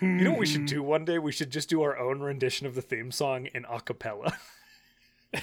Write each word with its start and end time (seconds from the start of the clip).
You 0.00 0.24
know 0.24 0.30
what 0.30 0.38
we 0.40 0.46
should 0.46 0.66
do 0.66 0.82
one 0.82 1.04
day? 1.04 1.18
We 1.18 1.32
should 1.32 1.50
just 1.50 1.68
do 1.68 1.82
our 1.82 1.98
own 1.98 2.20
rendition 2.20 2.66
of 2.66 2.74
the 2.74 2.82
theme 2.82 3.10
song 3.10 3.46
in 3.46 3.64
a 3.68 3.80
cappella. 3.80 4.36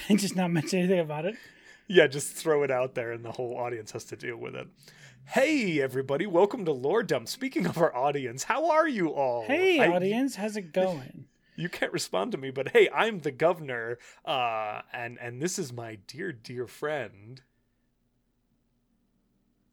and 0.08 0.18
just 0.18 0.34
not 0.36 0.50
mention 0.50 0.78
anything 0.80 1.00
about 1.00 1.26
it. 1.26 1.36
yeah, 1.88 2.06
just 2.06 2.32
throw 2.32 2.62
it 2.62 2.70
out 2.70 2.94
there 2.94 3.12
and 3.12 3.24
the 3.24 3.32
whole 3.32 3.56
audience 3.56 3.92
has 3.92 4.04
to 4.06 4.16
deal 4.16 4.36
with 4.36 4.54
it. 4.54 4.66
Hey, 5.26 5.80
everybody, 5.80 6.24
welcome 6.26 6.64
to 6.64 6.72
Lore 6.72 7.02
Dump. 7.02 7.28
Speaking 7.28 7.66
of 7.66 7.76
our 7.78 7.94
audience, 7.94 8.44
how 8.44 8.70
are 8.70 8.88
you 8.88 9.08
all? 9.10 9.44
Hey, 9.44 9.80
I- 9.80 9.88
audience, 9.92 10.36
how's 10.36 10.56
it 10.56 10.72
going? 10.72 11.26
you 11.58 11.68
can't 11.70 11.92
respond 11.92 12.32
to 12.32 12.38
me, 12.38 12.50
but 12.50 12.68
hey, 12.68 12.88
I'm 12.94 13.20
the 13.20 13.30
governor, 13.30 13.98
uh, 14.26 14.82
and 14.92 15.18
and 15.18 15.40
this 15.40 15.58
is 15.58 15.72
my 15.72 15.96
dear, 16.06 16.30
dear 16.30 16.66
friend. 16.66 17.40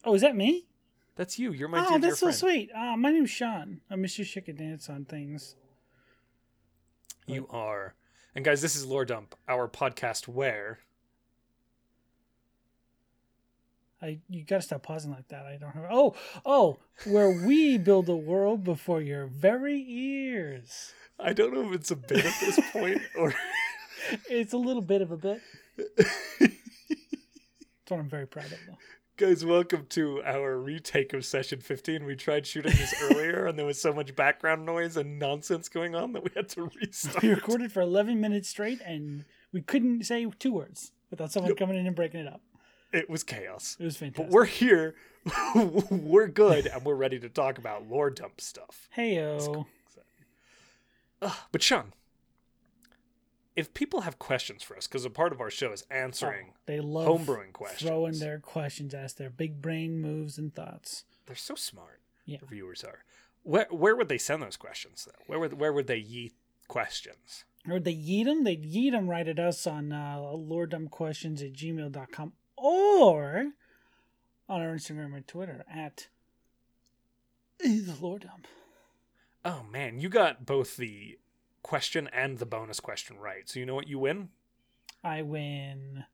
Oh, 0.06 0.14
is 0.16 0.22
that 0.22 0.36
me? 0.36 0.66
That's 1.16 1.38
you. 1.38 1.52
You're 1.52 1.68
my 1.68 1.80
oh, 1.86 1.90
dear, 1.90 2.00
dear 2.00 2.10
that's 2.10 2.20
so 2.20 2.32
sweet. 2.32 2.72
Uh, 2.76 2.98
my 2.98 3.12
name's 3.12 3.30
Sean. 3.30 3.82
I'm 3.90 4.02
Mr. 4.02 4.26
Chicken 4.26 4.56
Dance 4.56 4.90
on 4.90 5.06
things. 5.06 5.56
You 7.28 7.48
are. 7.50 7.96
And 8.36 8.44
guys, 8.44 8.62
this 8.62 8.76
is 8.76 8.86
Lore 8.86 9.06
Dump, 9.06 9.36
our 9.48 9.68
podcast 9.68 10.28
where 10.28 10.80
I 14.02 14.20
you 14.28 14.44
gotta 14.44 14.64
stop 14.64 14.84
pausing 14.84 15.12
like 15.12 15.28
that. 15.30 15.46
I 15.46 15.58
don't 15.58 15.72
have. 15.72 15.86
Oh, 15.92 16.16
oh, 16.46 16.80
where 17.06 17.30
we 17.30 17.78
build 17.78 18.10
a 18.10 18.16
world 18.16 18.64
before 18.64 19.02
your 19.02 19.28
very 19.28 19.86
ears. 19.88 20.94
I 21.20 21.32
don't 21.34 21.54
know 21.54 21.70
if 21.70 21.76
it's 21.76 21.92
a 21.92 21.96
bit 21.96 22.26
at 22.26 22.34
this 22.42 22.60
point 22.72 23.02
or 23.18 23.34
It's 24.30 24.54
a 24.54 24.58
little 24.58 24.82
bit 24.82 25.02
of 25.02 25.12
a 25.12 25.18
bit. 25.18 25.42
That's 25.78 26.52
what 27.88 28.00
I'm 28.00 28.10
very 28.10 28.28
proud 28.28 28.46
of, 28.46 28.60
though. 28.68 28.78
Guys, 29.16 29.46
welcome 29.46 29.86
to 29.90 30.24
our 30.24 30.58
retake 30.58 31.14
of 31.14 31.24
session 31.24 31.60
15. 31.62 32.04
We 32.04 32.16
tried 32.16 32.48
shooting 32.48 32.72
this 32.72 32.96
earlier 33.04 33.46
and 33.46 33.58
there 33.60 33.66
was 33.66 33.80
so 33.80 33.94
much 33.94 34.16
background 34.16 34.66
noise 34.66 34.98
and 34.98 35.20
nonsense 35.20 35.70
going 35.70 35.94
on 35.94 36.14
that 36.14 36.24
we 36.24 36.32
had 36.36 36.50
to 36.50 36.72
restart. 36.82 37.22
We 37.22 37.30
recorded 37.30 37.72
for 37.72 37.82
11 37.82 38.20
minutes 38.20 38.50
straight, 38.50 38.82
and 38.82 39.26
we 39.52 39.62
couldn't 39.62 40.04
say 40.06 40.26
two 40.40 40.52
words 40.54 40.94
without 41.12 41.32
someone 41.32 41.50
Nope. 41.50 41.60
coming 41.60 41.78
in 41.78 41.86
and 41.86 41.96
breaking 41.96 42.22
it 42.22 42.28
up. 42.28 42.42
It 42.92 43.08
was 43.08 43.24
chaos. 43.24 43.78
It 43.80 43.84
was 43.86 43.98
fantastic. 43.98 44.26
But 44.30 44.34
we're 44.34 44.46
here. 44.46 44.96
we're 45.92 46.28
good 46.28 46.66
and 46.66 46.84
we're 46.84 46.96
ready 46.96 47.20
to 47.20 47.30
talk 47.30 47.60
about 47.60 47.88
lore 47.88 48.10
dump 48.10 48.42
stuff. 48.42 48.90
Heyo. 48.98 49.66
Ugh, 51.22 51.32
but 51.52 51.62
Sean, 51.62 51.94
if 53.56 53.74
people 53.74 54.02
have 54.02 54.18
questions 54.20 54.64
for 54.64 54.76
us, 54.76 54.88
because 54.88 55.06
a 55.06 55.10
part 55.10 55.32
of 55.32 55.40
our 55.42 55.50
show 55.52 55.72
is 55.72 55.84
answering 55.92 56.48
Oh, 56.52 56.58
they 56.66 56.80
love 56.80 57.08
homebrewing 57.08 57.54
questions. 57.54 57.88
throwing 57.90 58.20
their 58.20 58.40
questions, 58.40 58.94
ask 58.94 59.18
their 59.18 59.30
big 59.30 59.62
brain 59.62 60.00
moves 60.02 60.38
and 60.38 60.54
thoughts. 60.54 61.04
They're 61.26 61.36
so 61.36 61.56
smart. 61.56 62.00
Yeah. 62.26 62.38
The 62.40 62.46
viewers 62.48 62.84
are. 62.84 63.04
Where 63.44 63.68
where 63.70 63.96
would 63.96 64.08
they 64.10 64.18
send 64.18 64.42
those 64.42 64.58
questions 64.58 65.06
though? 65.06 65.24
Where 65.28 65.40
would 65.40 65.60
where 65.60 65.74
would 65.74 65.88
they 65.88 66.00
yeet 66.02 66.32
questions? 66.68 67.44
Or 67.70 67.80
they 67.80 67.94
yeet 67.96 68.26
them, 68.26 68.44
they'd 68.44 68.64
yeet 68.64 68.92
them 68.92 69.10
right 69.10 69.28
at 69.28 69.40
us 69.40 69.66
on 69.68 69.92
uh, 69.94 70.18
lordumpquestions 70.18 71.42
at 71.42 71.54
gmail.com 71.54 72.34
or 72.58 73.52
on 74.50 74.62
our 74.62 74.74
Instagram 74.76 75.14
or 75.16 75.22
Twitter 75.22 75.64
at 75.74 76.08
the 77.60 77.94
lordump. 78.02 78.46
Oh 79.46 79.64
man, 79.72 80.00
you 80.00 80.10
got 80.10 80.46
both 80.46 80.78
the 80.78 81.18
question 81.64 82.08
and 82.14 82.38
the 82.38 82.46
bonus 82.46 82.80
question 82.80 83.18
right. 83.18 83.50
So 83.50 83.60
you 83.60 83.66
know 83.66 83.76
what 83.76 83.88
you 83.88 83.98
win? 84.00 84.30
I 85.04 85.22
win. 85.24 86.06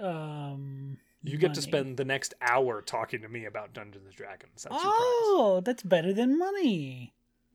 Um, 0.00 0.98
You 1.22 1.36
get 1.36 1.54
to 1.54 1.62
spend 1.62 1.96
the 1.96 2.04
next 2.04 2.34
hour 2.40 2.80
talking 2.80 3.22
to 3.22 3.28
me 3.28 3.44
about 3.44 3.72
Dungeons 3.74 4.06
and 4.06 4.14
Dragons. 4.14 4.62
That's 4.62 4.74
Oh, 4.78 5.60
that's 5.64 5.82
better 5.82 6.12
than 6.12 6.38
money. 6.38 7.12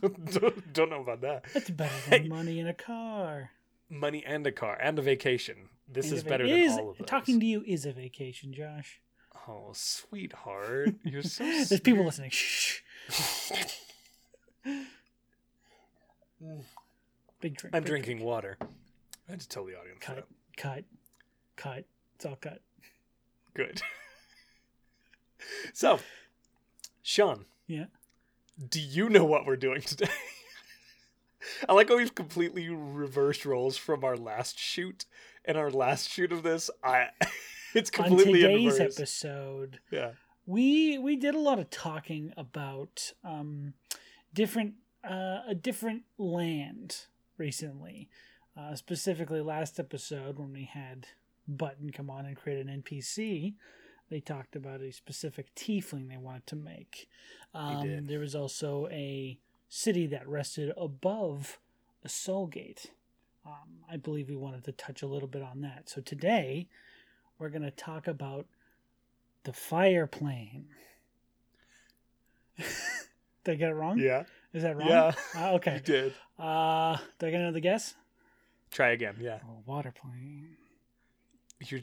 don't, 0.00 0.32
don't- 0.32 0.72
don't 0.72 0.90
know 0.90 1.00
about 1.00 1.20
that. 1.22 1.44
That's 1.54 1.70
better 1.70 1.94
Hey. 2.08 2.18
than 2.20 2.28
money 2.28 2.60
and 2.60 2.68
a 2.68 2.74
car. 2.74 3.50
Money 3.88 4.24
and 4.26 4.46
a 4.46 4.52
car 4.52 4.76
and 4.80 4.98
a 4.98 5.02
vacation. 5.02 5.68
This 5.88 6.06
And 6.08 6.16
is 6.18 6.24
better 6.24 6.46
than 6.46 6.58
is- 6.58 6.72
all 6.76 6.90
of 6.90 6.98
those. 6.98 7.06
Talking 7.06 7.40
to 7.40 7.46
you 7.46 7.62
is 7.66 7.84
a 7.86 7.92
vacation, 7.92 8.52
Josh. 8.52 9.00
Oh, 9.48 9.70
sweetheart, 9.72 10.94
you're 11.04 11.22
so. 11.22 11.44
There's 11.68 11.80
people 11.80 12.04
listening. 12.04 12.30
Shh. 12.30 12.80
Big 17.40 17.56
drink. 17.56 17.74
I'm 17.76 17.82
big 17.82 17.88
drinking 17.90 18.16
drink. 18.18 18.26
water. 18.28 18.56
I 18.60 19.32
had 19.32 19.40
to 19.40 19.48
tell 19.48 19.64
the 19.64 19.78
audience 19.78 19.98
Cut. 20.00 20.16
that. 20.16 20.24
Cut. 20.56 20.84
Cut. 21.56 21.84
It's 22.16 22.24
all 22.26 22.36
cut. 22.36 22.60
Good. 23.54 23.82
so, 25.72 25.98
Sean, 27.02 27.44
Yeah. 27.66 27.86
do 28.68 28.80
you 28.80 29.08
know 29.08 29.24
what 29.24 29.46
we're 29.46 29.56
doing 29.56 29.80
today? 29.80 30.08
I 31.68 31.72
like 31.72 31.88
how 31.88 31.96
we've 31.96 32.14
completely 32.14 32.68
reversed 32.68 33.44
roles 33.44 33.76
from 33.76 34.04
our 34.04 34.16
last 34.16 34.58
shoot. 34.58 35.04
and 35.44 35.56
our 35.58 35.70
last 35.70 36.08
shoot 36.08 36.30
of 36.32 36.42
this, 36.44 36.70
I 36.84 37.08
it's 37.74 37.90
completely 37.90 38.44
in 38.44 38.50
today's 38.50 38.78
reverse. 38.78 38.98
episode, 38.98 39.80
Yeah. 39.90 40.12
we 40.46 40.98
we 40.98 41.16
did 41.16 41.34
a 41.34 41.40
lot 41.40 41.58
of 41.58 41.68
talking 41.70 42.32
about 42.36 43.12
um, 43.24 43.74
different 44.32 44.74
uh, 45.08 45.40
a 45.46 45.54
different 45.54 46.02
land 46.18 47.06
recently. 47.36 48.08
Uh, 48.56 48.74
specifically, 48.74 49.40
last 49.40 49.80
episode 49.80 50.38
when 50.38 50.52
we 50.52 50.64
had 50.64 51.06
Button 51.48 51.90
come 51.90 52.10
on 52.10 52.26
and 52.26 52.36
create 52.36 52.64
an 52.64 52.82
NPC, 52.82 53.54
they 54.10 54.20
talked 54.20 54.54
about 54.56 54.80
a 54.80 54.92
specific 54.92 55.54
tiefling 55.54 56.08
they 56.08 56.18
wanted 56.18 56.46
to 56.48 56.56
make. 56.56 57.08
Um. 57.54 58.06
There 58.06 58.20
was 58.20 58.34
also 58.34 58.88
a 58.90 59.38
city 59.68 60.06
that 60.08 60.28
rested 60.28 60.72
above 60.76 61.58
a 62.04 62.08
soul 62.08 62.46
gate. 62.46 62.90
Um, 63.46 63.84
I 63.90 63.96
believe 63.96 64.28
we 64.28 64.36
wanted 64.36 64.64
to 64.64 64.72
touch 64.72 65.02
a 65.02 65.06
little 65.06 65.28
bit 65.28 65.42
on 65.42 65.62
that. 65.62 65.88
So 65.88 66.00
today, 66.00 66.68
we're 67.38 67.48
going 67.48 67.62
to 67.62 67.70
talk 67.70 68.06
about 68.06 68.46
the 69.44 69.52
fire 69.52 70.06
plane. 70.06 70.66
did 72.56 72.66
I 73.46 73.54
get 73.54 73.70
it 73.70 73.74
wrong? 73.74 73.98
Yeah. 73.98 74.24
Is 74.52 74.62
that 74.62 74.76
wrong? 74.76 74.88
Yeah. 74.88 75.12
Uh, 75.34 75.38
You 75.38 75.44
okay. 75.56 75.80
did. 75.84 76.14
Uh, 76.38 76.96
do 77.18 77.26
I 77.26 77.30
get 77.30 77.40
another 77.40 77.60
guess? 77.60 77.94
Try 78.70 78.90
again. 78.90 79.16
Yeah. 79.20 79.38
Oh, 79.48 79.62
water 79.66 79.92
plane. 79.92 80.56
You're 81.66 81.80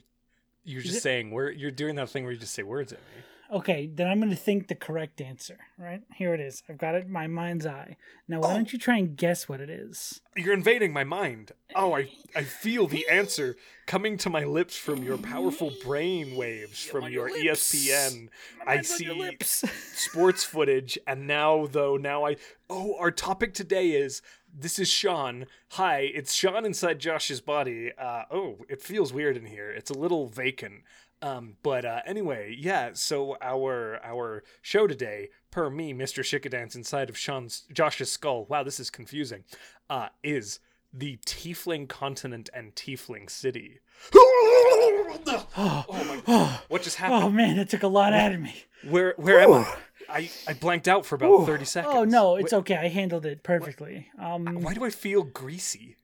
you're 0.64 0.80
Is 0.80 0.86
just 0.86 0.98
it- 0.98 1.02
saying 1.02 1.32
we're 1.32 1.50
you're 1.52 1.72
doing 1.72 1.96
that 1.96 2.10
thing 2.10 2.24
where 2.24 2.34
you 2.34 2.40
just 2.40 2.54
say 2.54 2.64
words 2.64 2.92
at 2.94 3.00
me. 3.00 3.24
Okay, 3.52 3.90
then 3.92 4.08
I'm 4.08 4.20
going 4.20 4.30
to 4.30 4.36
think 4.36 4.68
the 4.68 4.76
correct 4.76 5.20
answer. 5.22 5.58
Right 5.78 6.02
here 6.16 6.36
it 6.36 6.40
is. 6.40 6.62
I've 6.70 6.78
got 6.78 6.94
it 6.94 7.06
in 7.06 7.12
my 7.12 7.26
mind's 7.26 7.66
eye. 7.66 7.98
Now, 8.28 8.42
why 8.42 8.52
Oh. 8.52 8.54
don't 8.54 8.72
you 8.72 8.78
try 8.78 8.98
and 8.98 9.18
guess 9.18 9.50
what 9.50 9.60
it 9.60 9.72
is? 9.72 10.22
You're 10.36 10.54
invading 10.54 10.94
my 10.94 11.04
mind. 11.04 11.54
Oh, 11.76 11.96
I 11.96 12.12
I 12.36 12.44
feel 12.44 12.86
the 12.86 13.08
answer 13.10 13.56
coming 13.88 14.18
to 14.18 14.30
my 14.30 14.44
lips 14.44 14.78
from 14.78 15.02
your 15.04 15.18
powerful 15.18 15.72
brain 15.84 16.36
waves 16.36 16.84
from 16.84 17.10
your, 17.10 17.30
your. 17.36 17.56
ESPN. 17.56 18.30
My 18.60 18.72
I 18.72 18.76
mind's 18.76 18.92
on 18.92 19.00
your 19.02 19.14
see 19.16 19.20
lips. 19.20 19.50
sports 19.96 20.44
footage 20.44 21.00
and 21.08 21.26
now 21.26 21.66
though 21.66 21.98
now 21.98 22.26
I 22.28 22.36
oh 22.70 22.96
our 23.00 23.10
topic 23.12 23.56
today 23.56 23.92
is 23.92 24.22
this 24.56 24.78
is 24.80 24.90
Sean. 24.90 25.46
Hi, 25.72 26.02
it's 26.02 26.34
Sean 26.34 26.66
inside 26.66 27.00
Josh's 27.00 27.42
body. 27.42 27.92
Uh 27.98 28.24
oh, 28.30 28.60
it 28.70 28.82
feels 28.82 29.12
weird 29.12 29.38
in 29.38 29.46
here. 29.48 29.72
It's 29.72 29.90
a 29.90 29.98
little 29.98 30.28
vacant. 30.28 30.84
Um 31.22 31.56
but 31.64 31.84
uh 31.86 32.02
anyway, 32.06 32.56
yeah, 32.58 32.92
so 32.94 33.38
our 33.42 34.00
our 34.04 34.44
show 34.62 34.88
today 34.88 35.30
per 35.52 35.70
me 35.70 35.94
Mr. 35.94 36.24
Chicken 36.24 36.52
Dance 36.52 36.76
inside 36.76 37.10
of 37.10 37.18
Sean's 37.18 37.66
Josh's 37.74 38.12
skull. 38.12 38.46
Wow, 38.46 38.64
this 38.64 38.80
is 38.80 38.90
confusing. 38.90 39.44
Uh 39.90 40.10
is 40.24 40.60
the 40.94 41.18
Tiefling 41.26 41.88
continent 41.88 42.50
and 42.54 42.74
Tiefling 42.74 43.30
city. 43.30 43.80
oh, 44.16 45.86
my 45.90 46.22
oh, 46.28 46.62
What 46.68 46.82
just 46.84 46.98
happened? 46.98 47.24
oh, 47.24 47.30
man, 47.30 47.58
that 47.58 47.70
took 47.70 47.84
a 47.84 47.88
lot 47.88 48.14
out 48.14 48.32
of 48.32 48.40
me. 48.40 48.64
Where 48.88 49.14
where 49.18 49.40
am 49.40 49.54
I? 49.54 49.76
I, 50.12 50.30
I 50.48 50.54
blanked 50.54 50.88
out 50.88 51.06
for 51.06 51.14
about 51.14 51.30
Ooh. 51.30 51.46
30 51.46 51.66
seconds. 51.66 51.94
Oh 51.96 52.04
no, 52.04 52.36
it's 52.36 52.52
okay. 52.52 52.76
I 52.76 52.88
handled 52.88 53.28
it 53.28 53.44
perfectly. 53.44 54.08
Um, 54.18 54.62
Why 54.62 54.74
do 54.74 54.84
I 54.84 54.90
feel 54.90 55.22
greasy? 55.24 55.98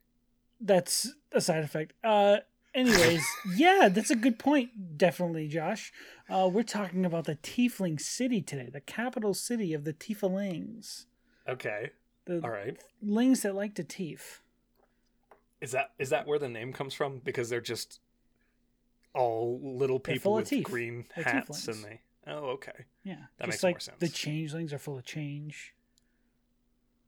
that's 0.62 1.12
a 1.32 1.42
side 1.42 1.64
effect. 1.64 1.94
Uh, 2.04 2.38
anyways, 2.76 3.26
yeah, 3.56 3.90
that's 3.92 4.12
a 4.12 4.16
good 4.16 4.38
point. 4.38 4.98
Definitely, 4.98 5.48
Josh. 5.48 5.92
Uh, 6.30 6.50
we're 6.52 6.64
talking 6.64 7.06
about 7.06 7.26
the 7.26 7.36
Tiefling 7.38 8.00
City 8.00 8.42
today, 8.42 8.70
the 8.72 8.82
capital 8.82 9.34
city 9.34 9.74
of 9.74 9.84
the 9.84 9.94
Tieflings, 9.94 11.06
Okay. 11.48 11.92
the 12.26 12.42
All 12.44 12.50
right. 12.52 12.78
lings 13.02 13.42
that 13.42 13.56
like 13.56 13.74
to 13.76 13.84
tief. 13.84 14.42
Is 15.62 15.72
that 15.72 15.92
is 15.98 16.10
that 16.10 16.28
where 16.28 16.38
the 16.38 16.50
name 16.50 16.74
comes 16.74 16.94
from? 16.94 17.20
Because 17.24 17.50
they're 17.50 17.62
just 17.62 18.00
all 19.14 19.60
little 19.64 20.00
people 20.00 20.34
with 20.34 20.50
teeth. 20.50 20.66
green 20.66 21.06
They're 21.16 21.24
hats 21.24 21.50
tieflings. 21.50 21.68
and 21.74 21.84
they 21.86 22.02
Oh, 22.28 22.50
okay. 22.56 22.86
Yeah, 23.04 23.16
That 23.38 23.46
just 23.46 23.50
makes 23.50 23.64
more 23.64 23.72
like 23.74 23.82
sense. 23.82 24.00
the 24.00 24.10
changelings 24.10 24.74
are 24.74 24.80
full 24.80 24.98
of 24.98 25.06
change. 25.06 25.76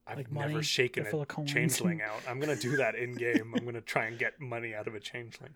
I've 0.08 0.18
Like 0.18 0.32
never 0.32 0.50
money, 0.54 0.64
shaken 0.64 1.06
a 1.06 1.26
changeling 1.46 2.02
out. 2.02 2.22
I'm 2.28 2.40
gonna 2.40 2.56
do 2.56 2.78
that 2.78 2.96
in 2.96 3.14
game. 3.14 3.54
I'm 3.56 3.66
gonna 3.66 3.82
try 3.82 4.06
and 4.06 4.18
get 4.18 4.40
money 4.40 4.74
out 4.74 4.88
of 4.88 4.96
a 4.96 5.00
changeling. 5.00 5.54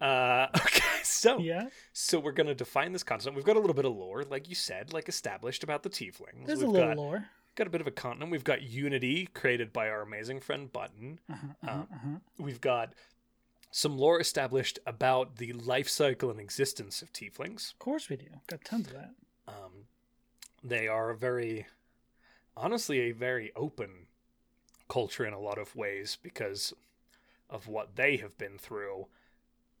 Uh, 0.00 0.46
okay, 0.56 0.82
so 1.02 1.38
Yeah, 1.40 1.68
so 1.92 2.20
we're 2.20 2.32
gonna 2.32 2.54
define 2.54 2.92
this 2.92 3.02
continent. 3.02 3.36
We've 3.36 3.44
got 3.44 3.56
a 3.56 3.60
little 3.60 3.74
bit 3.74 3.84
of 3.84 3.94
lore, 3.96 4.22
like 4.22 4.48
you 4.48 4.54
said, 4.54 4.92
like 4.92 5.08
established 5.08 5.62
about 5.64 5.82
the 5.82 5.90
tieflings. 5.90 6.46
there's 6.46 6.60
We've 6.60 6.68
a 6.68 6.70
little 6.72 6.88
got, 6.88 6.96
lore. 6.96 7.24
got 7.56 7.66
a 7.66 7.70
bit 7.70 7.80
of 7.80 7.86
a 7.86 7.90
continent. 7.90 8.30
We've 8.30 8.44
got 8.44 8.62
unity 8.62 9.26
created 9.34 9.72
by 9.72 9.88
our 9.88 10.02
amazing 10.02 10.40
friend 10.40 10.72
Button. 10.72 11.18
Uh-huh, 11.30 11.46
uh-huh, 11.62 11.72
Um, 11.72 11.88
uh-huh. 11.92 12.18
We've 12.38 12.60
got 12.60 12.94
some 13.72 13.98
lore 13.98 14.20
established 14.20 14.78
about 14.86 15.36
the 15.36 15.52
life 15.52 15.88
cycle 15.88 16.30
and 16.30 16.40
existence 16.40 17.02
of 17.02 17.12
tieflings. 17.12 17.72
Of 17.72 17.78
course 17.78 18.08
we 18.08 18.16
do. 18.16 18.26
Got 18.48 18.64
tons 18.64 18.86
of 18.88 18.94
that. 18.94 19.10
Um, 19.46 19.86
they 20.64 20.88
are 20.88 21.10
a 21.10 21.16
very, 21.16 21.66
honestly, 22.56 23.00
a 23.00 23.12
very 23.12 23.52
open 23.56 24.06
culture 24.88 25.24
in 25.24 25.32
a 25.32 25.40
lot 25.40 25.58
of 25.58 25.76
ways 25.76 26.18
because 26.22 26.74
of 27.48 27.68
what 27.68 27.96
they 27.96 28.16
have 28.16 28.36
been 28.38 28.58
through. 28.58 29.06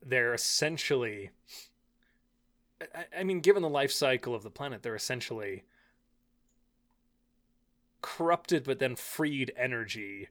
They're 0.04 0.34
essentially, 0.34 1.30
I, 2.94 3.20
I 3.20 3.24
mean, 3.24 3.40
given 3.40 3.62
the 3.62 3.68
life 3.68 3.92
cycle 3.92 4.34
of 4.34 4.42
the 4.42 4.50
planet, 4.50 4.82
they're 4.82 4.94
essentially 4.94 5.64
corrupted 8.02 8.64
but 8.64 8.78
then 8.78 8.96
freed 8.96 9.52
energy 9.56 10.28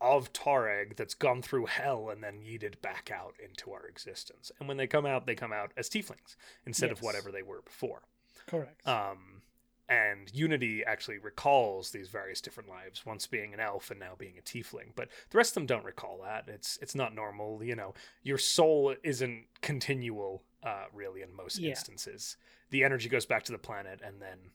of 0.00 0.32
Tareg 0.32 0.96
that's 0.96 1.14
gone 1.14 1.42
through 1.42 1.66
hell 1.66 2.08
and 2.08 2.22
then 2.22 2.40
yeeted 2.40 2.80
back 2.80 3.10
out 3.12 3.34
into 3.44 3.72
our 3.72 3.86
existence. 3.86 4.52
And 4.58 4.68
when 4.68 4.76
they 4.76 4.86
come 4.86 5.04
out, 5.04 5.26
they 5.26 5.34
come 5.34 5.52
out 5.52 5.72
as 5.76 5.90
tieflings 5.90 6.36
instead 6.64 6.92
of 6.92 7.02
whatever 7.02 7.32
they 7.32 7.42
were 7.42 7.62
before. 7.62 8.02
Correct. 8.46 8.86
Um, 8.86 9.42
and 9.88 10.30
Unity 10.34 10.84
actually 10.84 11.18
recalls 11.18 11.90
these 11.90 12.08
various 12.08 12.40
different 12.40 12.68
lives, 12.68 13.06
once 13.06 13.26
being 13.26 13.54
an 13.54 13.60
elf 13.60 13.90
and 13.90 13.98
now 13.98 14.14
being 14.18 14.38
a 14.38 14.42
tiefling. 14.42 14.92
But 14.94 15.08
the 15.30 15.38
rest 15.38 15.50
of 15.52 15.54
them 15.54 15.66
don't 15.66 15.84
recall 15.84 16.20
that. 16.24 16.48
It's 16.48 16.78
it's 16.82 16.94
not 16.94 17.14
normal. 17.14 17.62
You 17.64 17.74
know, 17.76 17.94
your 18.22 18.38
soul 18.38 18.94
isn't 19.02 19.46
continual, 19.62 20.42
uh, 20.62 20.86
really, 20.92 21.22
in 21.22 21.34
most 21.34 21.58
Yeah. 21.58 21.70
instances. 21.70 22.36
The 22.70 22.84
energy 22.84 23.08
goes 23.08 23.24
back 23.26 23.44
to 23.44 23.52
the 23.52 23.58
planet, 23.58 24.00
and 24.02 24.20
then 24.20 24.50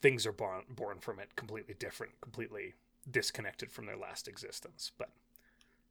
things 0.00 0.26
are 0.26 0.32
born 0.32 0.64
born 0.68 0.98
from 0.98 1.18
it 1.18 1.34
completely 1.36 1.74
different, 1.74 2.20
completely 2.20 2.74
disconnected 3.10 3.72
from 3.72 3.86
their 3.86 3.96
last 3.96 4.28
existence. 4.28 4.92
But 4.98 5.10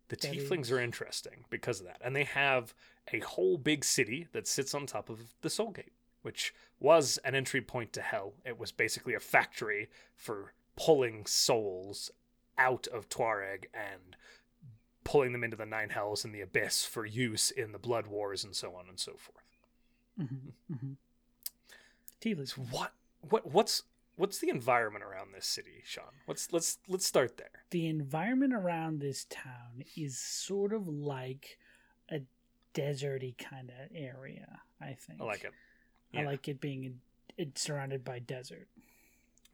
the 0.09 0.15
That 0.17 0.31
tieflings 0.33 0.63
is- 0.63 0.71
are 0.73 0.79
interesting 0.79 1.45
because 1.49 1.79
of 1.79 1.87
that, 1.87 2.01
and 2.01 2.15
they 2.15 2.25
have 2.25 2.75
a 3.11 3.19
whole 3.19 3.57
big 3.57 3.83
city 3.83 4.27
that 4.33 4.45
sits 4.47 4.73
on 4.73 4.85
top 4.85 5.09
of 5.09 5.33
the 5.41 5.49
Soul 5.49 5.71
Gate 5.71 5.93
which 6.21 6.53
was 6.79 7.17
an 7.23 7.35
entry 7.35 7.61
point 7.61 7.93
to 7.93 8.01
hell. 8.01 8.33
It 8.45 8.59
was 8.59 8.71
basically 8.71 9.13
a 9.13 9.19
factory 9.19 9.89
for 10.15 10.53
pulling 10.75 11.25
souls 11.25 12.11
out 12.57 12.87
of 12.87 13.09
Tuareg 13.09 13.65
and 13.73 14.15
pulling 15.03 15.31
them 15.31 15.43
into 15.43 15.57
the 15.57 15.65
Nine 15.65 15.89
Hells 15.89 16.23
and 16.23 16.33
the 16.33 16.41
Abyss 16.41 16.85
for 16.85 17.05
use 17.05 17.51
in 17.51 17.71
the 17.71 17.79
Blood 17.79 18.07
Wars 18.07 18.43
and 18.43 18.55
so 18.55 18.75
on 18.75 18.87
and 18.87 18.99
so 18.99 19.13
forth. 19.13 19.45
hmm 20.17 20.49
hmm 20.73 20.93
So 22.45 22.61
what 22.69 22.93
what 23.29 23.51
what's 23.51 23.83
what's 24.15 24.39
the 24.39 24.49
environment 24.49 25.03
around 25.03 25.33
this 25.33 25.47
city, 25.47 25.81
Sean? 25.83 26.05
Let's 26.27 26.51
let's 26.51 26.77
let's 26.87 27.05
start 27.05 27.37
there. 27.37 27.63
The 27.71 27.87
environment 27.87 28.53
around 28.53 28.99
this 28.99 29.25
town 29.29 29.83
is 29.97 30.17
sort 30.17 30.73
of 30.73 30.87
like 30.87 31.57
a 32.09 32.21
deserty 32.73 33.37
kind 33.37 33.69
of 33.69 33.89
area. 33.95 34.61
I 34.79 34.93
think. 34.93 35.21
I 35.21 35.25
like 35.25 35.43
it. 35.43 35.53
I 36.15 36.23
like 36.23 36.47
it 36.47 36.59
being 36.61 36.99
it's 37.37 37.61
surrounded 37.61 38.03
by 38.03 38.19
desert. 38.19 38.67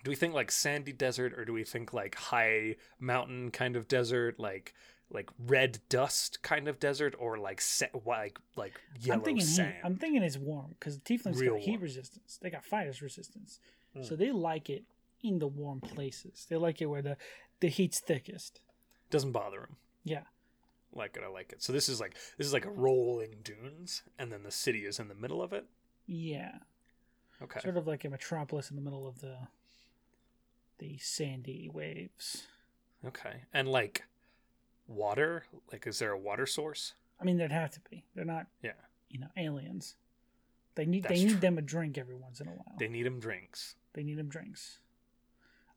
Do 0.03 0.09
we 0.11 0.15
think 0.15 0.33
like 0.33 0.51
sandy 0.51 0.91
desert 0.93 1.33
or 1.37 1.45
do 1.45 1.53
we 1.53 1.63
think 1.63 1.93
like 1.93 2.15
high 2.15 2.75
mountain 2.99 3.51
kind 3.51 3.75
of 3.75 3.87
desert 3.87 4.39
like 4.39 4.73
like 5.09 5.29
red 5.39 5.79
dust 5.89 6.41
kind 6.43 6.67
of 6.67 6.79
desert 6.79 7.15
or 7.17 7.37
like 7.37 7.61
sa- 7.61 7.85
like 8.05 8.37
like 8.55 8.79
yellow 8.99 9.19
I'm 9.19 9.23
thinking 9.25 9.45
sand? 9.45 9.73
heat. 9.73 9.81
I'm 9.83 9.95
thinking 9.95 10.23
it's 10.23 10.37
warm 10.37 10.75
because 10.79 10.97
tieflings 10.99 11.39
Real 11.39 11.53
got 11.53 11.61
heat 11.61 11.71
warm. 11.71 11.81
resistance. 11.83 12.39
They 12.41 12.49
got 12.49 12.65
fire 12.65 12.91
resistance, 13.01 13.59
Hmm. 13.95 14.03
so 14.03 14.15
they 14.15 14.31
like 14.31 14.69
it 14.69 14.83
in 15.23 15.39
the 15.39 15.47
warm 15.47 15.79
places. 15.81 16.45
They 16.49 16.55
like 16.57 16.81
it 16.81 16.87
where 16.87 17.01
the 17.01 17.17
the 17.59 17.69
heat's 17.69 17.99
thickest. 17.99 18.61
Doesn't 19.09 19.31
bother 19.31 19.61
them. 19.61 19.77
Yeah. 20.03 20.23
Like 20.93 21.15
it, 21.17 21.23
I 21.23 21.27
like 21.29 21.51
it. 21.53 21.61
So 21.63 21.71
this 21.73 21.89
is 21.89 21.99
like 21.99 22.15
this 22.37 22.45
is 22.47 22.53
like 22.53 22.65
a 22.65 22.71
rolling 22.71 23.37
dunes, 23.43 24.03
and 24.19 24.31
then 24.31 24.43
the 24.43 24.51
city 24.51 24.85
is 24.85 24.99
in 24.99 25.07
the 25.07 25.15
middle 25.15 25.41
of 25.41 25.53
it. 25.53 25.65
Yeah. 26.07 26.51
Okay. 27.41 27.59
Sort 27.59 27.77
of 27.77 27.85
like 27.85 28.03
a 28.05 28.09
metropolis 28.09 28.69
in 28.71 28.75
the 28.75 28.81
middle 28.81 29.07
of 29.07 29.19
the 29.19 29.37
the 30.79 30.97
sandy 30.97 31.69
waves. 31.71 32.47
Okay. 33.05 33.41
And 33.53 33.67
like 33.67 34.05
water, 34.87 35.43
like 35.71 35.85
is 35.87 35.99
there 35.99 36.11
a 36.11 36.17
water 36.17 36.45
source? 36.45 36.93
I 37.19 37.25
mean, 37.25 37.37
there'd 37.37 37.51
have 37.51 37.71
to 37.71 37.79
be. 37.89 38.03
They're 38.15 38.25
not, 38.25 38.47
Yeah. 38.61 38.73
you 39.09 39.19
know, 39.19 39.27
aliens. 39.37 39.95
They 40.75 40.85
need 40.85 41.03
That's 41.03 41.15
they 41.15 41.23
need 41.25 41.31
true. 41.31 41.39
them 41.39 41.57
a 41.57 41.61
drink 41.63 41.97
every 41.97 42.15
once 42.15 42.39
in 42.39 42.47
a 42.47 42.51
while. 42.51 42.75
They 42.77 42.87
need 42.87 43.03
them 43.07 43.19
drinks. 43.19 43.75
They 43.93 44.03
need 44.03 44.17
them 44.17 44.29
drinks. 44.29 44.77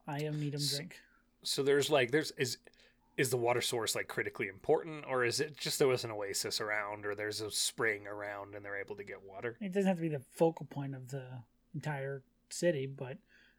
I 0.07 0.21
am 0.21 0.39
need 0.39 0.53
them 0.53 0.61
S- 0.61 0.77
drink. 0.77 1.01
So 1.43 1.63
there's 1.63 1.89
like 1.89 2.11
there's 2.11 2.33
is 2.33 2.59
is 3.21 3.29
the 3.29 3.37
water 3.37 3.61
source 3.61 3.95
like 3.95 4.09
critically 4.09 4.49
important 4.49 5.05
or 5.07 5.27
is 5.27 5.41
it 5.41 5.55
just 5.55 5.79
there 5.79 5.87
was 5.87 6.05
an 6.05 6.11
oasis 6.11 6.59
around 6.59 7.05
or 7.05 7.15
there's 7.15 7.43
a 7.43 7.51
spring 7.51 8.07
around 8.07 8.55
and 8.55 8.65
they're 8.65 8.81
able 8.81 8.97
to 8.97 9.05
get 9.05 9.23
water? 9.23 9.59
It 9.61 9.73
doesn't 9.73 9.89
have 9.89 9.99
to 9.99 10.03
be 10.03 10.09
the 10.09 10.23
focal 10.31 10.65
point 10.65 10.95
of 10.95 11.11
the 11.11 11.27
entire 11.75 12.23
city, 12.49 12.87
but 12.87 13.19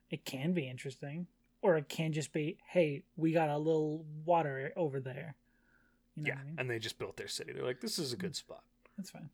it 0.09 0.25
can 0.25 0.53
be 0.53 0.67
interesting. 0.67 1.27
Or 1.61 1.77
it 1.77 1.89
can 1.89 2.11
just 2.11 2.33
be, 2.33 2.57
hey, 2.69 3.03
we 3.15 3.33
got 3.33 3.49
a 3.49 3.57
little 3.57 4.03
water 4.25 4.73
over 4.75 4.99
there. 4.99 5.35
You 6.15 6.23
know 6.23 6.27
yeah. 6.29 6.33
what 6.33 6.41
I 6.41 6.45
mean? 6.45 6.55
And 6.57 6.69
they 6.69 6.79
just 6.79 6.97
built 6.97 7.17
their 7.17 7.27
city. 7.27 7.53
They're 7.53 7.63
like 7.63 7.81
this 7.81 7.99
is 7.99 8.13
a 8.13 8.17
good 8.17 8.31
mm. 8.31 8.37
spot. 8.37 8.63
That's 8.97 9.11
fine. 9.11 9.29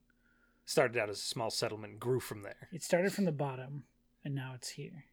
Started 0.66 0.98
out 0.98 1.10
as 1.10 1.20
a 1.20 1.22
small 1.22 1.50
settlement, 1.50 2.02
grew 2.02 2.20
from 2.20 2.42
there. 2.42 2.68
It 2.74 2.84
started 2.84 3.14
from 3.14 3.24
the 3.24 3.32
bottom, 3.32 3.86
and 4.26 4.36
now 4.36 4.52
it's 4.56 4.68
here. 4.68 5.06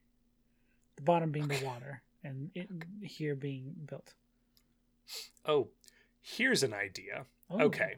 The 0.96 1.02
bottom 1.02 1.31
being 1.31 1.46
Okay. 1.46 1.61
the 1.61 1.66
water, 1.66 2.02
and 2.25 2.50
it 2.56 2.69
here 3.00 3.37
being 3.37 3.76
built. 3.87 4.14
Oh, 5.45 5.69
here's 6.21 6.62
an 6.62 6.73
idea. 6.73 7.27
Oh, 7.51 7.61
Okay. 7.62 7.97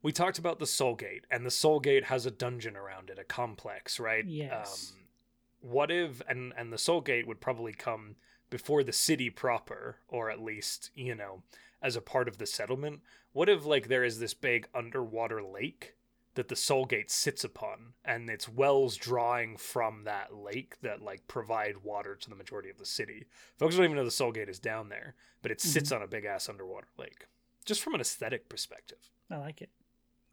We 0.00 0.12
talked 0.12 0.38
about 0.38 0.60
the 0.60 0.66
Soul 0.66 0.94
Gate, 0.94 1.24
and 1.28 1.44
the 1.44 1.50
Soul 1.50 1.80
Gate 1.80 2.04
has 2.04 2.24
a 2.24 2.30
dungeon 2.30 2.76
around 2.76 3.10
it, 3.10 3.18
a 3.18 3.24
complex, 3.24 3.98
right? 3.98 4.24
Yes. 4.24 4.92
Um, 4.94 5.70
what 5.72 5.90
if 5.90 6.22
and 6.28 6.52
and 6.56 6.72
the 6.72 6.78
Soul 6.78 7.00
Gate 7.00 7.26
would 7.26 7.40
probably 7.40 7.72
come 7.72 8.14
before 8.48 8.84
the 8.84 8.92
city 8.92 9.28
proper, 9.28 9.96
or 10.06 10.30
at 10.30 10.40
least 10.40 10.90
you 10.94 11.16
know 11.16 11.42
as 11.82 11.96
a 11.96 12.00
part 12.00 12.28
of 12.28 12.38
the 12.38 12.46
settlement. 12.46 13.00
What 13.32 13.48
if 13.48 13.66
like 13.66 13.88
there 13.88 14.04
is 14.04 14.20
this 14.20 14.34
big 14.34 14.68
underwater 14.72 15.42
lake 15.42 15.96
that 16.38 16.46
the 16.46 16.54
Soul 16.54 16.84
Gate 16.84 17.10
sits 17.10 17.42
upon, 17.42 17.94
and 18.04 18.30
it's 18.30 18.48
wells 18.48 18.94
drawing 18.94 19.56
from 19.56 20.04
that 20.04 20.32
lake 20.32 20.76
that 20.82 21.02
like 21.02 21.26
provide 21.26 21.78
water 21.82 22.14
to 22.14 22.30
the 22.30 22.36
majority 22.36 22.70
of 22.70 22.78
the 22.78 22.86
city. 22.86 23.26
Folks 23.58 23.74
don't 23.74 23.84
even 23.84 23.96
know 23.96 24.04
the 24.04 24.10
Soul 24.12 24.30
Gate 24.30 24.48
is 24.48 24.60
down 24.60 24.88
there, 24.88 25.16
but 25.42 25.50
it 25.50 25.60
sits 25.60 25.90
mm-hmm. 25.90 25.96
on 25.96 26.02
a 26.04 26.06
big 26.06 26.24
ass 26.24 26.48
underwater 26.48 26.86
lake. 26.96 27.26
Just 27.64 27.82
from 27.82 27.94
an 27.94 28.00
aesthetic 28.00 28.48
perspective. 28.48 29.10
I 29.28 29.38
like 29.38 29.60
it. 29.60 29.70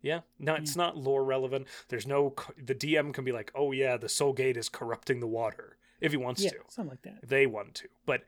Yeah, 0.03 0.19
no, 0.37 0.53
it's 0.53 0.75
not 0.75 0.95
lore 0.95 1.23
relevant. 1.23 1.65
There's 1.87 2.05
no 2.05 2.35
the 2.63 2.75
DM 2.75 3.11
can 3.11 3.25
be 3.25 3.31
like, 3.31 3.51
oh 3.55 3.71
yeah, 3.71 3.97
the 3.97 4.07
Soul 4.07 4.33
Gate 4.33 4.57
is 4.57 4.69
corrupting 4.69 5.21
the 5.21 5.27
water 5.27 5.77
if 6.01 6.11
he 6.11 6.17
wants 6.17 6.43
Yeah, 6.43 6.51
to, 6.51 6.57
something 6.67 6.91
like 6.91 7.01
that. 7.01 7.27
they 7.27 7.47
want 7.47 7.73
to, 7.75 7.87
but 8.05 8.21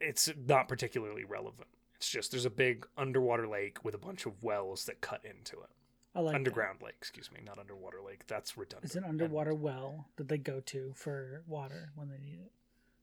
it's 0.00 0.28
not 0.48 0.66
particularly 0.66 1.22
relevant. 1.22 1.68
It's 1.94 2.08
just 2.08 2.32
there's 2.32 2.44
a 2.44 2.50
big 2.50 2.88
underwater 2.98 3.46
lake 3.46 3.84
with 3.84 3.94
a 3.94 3.98
bunch 3.98 4.26
of 4.26 4.42
wells 4.42 4.86
that 4.86 5.00
cut 5.00 5.24
into 5.24 5.60
it. 5.60 5.70
I 6.14 6.20
like 6.20 6.32
that. 6.32 6.36
underground 6.36 6.82
lake, 6.82 6.94
excuse 6.98 7.30
me, 7.32 7.40
not 7.44 7.58
underwater 7.58 7.98
lake. 8.04 8.26
That's 8.26 8.56
redundant. 8.58 8.84
It's 8.84 8.94
an 8.96 9.04
And- 9.04 9.10
underwater 9.12 9.54
well 9.54 10.08
that 10.16 10.28
they 10.28 10.38
go 10.38 10.60
to 10.60 10.92
for 10.94 11.42
water 11.46 11.90
when 11.94 12.08
they 12.10 12.18
need 12.18 12.40
it. 12.40 12.52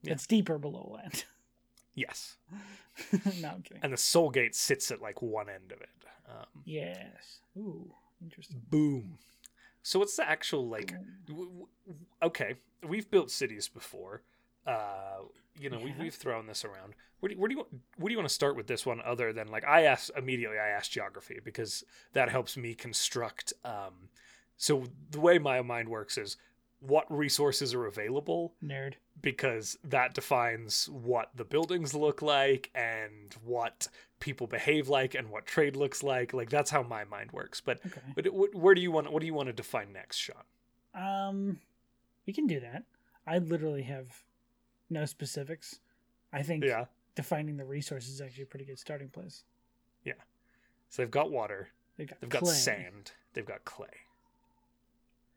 Yeah. 0.04 0.14
It's 0.14 0.28
deeper 0.28 0.58
below 0.58 0.92
land. 1.02 1.26
yes, 1.96 2.38
no, 3.42 3.50
I'm 3.50 3.62
kidding. 3.64 3.80
and 3.84 3.92
the 3.92 3.98
Soul 3.98 4.30
Gate 4.30 4.56
sits 4.56 4.92
at 4.92 5.02
like 5.02 5.22
one 5.22 5.50
end 5.50 5.72
of 5.72 5.82
it. 5.82 5.90
Um, 6.30 6.46
Yes. 6.66 7.40
Ooh, 7.58 7.94
interesting. 8.22 8.62
boom. 8.70 9.18
So 9.82 9.98
what's 10.00 10.16
the 10.16 10.30
actual 10.30 10.68
like? 10.70 10.94
w- 11.28 11.50
w- 11.50 11.68
okay, 12.22 12.56
we've 12.88 13.10
built 13.10 13.32
cities 13.32 13.68
before. 13.68 14.22
Uh, 14.70 15.24
you 15.60 15.70
know, 15.70 15.80
we've, 15.84 15.98
we've 15.98 16.14
thrown 16.16 16.48
this 16.48 16.64
around. 16.64 16.94
Where 17.20 17.30
do, 17.30 17.36
where 17.38 17.50
do 17.50 17.56
you 17.56 17.66
where 17.98 18.08
do 18.10 18.14
you 18.14 18.18
want 18.18 18.30
to 18.30 18.34
start 18.34 18.56
with 18.56 18.68
this 18.68 18.86
one? 18.86 19.02
Other 19.02 19.34
than 19.34 19.48
like, 19.50 19.66
I 19.66 19.84
asked 19.84 20.12
immediately. 20.16 20.58
I 20.58 20.70
asked 20.70 20.92
geography 20.92 21.40
because 21.44 21.84
that 22.14 22.30
helps 22.30 22.56
me 22.56 22.74
construct. 22.76 23.52
Um, 23.66 24.10
so 24.56 24.84
the 25.12 25.20
way 25.20 25.38
my 25.40 25.62
mind 25.62 25.90
works 25.90 26.18
is 26.18 26.38
what 26.82 27.06
resources 27.12 27.74
are 27.74 27.86
available 27.88 28.54
Nerd. 28.64 28.94
because 29.22 29.78
that 29.84 30.14
defines 30.14 30.88
what 30.88 31.30
the 31.36 31.44
buildings 31.44 31.94
look 31.94 32.22
like 32.22 32.72
and 32.74 33.36
what 33.44 33.90
people 34.22 34.48
behave 34.48 34.88
like 34.88 35.14
and 35.14 35.30
what 35.30 35.46
trade 35.46 35.76
looks 35.76 36.04
like. 36.04 36.34
Like 36.34 36.50
that's 36.50 36.70
how 36.72 36.84
my 36.84 37.04
mind 37.04 37.34
works. 37.34 37.60
But 37.60 37.80
Okay. 37.86 38.00
but 38.16 38.26
it, 38.28 38.34
where 38.34 38.76
do 38.76 38.80
you 38.82 38.92
want 38.92 39.12
what 39.12 39.20
do 39.20 39.26
you 39.26 39.34
want 39.34 39.48
to 39.48 39.54
define 39.54 39.92
next, 39.92 40.18
Sean? 40.18 40.44
Um, 40.94 41.60
we 42.26 42.32
can 42.32 42.48
do 42.48 42.62
that. 42.62 42.84
I 43.28 43.40
literally 43.40 43.84
have 43.84 44.24
no 44.90 45.06
specifics. 45.06 45.80
I 46.32 46.42
think 46.42 46.64
yeah. 46.64 46.86
defining 47.16 47.58
the 47.58 47.66
resources 47.66 48.10
is 48.16 48.22
actually 48.22 48.44
a 48.44 48.48
pretty 48.48 48.66
good 48.66 48.80
starting 48.80 49.10
place. 49.10 49.44
Yeah. 50.04 50.14
So 50.90 51.02
they've 51.02 51.12
got 51.12 51.32
water. 51.32 51.70
They've 51.98 52.08
got 52.08 52.22
They've 52.22 52.30
got 52.30 52.48
sand. 52.48 53.12
They've 53.34 53.46
got 53.46 53.66
clay. 53.66 53.88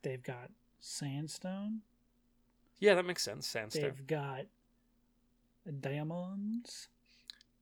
They've 0.02 0.22
got 0.22 0.50
sandstone. 0.80 1.80
Yeah, 2.78 2.94
that 2.94 3.04
makes 3.04 3.22
sense. 3.22 3.46
Sandstone. 3.46 3.82
They've 3.82 4.06
got 4.06 4.46
diamonds. 5.80 6.88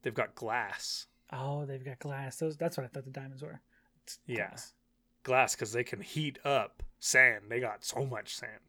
They've 0.02 0.14
got 0.14 0.34
glass. 0.34 1.06
Oh, 1.32 1.66
they've 1.66 1.84
got 1.84 1.98
glass. 1.98 2.36
Those 2.36 2.56
that's 2.56 2.76
what 2.76 2.84
I 2.84 2.88
thought 2.88 3.04
the 3.04 3.10
diamonds 3.10 3.42
were. 3.42 3.60
It's 4.02 4.18
Yeah. 4.26 4.48
glass. 4.48 4.74
Glass 5.22 5.54
because 5.54 5.72
they 5.72 5.84
can 5.84 6.00
heat 6.00 6.38
up 6.44 6.82
sand. 6.98 7.44
They 7.48 7.60
got 7.60 7.84
so 7.84 8.06
much 8.06 8.34
sand. 8.34 8.60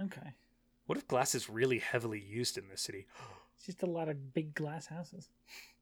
Okay. 0.00 0.34
What 0.86 0.98
if 0.98 1.06
glass 1.08 1.34
is 1.34 1.50
really 1.50 1.78
heavily 1.78 2.20
used 2.20 2.56
in 2.56 2.68
this 2.68 2.80
city? 2.80 3.06
It's 3.56 3.66
just 3.66 3.82
a 3.82 3.86
lot 3.86 4.08
of 4.08 4.32
big 4.32 4.54
glass 4.54 4.86
houses. 4.86 5.28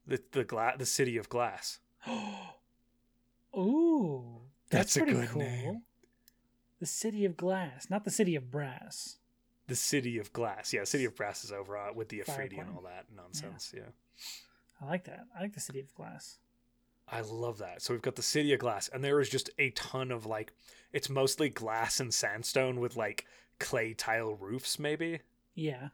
The 0.07 0.21
the 0.33 0.45
gla- 0.45 0.75
the 0.79 0.87
city 0.87 1.17
of 1.17 1.29
glass. 1.29 1.79
Ooh. 3.57 4.41
That's 4.71 4.97
a 4.97 5.01
pretty 5.01 5.13
good 5.13 5.29
cool. 5.29 5.43
name. 5.43 5.83
The 6.81 6.87
city 6.87 7.25
of 7.25 7.37
glass, 7.37 7.89
not 7.89 8.05
the 8.05 8.11
city 8.11 8.35
of 8.35 8.51
brass. 8.51 9.19
The 9.69 9.77
city 9.77 10.19
of 10.19 10.33
glass. 10.33 10.73
Yeah, 10.73 10.85
city 10.85 11.05
of 11.05 11.15
brass 11.15 11.45
is 11.45 11.53
over 11.53 11.77
uh, 11.77 11.93
with 11.95 12.09
the 12.09 12.21
efreeti 12.21 12.61
and 12.61 12.69
all 12.75 12.83
that 12.83 13.07
nonsense. 13.15 13.73
Yeah. 13.75 13.85
I 14.83 14.87
like 14.87 15.05
that. 15.05 15.27
I 15.37 15.43
like 15.43 15.55
the 15.55 15.61
city 15.61 15.81
of 15.81 15.95
glass. 15.95 16.39
I 17.09 17.21
love 17.21 17.59
that. 17.59 17.83
So 17.83 17.95
we've 17.95 18.03
got 18.03 18.17
the 18.17 18.23
city 18.23 18.53
of 18.53 18.61
glass, 18.61 18.89
and 18.89 19.03
there 19.03 19.21
is 19.21 19.29
just 19.29 19.51
a 19.59 19.71
ton 19.71 20.11
of 20.11 20.27
like, 20.27 20.53
it's 20.93 21.09
mostly 21.09 21.49
glass 21.49 22.01
and 22.01 22.13
sandstone 22.13 22.81
with 22.81 22.97
like 22.97 23.27
clay 23.59 23.95
tile 23.95 24.35
roofs, 24.35 24.79
maybe. 24.79 25.21
Yeah, 25.55 25.89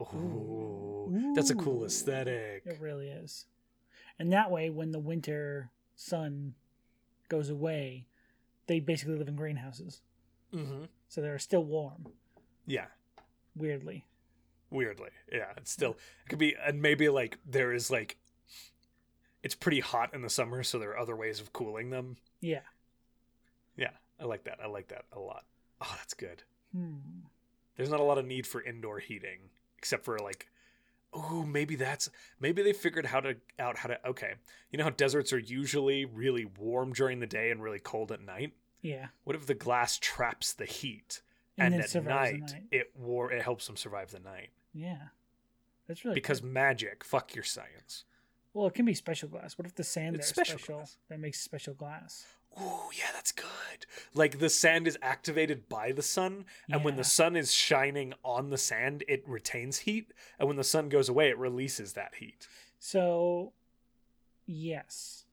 Ooh, 0.00 1.32
that's 1.34 1.50
a 1.50 1.54
cool 1.54 1.84
aesthetic. 1.84 2.62
it 2.66 2.78
really 2.80 3.08
is. 3.08 3.46
And 4.18 4.32
that 4.32 4.50
way, 4.50 4.70
when 4.70 4.92
the 4.92 4.98
winter 4.98 5.70
sun 5.96 6.54
goes 7.28 7.50
away, 7.50 8.06
they 8.66 8.80
basically 8.80 9.16
live 9.16 9.28
in 9.28 9.36
greenhouses. 9.36 10.00
Mm-hmm. 10.54 10.84
So 11.08 11.20
they're 11.20 11.38
still 11.38 11.64
warm, 11.64 12.06
Yeah, 12.66 12.86
weirdly. 13.56 14.04
weirdly, 14.70 15.10
yeah. 15.32 15.52
It's 15.56 15.70
still 15.70 15.92
it 16.24 16.28
could 16.28 16.38
be, 16.38 16.54
and 16.64 16.80
maybe 16.82 17.08
like 17.08 17.38
there 17.46 17.72
is 17.72 17.90
like, 17.90 18.18
it's 19.42 19.54
pretty 19.54 19.80
hot 19.80 20.14
in 20.14 20.22
the 20.22 20.30
summer, 20.30 20.62
so 20.62 20.78
there 20.78 20.90
are 20.90 20.98
other 20.98 21.16
ways 21.16 21.40
of 21.40 21.52
cooling 21.52 21.90
them. 21.90 22.16
Yeah. 22.40 22.60
Yeah, 23.76 23.90
I 24.20 24.24
like 24.24 24.44
that. 24.44 24.58
I 24.62 24.66
like 24.68 24.88
that 24.88 25.04
a 25.12 25.18
lot. 25.20 25.44
Oh, 25.80 25.94
that's 25.98 26.14
good. 26.14 26.42
Hmm. 26.74 26.96
There's 27.76 27.90
not 27.90 28.00
a 28.00 28.04
lot 28.04 28.18
of 28.18 28.26
need 28.26 28.46
for 28.46 28.60
indoor 28.62 28.98
heating, 28.98 29.38
except 29.78 30.04
for 30.04 30.18
like, 30.18 30.48
oh, 31.12 31.44
maybe 31.44 31.76
that's 31.76 32.10
maybe 32.40 32.62
they 32.62 32.72
figured 32.72 33.06
how 33.06 33.20
to 33.20 33.36
out 33.58 33.78
how 33.78 33.88
to. 33.88 34.06
Okay, 34.08 34.34
you 34.70 34.78
know 34.78 34.84
how 34.84 34.90
deserts 34.90 35.32
are 35.32 35.38
usually 35.38 36.04
really 36.04 36.44
warm 36.44 36.92
during 36.92 37.20
the 37.20 37.26
day 37.26 37.50
and 37.50 37.62
really 37.62 37.78
cold 37.78 38.10
at 38.12 38.20
night. 38.20 38.52
Yeah. 38.82 39.06
What 39.24 39.36
if 39.36 39.46
the 39.46 39.54
glass 39.54 39.98
traps 39.98 40.52
the 40.52 40.64
heat 40.64 41.20
And 41.56 41.74
and, 41.74 41.82
at 41.82 42.04
night, 42.04 42.40
night. 42.40 42.62
it 42.70 42.92
war 42.96 43.32
it 43.32 43.42
helps 43.42 43.66
them 43.66 43.76
survive 43.76 44.12
the 44.12 44.20
night 44.20 44.50
Yeah. 44.72 45.08
That's 45.88 46.04
really 46.04 46.14
because 46.14 46.40
cool. 46.40 46.50
magic. 46.50 47.02
Fuck 47.02 47.34
your 47.34 47.42
science. 47.44 48.04
well, 48.54 48.66
it 48.68 48.74
can 48.74 48.84
be 48.84 48.94
special 48.94 49.28
glass. 49.28 49.56
What 49.58 49.66
if 49.66 49.74
the 49.74 49.82
sand 49.84 50.14
It's 50.16 50.30
there 50.32 50.44
special 50.44 50.58
special? 50.58 50.88
That 51.08 51.18
makes 51.18 51.40
special 51.40 51.74
glass. 51.74 52.24
Ooh, 52.60 52.90
yeah, 52.96 53.10
that's 53.12 53.32
good. 53.32 53.46
Like 54.14 54.38
the 54.38 54.50
sand 54.50 54.88
is 54.88 54.98
activated 55.02 55.68
by 55.68 55.92
the 55.92 56.02
sun, 56.02 56.44
and 56.68 56.84
when 56.84 56.96
the 56.96 57.04
sun 57.04 57.36
is 57.36 57.52
shining 57.52 58.14
on 58.24 58.50
the 58.50 58.58
sand, 58.58 59.04
it 59.06 59.22
retains 59.28 59.78
heat, 59.78 60.12
and 60.38 60.48
when 60.48 60.56
the 60.56 60.64
sun 60.64 60.88
goes 60.88 61.08
away, 61.08 61.28
it 61.28 61.38
releases 61.38 61.92
that 61.92 62.16
heat. 62.16 62.48
So, 62.80 63.52
yes. 64.46 65.26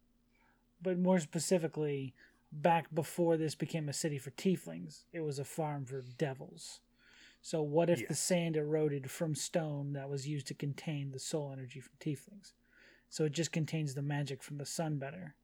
But 0.82 1.00
more 1.00 1.20
specifically, 1.20 2.14
back 2.52 2.94
before 2.94 3.38
this 3.38 3.56
became 3.56 3.90
a 3.90 3.94
city 3.94 4.18
for 4.20 4.32
tieflings, 4.32 5.06
it 5.12 5.22
was 5.22 5.40
a 5.40 5.46
farm 5.46 5.86
for 5.86 6.02
devils. 6.02 6.82
So, 7.42 7.62
what 7.62 7.90
if 7.90 8.02
Yeah. 8.02 8.08
the 8.08 8.16
sand 8.16 8.56
eroded 8.56 9.10
from 9.10 9.36
stone 9.36 9.94
that 9.94 10.10
was 10.10 10.28
used 10.28 10.48
to 10.48 10.54
contain 10.54 11.12
the 11.12 11.20
soul 11.20 11.52
energy 11.52 11.80
from 11.80 11.94
tieflings? 12.00 12.54
So, 13.10 13.26
it 13.26 13.32
just 13.32 13.52
contains 13.52 13.96
the 13.96 14.02
magic 14.02 14.44
from 14.44 14.58
the 14.58 14.66
sun 14.66 14.98
better. 14.98 15.36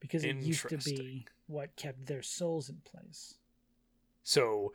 Because 0.00 0.24
it 0.24 0.36
used 0.36 0.68
to 0.68 0.76
be 0.78 1.26
what 1.46 1.74
kept 1.76 2.06
their 2.06 2.22
souls 2.22 2.68
in 2.68 2.76
place. 2.84 3.34
So 4.22 4.72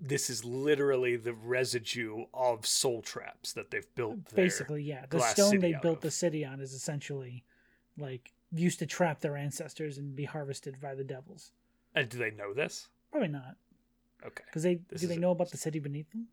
this 0.00 0.30
is 0.30 0.44
literally 0.44 1.16
the 1.16 1.32
residue 1.34 2.24
of 2.32 2.64
soul 2.66 3.02
traps 3.02 3.52
that 3.52 3.70
they've 3.70 3.92
built. 3.94 4.34
Basically, 4.34 4.82
yeah. 4.82 5.04
The 5.10 5.20
stone 5.20 5.58
they 5.58 5.74
built 5.82 5.96
of. 5.96 6.02
the 6.02 6.10
city 6.10 6.44
on 6.44 6.60
is 6.60 6.72
essentially 6.72 7.44
like 7.98 8.32
used 8.52 8.78
to 8.78 8.86
trap 8.86 9.20
their 9.20 9.36
ancestors 9.36 9.98
and 9.98 10.14
be 10.16 10.24
harvested 10.24 10.80
by 10.80 10.94
the 10.94 11.04
devils. 11.04 11.52
And 11.94 12.08
do 12.08 12.18
they 12.18 12.30
know 12.30 12.54
this? 12.54 12.88
Probably 13.10 13.28
not, 13.28 13.56
Okay. 14.24 14.44
because 14.46 14.62
they 14.62 14.80
This 14.88 15.00
do 15.00 15.06
they 15.08 15.18
know 15.18 15.32
about 15.32 15.50
the 15.50 15.56
city 15.56 15.80
beneath 15.80 16.10
them? 16.12 16.28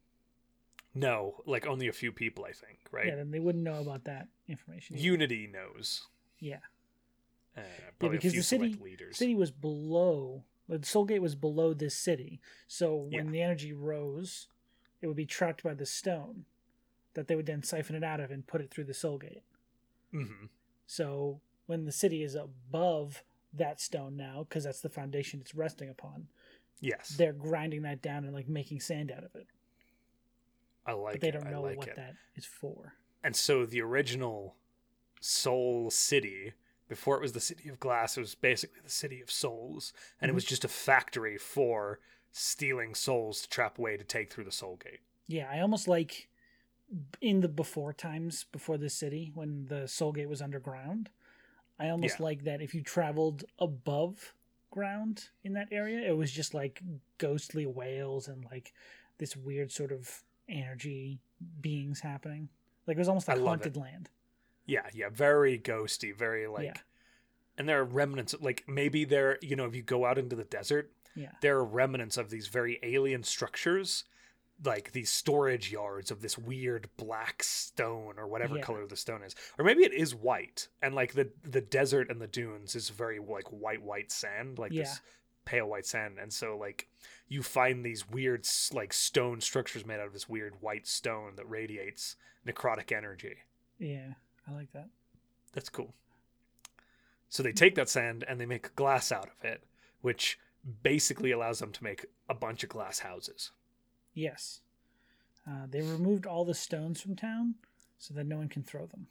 No, 0.94 1.41
like 1.46 1.65
only 1.67 1.88
a 1.88 1.94
few 1.94 2.12
people, 2.12 2.46
I 2.46 2.51
think, 2.53 2.79
right? 2.91 3.08
Yeah, 3.08 3.15
then 3.15 3.32
they 3.32 3.39
wouldn't 3.39 3.63
know 3.63 3.79
about 3.82 4.03
that 4.06 4.27
information. 4.48 4.96
either. 4.96 5.03
Unity 5.06 5.48
knows. 5.48 6.08
yeah, 6.39 6.60
Uh, 7.58 7.62
probably 8.00 8.18
because 8.18 8.34
the 8.34 8.44
city- 8.44 8.78
city 9.12 9.36
was 9.36 9.52
below. 9.52 10.44
The 10.70 10.86
Soul 10.86 11.06
Gate 11.06 11.22
was 11.22 11.36
below 11.36 11.74
this 11.74 11.96
city, 11.96 12.42
so 12.68 12.96
when 12.96 13.26
Yeah. 13.28 13.32
the 13.32 13.42
energy 13.42 13.74
rose, 13.74 14.48
it 15.02 15.08
would 15.08 15.16
be 15.16 15.26
trapped 15.26 15.64
by 15.64 15.74
the 15.74 15.86
stone 15.86 16.46
that 17.14 17.28
they 17.28 17.36
would 17.36 17.46
then 17.46 17.64
siphon 17.64 17.96
it 17.96 18.04
out 18.04 18.20
of 18.20 18.30
and 18.32 18.46
put 18.46 18.62
it 18.62 18.70
through 18.70 18.84
the 18.84 18.94
Soul 18.94 19.18
Gate. 19.18 19.44
hmm 20.12 20.46
So 20.86 21.42
when 21.66 21.86
the 21.86 21.92
city 21.92 22.22
is 22.22 22.36
above 22.36 23.24
that 23.54 23.80
stone 23.82 24.16
now, 24.18 24.44
because 24.44 24.66
that's 24.66 24.82
the 24.82 24.90
foundation 24.90 25.40
it's 25.42 25.56
resting 25.56 25.90
upon, 25.90 26.28
Yes, 26.80 27.10
they're 27.18 27.34
grinding 27.34 27.82
that 27.84 28.02
down 28.02 28.24
and 28.26 28.34
like 28.34 28.48
making 28.48 28.82
sand 28.82 29.10
out 29.12 29.24
of 29.24 29.34
it. 29.36 29.48
I 30.86 30.92
like 30.94 31.14
but 31.16 31.22
they 31.22 31.32
don't 31.32 31.50
know 31.50 31.62
like 31.64 31.78
what 31.78 31.88
it. 31.90 31.96
that 31.96 32.16
is 32.36 32.46
for. 32.46 32.94
And 33.24 33.36
so 33.36 33.66
the 33.66 33.82
original 33.82 34.56
Soul 35.20 35.90
City, 35.92 36.54
before 36.88 37.15
it 37.17 37.22
was 37.22 37.34
the 37.34 37.39
City 37.39 37.70
of 37.70 37.79
Glass, 37.79 38.17
it 38.17 38.22
was 38.22 38.36
basically 38.36 38.79
the 38.84 38.89
City 38.89 39.22
of 39.22 39.29
Souls, 39.32 39.94
and 40.22 40.29
it 40.29 40.34
was 40.34 40.44
Mm-hmm. 40.44 40.50
just 40.50 40.65
a 40.65 40.70
factory 40.70 41.38
for 41.38 42.00
stealing 42.32 42.94
souls 42.96 43.41
to 43.41 43.50
trap 43.50 43.77
away 43.79 43.98
to 43.98 44.03
take 44.03 44.32
through 44.32 44.44
the 44.46 44.51
Soul 44.51 44.77
Gate. 44.84 45.00
Yeah, 45.27 45.50
I 45.51 45.60
almost 45.60 45.88
like 45.88 46.29
in 47.22 47.41
the 47.41 47.50
before 47.50 47.91
times 47.94 48.46
before 48.51 48.77
the 48.77 48.89
city 48.89 49.32
when 49.34 49.65
the 49.65 49.88
Soul 49.88 50.12
Gate 50.13 50.29
was 50.29 50.41
underground. 50.41 51.10
I 51.79 51.89
almost 51.89 52.20
Yeah. 52.20 52.25
like 52.25 52.44
that 52.46 52.62
if 52.62 52.74
you 52.74 52.82
traveled 52.82 53.44
above 53.60 54.34
ground 54.72 55.29
in 55.44 55.53
that 55.53 55.67
area, 55.72 56.08
it 56.08 56.15
was 56.15 56.32
just 56.32 56.53
like 56.53 56.82
ghostly 57.17 57.65
whales 57.65 58.27
and 58.27 58.46
like 58.46 58.74
this 59.17 59.36
weird 59.36 59.72
sort 59.72 59.91
of 59.91 60.24
energy 60.48 61.20
beings 61.62 62.00
happening. 62.00 62.50
Like 62.86 62.96
it 62.96 63.00
was 63.00 63.10
almost 63.10 63.27
like 63.27 63.39
haunted 63.39 63.75
land. 63.75 64.10
Yeah, 64.68 64.88
yeah, 64.94 65.10
very 65.10 65.58
ghosty, 65.58 66.16
very 66.16 66.46
like. 66.48 66.66
Yeah. 66.66 66.78
And 67.58 67.68
there 67.68 67.80
are 67.80 67.86
remnants, 67.86 68.36
like 68.40 68.64
maybe 68.68 69.04
there, 69.06 69.40
you 69.42 69.56
know, 69.56 69.66
if 69.66 69.74
you 69.76 69.82
go 69.82 70.06
out 70.06 70.20
into 70.20 70.36
the 70.36 70.44
desert, 70.44 70.92
Yeah. 71.16 71.32
there 71.42 71.58
are 71.58 71.66
remnants 71.66 72.18
of 72.18 72.30
these 72.30 72.48
very 72.48 72.78
alien 72.84 73.24
structures, 73.24 74.04
like 74.64 74.92
these 74.92 75.10
storage 75.10 75.72
yards 75.72 76.12
of 76.12 76.22
this 76.22 76.38
weird 76.38 76.90
black 76.98 77.42
stone 77.42 78.20
or 78.20 78.28
whatever 78.28 78.58
Yeah. 78.58 78.62
color 78.64 78.86
the 78.86 78.96
stone 78.98 79.24
is, 79.24 79.36
or 79.58 79.66
maybe 79.66 79.84
it 79.84 79.94
is 79.94 80.14
white, 80.14 80.68
and 80.84 80.94
like 80.94 81.14
the 81.14 81.32
the 81.44 81.62
desert 81.62 82.12
and 82.12 82.22
the 82.22 82.28
dunes 82.28 82.76
is 82.76 82.90
very 82.90 83.18
like 83.20 83.48
white 83.48 83.82
white 83.82 84.12
sand, 84.12 84.60
like 84.60 84.72
Yeah. 84.72 84.84
this 84.84 85.02
pale 85.46 85.68
white 85.68 85.86
sand, 85.86 86.20
and 86.20 86.32
so 86.34 86.58
like 86.58 86.88
you 87.28 87.42
find 87.42 87.84
these 87.86 88.08
weird 88.08 88.46
like 88.74 88.94
stone 88.94 89.42
structures 89.42 89.86
made 89.86 90.00
out 90.00 90.08
of 90.08 90.14
this 90.14 90.28
weird 90.30 90.62
white 90.62 90.86
stone 90.88 91.36
that 91.38 91.50
radiates 91.50 92.16
necrotic 92.46 92.92
energy. 92.96 93.38
Yeah, 93.80 94.14
I 94.48 94.54
like 94.54 94.72
that. 94.74 94.88
That's 95.54 95.70
cool. 95.70 95.94
So 97.30 97.44
they 97.44 97.51
take 97.51 97.75
that 97.75 97.89
sand 97.89 98.24
and 98.27 98.39
they 98.39 98.46
make 98.46 98.74
glass 98.75 99.12
out 99.12 99.27
of 99.27 99.44
it, 99.46 99.63
which 100.01 100.39
basically 100.84 101.32
allows 101.32 101.60
them 101.60 101.72
to 101.74 101.84
make 101.84 102.06
a 102.30 102.34
bunch 102.34 102.63
of 102.63 102.70
glass 102.70 103.00
houses. 103.00 103.51
Yes. 104.13 104.62
Uh, 105.48 105.66
they 105.70 105.82
removed 105.82 106.25
all 106.25 106.46
the 106.46 106.54
stones 106.54 107.01
from 107.01 107.16
town 107.16 107.56
so 107.98 108.13
that 108.13 108.25
no 108.25 108.38
one 108.38 108.50
can 108.50 108.63
throw 108.63 108.86
them. 108.86 109.08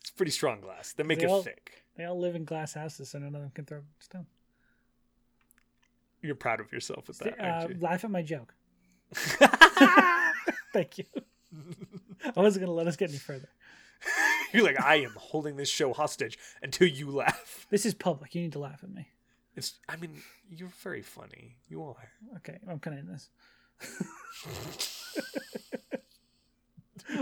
It's 0.00 0.10
pretty 0.10 0.32
strong 0.32 0.60
glass. 0.60 0.92
They 0.92 1.02
make 1.02 1.18
They 1.18 1.24
it 1.24 1.30
all- 1.30 1.42
thick. 1.42 1.82
They 1.96 2.04
all 2.04 2.18
live 2.18 2.34
in 2.36 2.44
glass 2.44 2.74
houses 2.74 3.08
so 3.10 3.18
none 3.18 3.34
of 3.34 3.40
them 3.40 3.50
can 3.54 3.64
throw 3.64 3.80
stone. 4.00 4.26
You're 6.22 6.34
proud 6.34 6.60
of 6.60 6.72
yourself 6.72 7.08
with 7.08 7.18
that, 7.20 7.40
Uh, 7.40 7.68
laugh 7.80 8.04
at 8.04 8.10
my 8.10 8.22
joke. 8.22 8.54
Thank 10.72 10.98
you. 10.98 11.04
I 12.34 12.40
wasn't 12.40 12.64
going 12.64 12.72
to 12.72 12.76
let 12.76 12.86
us 12.86 12.96
get 12.96 13.10
any 13.10 13.18
further. 13.18 13.48
You're 14.52 14.64
like, 14.64 14.80
I 14.80 14.96
am 14.96 15.14
holding 15.16 15.56
this 15.56 15.68
show 15.68 15.92
hostage 15.92 16.38
until 16.62 16.88
you 16.88 17.10
laugh. 17.10 17.66
This 17.70 17.84
is 17.86 17.94
public. 17.94 18.34
You 18.34 18.42
need 18.42 18.52
to 18.52 18.58
laugh 18.58 18.82
at 18.82 18.90
me. 18.90 19.08
It's. 19.56 19.74
I 19.88 19.96
mean, 19.96 20.22
you're 20.50 20.72
very 20.82 21.02
funny. 21.02 21.56
You 21.68 21.82
are. 21.84 22.10
Okay, 22.36 22.58
I'm 22.68 22.78
kind 22.78 22.98
of 22.98 23.04
in 23.04 23.12
this. 23.12 23.28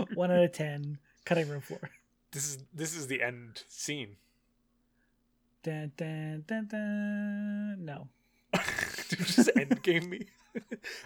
One 0.15 0.31
out 0.31 0.43
of 0.43 0.51
ten. 0.51 0.99
Cutting 1.23 1.47
room 1.49 1.61
floor. 1.61 1.89
This 2.31 2.45
is 2.45 2.57
this 2.73 2.95
is 2.95 3.07
the 3.07 3.21
end 3.21 3.63
scene. 3.69 4.17
Dun, 5.63 5.93
dun, 5.97 6.43
dun, 6.45 6.67
dun. 6.67 7.85
No. 7.85 8.07
Did 9.09 9.19
you 9.19 9.25
just 9.25 9.49
end 9.55 9.81
game 9.81 10.09
me? 10.09 10.27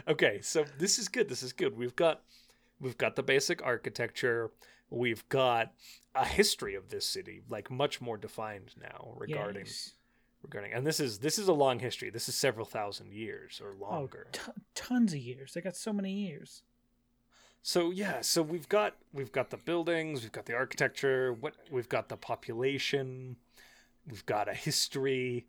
okay, 0.08 0.41
so 0.41 0.65
this 0.77 1.00
is 1.00 1.08
good. 1.08 1.29
This 1.29 1.44
is 1.44 1.53
good. 1.53 1.77
We've 1.77 1.96
got 1.96 2.22
we've 2.79 2.98
got 2.98 3.15
the 3.15 3.24
basic 3.24 3.62
architecture. 3.63 4.51
We've 4.89 5.27
got 5.29 5.74
a 6.15 6.25
history 6.25 6.75
of 6.75 6.89
this 6.89 7.05
city, 7.05 7.41
like 7.50 7.69
much 7.69 8.01
more 8.01 8.17
defined 8.17 8.74
now 8.81 9.13
regarding 9.17 9.65
Yes. 9.67 9.93
regarding. 10.41 10.74
And 10.74 10.86
this 10.88 11.00
is 11.00 11.19
this 11.19 11.38
is 11.38 11.48
a 11.48 11.53
long 11.53 11.79
history. 11.79 12.09
This 12.09 12.27
is 12.27 12.36
several 12.36 12.65
thousand 12.65 13.13
years 13.13 13.62
or 13.63 13.75
Oh, 13.79 13.91
longer. 13.91 14.27
t- 14.31 14.41
tons 14.74 15.13
of 15.13 15.19
years. 15.19 15.53
They 15.53 15.62
got 15.62 15.75
so 15.75 15.93
many 15.93 16.12
years. 16.12 16.63
So 17.62 17.91
yeah, 17.91 18.21
so 18.21 18.41
we've 18.41 18.69
got 18.69 18.95
we've 19.13 19.31
got 19.31 19.50
the 19.50 19.57
buildings, 19.57 20.21
we've 20.24 20.31
got 20.31 20.45
the 20.45 20.55
architecture, 20.55 21.33
what 21.33 21.55
we've 21.69 21.89
got 21.89 22.07
the 22.09 22.17
population, 22.17 23.36
we've 24.07 24.25
got 24.25 24.48
a 24.48 24.53
history. 24.53 25.45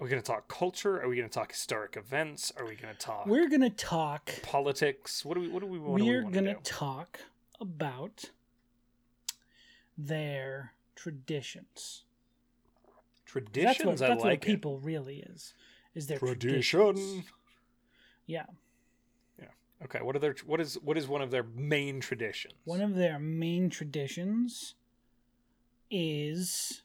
Are 0.00 0.04
we 0.04 0.08
going 0.08 0.22
to 0.22 0.26
talk 0.26 0.48
culture? 0.48 0.98
Are 1.02 1.08
we 1.10 1.16
going 1.16 1.28
to 1.28 1.32
talk 1.32 1.52
historic 1.52 1.94
events? 1.94 2.50
Are 2.56 2.64
we 2.64 2.74
going 2.74 2.94
to 2.94 2.98
talk 2.98 3.26
We're 3.26 3.50
gonna 3.50 3.68
talk. 3.68 4.32
politics? 4.42 5.26
What 5.26 5.34
do 5.34 5.42
we 5.42 5.48
what 5.48 5.60
do 5.60 5.66
we 5.66 5.78
we 5.78 6.02
We're 6.02 6.22
gonna 6.22 6.54
talk 6.64 7.20
about 7.60 8.30
their 9.98 10.72
traditions. 10.96 12.04
traditions? 13.26 14.00
That's 14.00 14.00
what 14.00 14.10
I 14.10 14.14
that's 14.14 14.24
like 14.24 14.40
what 14.40 14.46
people 14.46 14.78
really 14.78 15.18
is. 15.18 15.52
Is 15.94 16.06
their 16.06 16.18
Tradition. 16.18 16.80
traditions. 16.80 17.24
Yeah, 18.26 18.46
it. 19.38 19.50
Okay, 19.84 19.98
what 20.00 20.16
are 20.16 20.20
their 20.20 20.34
what 20.46 20.60
is 20.62 20.78
what 20.82 20.96
is 20.96 21.08
one 21.08 21.20
of 21.20 21.30
their 21.30 21.42
main 21.42 22.00
traditions? 22.00 22.54
one 22.64 22.80
of 22.80 22.94
their 22.94 23.18
main 23.18 23.68
traditions 23.68 24.76
is 25.90 26.82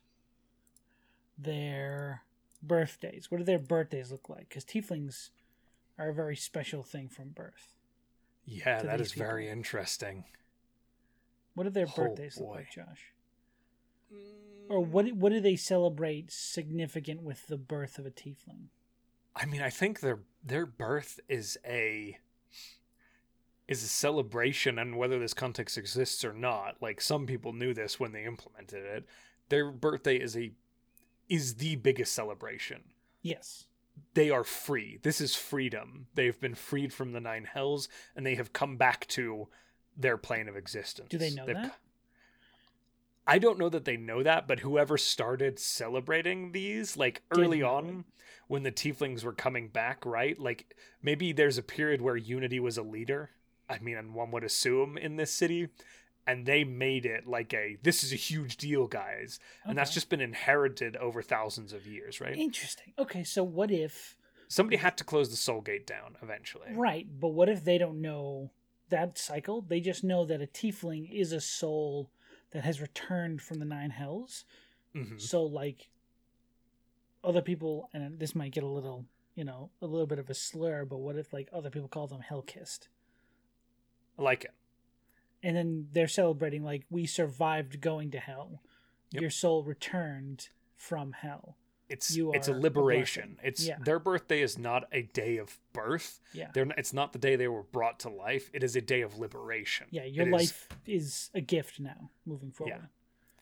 their 1.38 2.25
birthdays. 2.62 3.30
What 3.32 3.40
do 3.40 3.44
their 3.44 3.60
birthdays 3.60 4.12
look 4.12 4.30
like? 4.30 4.50
Because 4.50 4.66
tieflings 4.66 5.30
are 5.98 6.10
a 6.10 6.14
very 6.14 6.36
special 6.36 6.84
thing 6.84 7.10
from 7.10 7.30
birth. 7.30 7.76
yeah, 8.46 8.82
that 8.84 9.02
is 9.02 9.08
is 9.08 9.14
very 9.14 9.50
interesting. 9.50 10.26
What 11.54 11.64
do 11.66 11.70
their 11.70 11.88
Oh, 11.88 11.94
birthdays 11.96 12.40
look 12.40 12.50
like, 12.50 12.70
Josh? 12.72 13.14
Or 14.68 14.82
mm. 14.82 14.88
what? 14.88 15.12
What 15.14 15.32
do 15.32 15.40
they 15.40 15.56
celebrate 15.56 16.32
significant 16.32 17.22
with 17.22 17.48
the 17.48 17.58
birth 17.58 17.98
of 18.00 18.06
a 18.06 18.12
tiefling? 18.12 18.70
I 19.36 19.46
mean, 19.46 19.62
I 19.62 19.70
think 19.70 20.00
their 20.00 20.20
their 20.44 20.66
birth 20.66 21.20
is 21.28 21.58
a 21.66 22.20
is 23.68 23.84
a 23.84 23.88
celebration, 23.88 24.78
and 24.80 24.98
whether 24.98 25.20
this 25.20 25.34
context 25.34 25.78
exists 25.78 26.24
or 26.24 26.34
not, 26.34 26.82
like 26.82 27.02
some 27.02 27.26
people 27.26 27.54
knew 27.54 27.74
this 27.74 28.00
when 28.00 28.12
they 28.12 28.24
implemented 28.26 28.84
it. 28.86 29.06
Their 29.50 29.72
birthday 29.72 30.18
is 30.18 30.36
a 30.38 30.52
is 31.30 31.56
the 31.56 31.76
biggest 31.76 32.14
celebration. 32.14 32.84
Yes. 33.22 33.66
They 34.14 34.30
are 34.30 34.44
free. 34.44 35.00
This 35.02 35.22
is 35.22 35.36
freedom. 35.36 36.08
They've 36.16 36.40
been 36.40 36.56
freed 36.56 36.94
from 36.94 37.14
the 37.14 37.20
nine 37.20 37.46
hells, 37.46 37.90
and 38.16 38.26
they 38.26 38.36
have 38.36 38.54
come 38.54 38.78
back 38.78 39.08
to 39.10 39.48
their 39.98 40.18
plane 40.18 40.48
of 40.48 40.58
existence. 40.58 41.10
Do 41.10 41.18
they 41.18 41.32
know 41.32 41.46
They've 41.46 41.56
that? 41.56 41.78
I 43.28 43.40
don't 43.40 43.58
know 43.58 43.70
that 43.70 43.86
they 43.86 43.98
know 43.98 44.22
that, 44.22 44.48
but 44.48 44.60
whoever 44.60 44.98
started 44.98 45.58
celebrating 45.58 46.52
these, 46.52 46.96
like 46.96 47.24
early 47.32 47.64
on, 47.64 48.06
when 48.48 48.64
the 48.64 48.72
tieflings 48.72 49.24
were 49.24 49.34
coming 49.34 49.68
back, 49.68 50.06
right? 50.06 50.38
Like 50.38 50.76
maybe 51.02 51.32
there's 51.32 51.58
a 51.58 51.64
period 51.64 52.02
where 52.02 52.18
Unity 52.18 52.60
was 52.60 52.78
a 52.78 52.84
leader. 52.84 53.32
I 53.68 53.80
mean, 53.80 53.98
and 53.98 54.14
one 54.14 54.30
would 54.32 54.44
assume 54.44 54.96
in 54.96 55.16
this 55.16 55.32
city, 55.32 55.70
and 56.28 56.46
they 56.46 56.64
made 56.64 57.06
it 57.06 57.28
like 57.28 57.54
a 57.54 57.78
this 57.84 58.04
is 58.04 58.12
a 58.12 58.16
huge 58.16 58.58
deal, 58.58 58.88
guys, 58.88 59.40
and 59.64 59.78
that's 59.78 59.94
just 59.94 60.10
been 60.10 60.22
inherited 60.22 60.96
over 60.98 61.22
thousands 61.22 61.72
of 61.74 61.86
years, 61.88 62.20
right? 62.22 62.36
Interesting. 62.36 62.94
Okay, 62.98 63.24
so 63.24 63.44
what 63.44 63.72
if 63.72 64.18
Somebody 64.48 64.78
had 64.78 64.96
to 64.98 65.04
close 65.04 65.32
the 65.32 65.36
Soul 65.36 65.62
Gate 65.62 65.88
down 65.88 66.18
eventually. 66.22 66.68
right, 66.74 67.08
but 67.20 67.30
what 67.30 67.50
if 67.50 67.64
they 67.64 67.78
don't 67.80 68.00
know 68.02 68.52
that 68.90 69.18
cycle? 69.18 69.62
They 69.62 69.80
just 69.80 70.04
know 70.04 70.24
that 70.26 70.42
a 70.42 70.46
tiefling 70.46 71.12
is 71.12 71.32
a 71.32 71.42
soul 71.42 72.12
that 72.52 72.64
has 72.64 72.80
returned 72.80 73.42
from 73.42 73.58
the 73.58 73.66
nine 73.66 73.90
hells. 73.90 74.46
Mhm. 74.96 75.20
So 75.20 75.44
like 75.44 75.90
other 77.24 77.42
people 77.42 77.90
and 77.94 78.20
this 78.20 78.36
might 78.36 78.52
get 78.52 78.64
a 78.64 78.68
little, 78.68 79.06
you 79.34 79.44
know, 79.44 79.72
a 79.82 79.88
little 79.88 80.06
bit 80.08 80.20
of 80.20 80.30
a 80.30 80.36
slur, 80.36 80.86
but 80.86 80.98
what 81.00 81.16
if 81.18 81.34
like 81.34 81.50
other 81.52 81.72
people 81.72 81.88
call 81.90 82.06
them 82.08 82.22
hell 82.22 82.44
kissed? 82.44 82.88
I 84.18 84.22
like 84.22 84.46
it. 84.46 84.54
And 85.46 85.56
then 85.56 85.88
they're 85.94 86.08
celebrating 86.08 86.64
like 86.64 86.84
we 86.90 87.06
survived 87.06 87.80
going 87.80 88.12
to 88.12 88.20
hell. 88.20 88.62
Yep. 89.12 89.22
Your 89.22 89.30
soul 89.30 89.64
returned 89.64 90.50
from 90.76 91.12
hell. 91.14 91.56
It's 91.88 92.16
You 92.18 92.34
it's 92.34 92.48
a 92.48 92.54
are 92.54 92.58
a 92.58 92.60
liberation. 92.60 93.38
it's 93.44 93.66
Yeah. 93.68 93.78
their 93.80 94.00
birthday 94.00 94.42
is 94.42 94.58
not 94.58 94.86
a 94.92 95.04
day 95.04 95.38
of 95.38 95.60
birth. 95.72 96.20
Yeah. 96.34 96.50
They're 96.52 96.66
not, 96.66 96.80
it's 96.80 96.94
not 96.94 97.14
the 97.14 97.20
day 97.20 97.36
they 97.36 97.48
were 97.48 97.62
brought 97.62 98.00
to 98.00 98.10
life. 98.10 98.50
It 98.54 98.64
is 98.64 98.76
a 98.76 98.82
day 98.82 99.02
of 99.02 99.20
liberation. 99.20 99.86
Yeah, 99.92 100.06
your 100.06 100.26
It 100.26 100.30
is, 100.30 100.34
life 100.34 100.70
is 100.88 101.30
a 101.36 101.42
gift 101.42 101.80
now 101.80 102.10
moving 102.26 102.52
forward. 102.52 102.74
Yeah. 102.82 102.88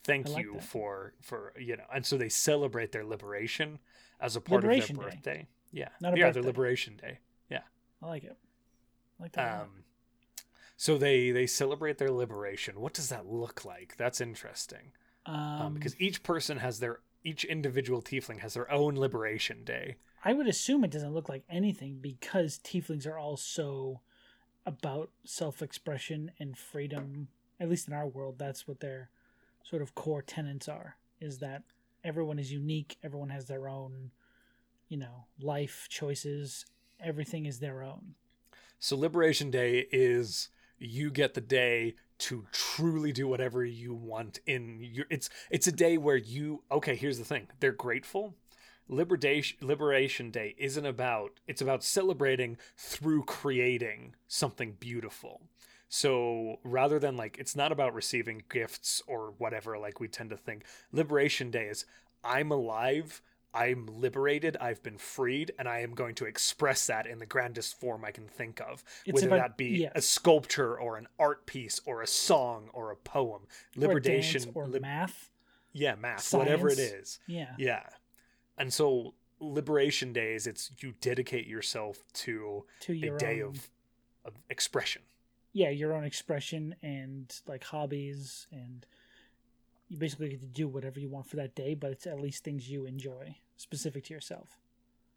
thank 0.04 0.28
like 0.28 0.44
you 0.44 0.56
that. 0.56 0.64
for 0.66 1.14
for 1.22 1.54
you 1.58 1.78
know, 1.78 1.86
and 1.96 2.06
so 2.06 2.18
they 2.18 2.28
celebrate 2.28 2.92
their 2.92 3.06
liberation 3.06 3.80
as 4.20 4.36
a 4.36 4.42
part 4.42 4.62
Liberation 4.64 4.98
of 4.98 5.04
their 5.04 5.12
birthday. 5.12 5.48
Yeah, 5.72 5.88
Not 6.02 6.14
a 6.14 6.18
yeah, 6.18 6.26
birthday. 6.26 6.42
their 6.42 6.48
liberation 6.52 6.98
day. 6.98 7.20
Yeah, 7.50 7.62
I 8.02 8.08
like 8.08 8.26
it. 8.26 8.38
I 9.20 9.24
like 9.24 9.32
that. 9.34 9.62
Um, 9.62 9.70
so 10.84 10.98
they 10.98 11.32
they 11.32 11.48
celebrate 11.48 11.98
their 11.98 12.12
liberation. 12.12 12.82
What 12.82 12.92
does 12.92 13.08
that 13.08 13.26
look 13.26 13.64
like? 13.64 13.96
That's 13.96 14.20
interesting. 14.20 14.92
Um, 15.26 15.62
Um, 15.62 15.74
because 15.76 15.96
each 15.98 16.24
person 16.24 16.58
has 16.58 16.80
their 16.80 17.00
each 17.24 17.46
individual 17.46 18.02
tiefling 18.02 18.40
has 18.40 18.56
their 18.56 18.70
own 18.70 18.96
liberation 18.98 19.64
day. 19.64 19.96
I 20.26 20.34
would 20.34 20.46
assume 20.46 20.84
it 20.84 20.92
doesn't 20.92 21.14
look 21.14 21.30
like 21.30 21.46
anything 21.50 22.00
because 22.02 22.60
tieflings 22.60 23.08
are 23.08 23.18
all 23.18 23.38
so 23.38 24.02
about 24.66 25.10
self-expression 25.24 26.32
and 26.38 26.58
freedom. 26.58 27.30
At 27.62 27.70
least 27.70 27.88
in 27.88 27.94
our 27.94 28.08
world, 28.08 28.36
that's 28.38 28.68
what 28.68 28.82
their 28.82 29.10
sort 29.64 29.82
of 29.82 29.96
core 29.96 30.22
tenets 30.22 30.68
are: 30.68 30.98
is 31.22 31.38
that 31.38 31.64
everyone 32.04 32.40
is 32.40 32.52
unique, 32.52 32.98
everyone 33.02 33.30
has 33.30 33.46
their 33.46 33.70
own, 33.70 34.12
you 34.90 34.98
know, 34.98 35.28
life 35.40 35.88
choices. 35.90 36.66
Everything 37.00 37.46
is 37.46 37.60
their 37.60 37.84
own. 37.84 38.16
So 38.80 38.98
Liberation 38.98 39.50
Day 39.50 39.88
is 39.94 40.50
you 40.84 41.12
get 41.12 41.34
the 41.34 41.42
day 41.42 41.96
to 42.20 42.46
truly 42.52 43.12
do 43.12 43.28
whatever 43.28 43.66
you 43.66 43.94
want 43.94 44.40
in 44.46 44.80
your 44.82 45.06
it's 45.10 45.30
it's 45.50 45.68
a 45.68 45.72
day 45.72 45.98
where 45.98 46.18
you 46.18 46.64
okay, 46.72 46.96
here's 46.96 47.18
the 47.18 47.26
thing. 47.26 47.48
They're 47.60 47.72
grateful. 47.72 48.36
Liberation 48.88 49.58
Liberation 49.62 50.30
Day 50.30 50.56
isn't 50.58 50.86
about 50.86 51.40
it's 51.48 51.62
about 51.62 51.84
celebrating 51.84 52.58
through 52.78 53.24
creating 53.24 54.16
something 54.28 54.74
beautiful. 54.80 55.42
So 55.90 56.58
rather 56.64 57.00
than 57.00 57.16
like 57.18 57.38
it's 57.38 57.56
not 57.56 57.72
about 57.72 57.94
receiving 57.94 58.44
gifts 58.50 59.02
or 59.08 59.34
whatever 59.38 59.78
like 59.78 60.00
we 60.00 60.08
tend 60.08 60.30
to 60.32 60.38
think. 60.38 60.66
Liberation 60.92 61.52
Day 61.52 61.68
is 61.68 61.86
I'm 62.24 62.52
alive 62.52 63.22
I'm 63.54 63.86
liberated, 63.88 64.58
I've 64.60 64.82
been 64.82 64.98
freed, 64.98 65.52
and 65.60 65.68
I 65.68 65.80
am 65.82 65.94
going 65.94 66.16
to 66.16 66.26
express 66.26 66.88
that 66.88 67.06
in 67.06 67.20
the 67.20 67.26
grandest 67.26 67.80
form 67.80 68.04
I 68.04 68.12
can 68.12 68.28
think 68.28 68.60
of. 68.62 68.84
It's 69.06 69.16
whether 69.16 69.28
about- 69.28 69.38
that 69.50 69.58
be 69.58 69.82
yes. 69.82 69.92
a 69.96 70.02
sculpture 70.02 70.76
or 70.80 70.98
an 70.98 71.08
art 71.20 71.46
piece 71.46 71.80
or 71.86 72.02
a 72.02 72.08
song 72.08 72.70
or 72.74 72.90
a 72.92 72.96
poem. 72.96 73.44
Liberation 73.76 74.42
or, 74.42 74.46
dance 74.46 74.56
or 74.56 74.68
lib- 74.68 74.82
math. 74.82 75.30
yeah, 75.72 75.96
math, 75.96 76.34
whatever 76.34 76.70
it 76.70 76.80
is. 76.80 77.20
Yeah. 77.28 77.54
Yeah. 77.60 77.84
And 78.58 78.74
so 78.74 79.14
liberation 79.40 80.14
days, 80.14 80.48
it's 80.48 80.72
you 80.80 80.94
dedicate 81.02 81.46
yourself 81.48 82.04
to 82.14 82.66
To 82.82 82.92
a 82.94 82.96
your 82.96 83.18
day 83.18 83.42
own, 83.42 83.50
of, 83.50 83.70
of 84.26 84.34
expression. 84.50 85.02
yeah, 85.52 85.70
your 85.70 85.94
own 85.94 86.04
expression 86.06 86.76
and 86.82 87.34
like 87.48 87.64
hobbies 87.66 88.48
and 88.52 88.86
you 89.90 89.98
basically 89.98 90.30
get 90.30 90.40
to 90.42 90.48
do 90.48 90.68
whatever 90.68 91.00
you 91.00 91.10
want 91.10 91.28
for 91.28 91.36
that 91.36 91.54
day, 91.56 91.76
but 91.76 91.92
it's 91.92 92.08
at 92.08 92.20
least 92.20 92.44
things 92.44 92.68
you 92.70 92.86
enjoy 92.86 93.36
specific 93.64 94.04
to 94.06 94.14
yourself. 94.14 94.58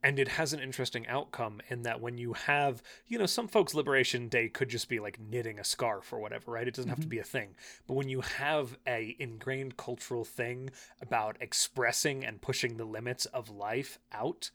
and 0.02 0.18
it 0.18 0.28
has 0.28 0.52
an 0.52 0.60
interesting 0.60 1.06
outcome 1.08 1.60
in 1.68 1.82
that 1.82 2.00
when 2.00 2.16
you 2.18 2.34
have 2.34 2.82
you 3.06 3.18
know 3.18 3.26
some 3.26 3.48
folks 3.48 3.74
liberation 3.74 4.28
day 4.28 4.46
could 4.48 4.68
just 4.68 4.88
be 4.88 5.00
like 5.00 5.18
knitting 5.18 5.58
a 5.58 5.64
scarf 5.64 6.12
or 6.12 6.18
whatever 6.20 6.52
right 6.52 6.68
it 6.68 6.74
doesn't 6.74 6.90
have 6.90 7.00
to 7.00 7.06
Mhm. 7.06 7.16
be 7.16 7.18
a 7.18 7.24
thing 7.24 7.56
but 7.86 7.94
when 7.94 8.08
you 8.08 8.20
have 8.20 8.76
a 8.86 9.16
ingrained 9.18 9.76
cultural 9.76 10.24
thing 10.24 10.70
about 11.00 11.36
expressing 11.40 12.24
and 12.24 12.40
pushing 12.42 12.76
the 12.76 12.84
limits 12.84 13.24
of 13.26 13.48
life 13.50 13.98
out 14.12 14.50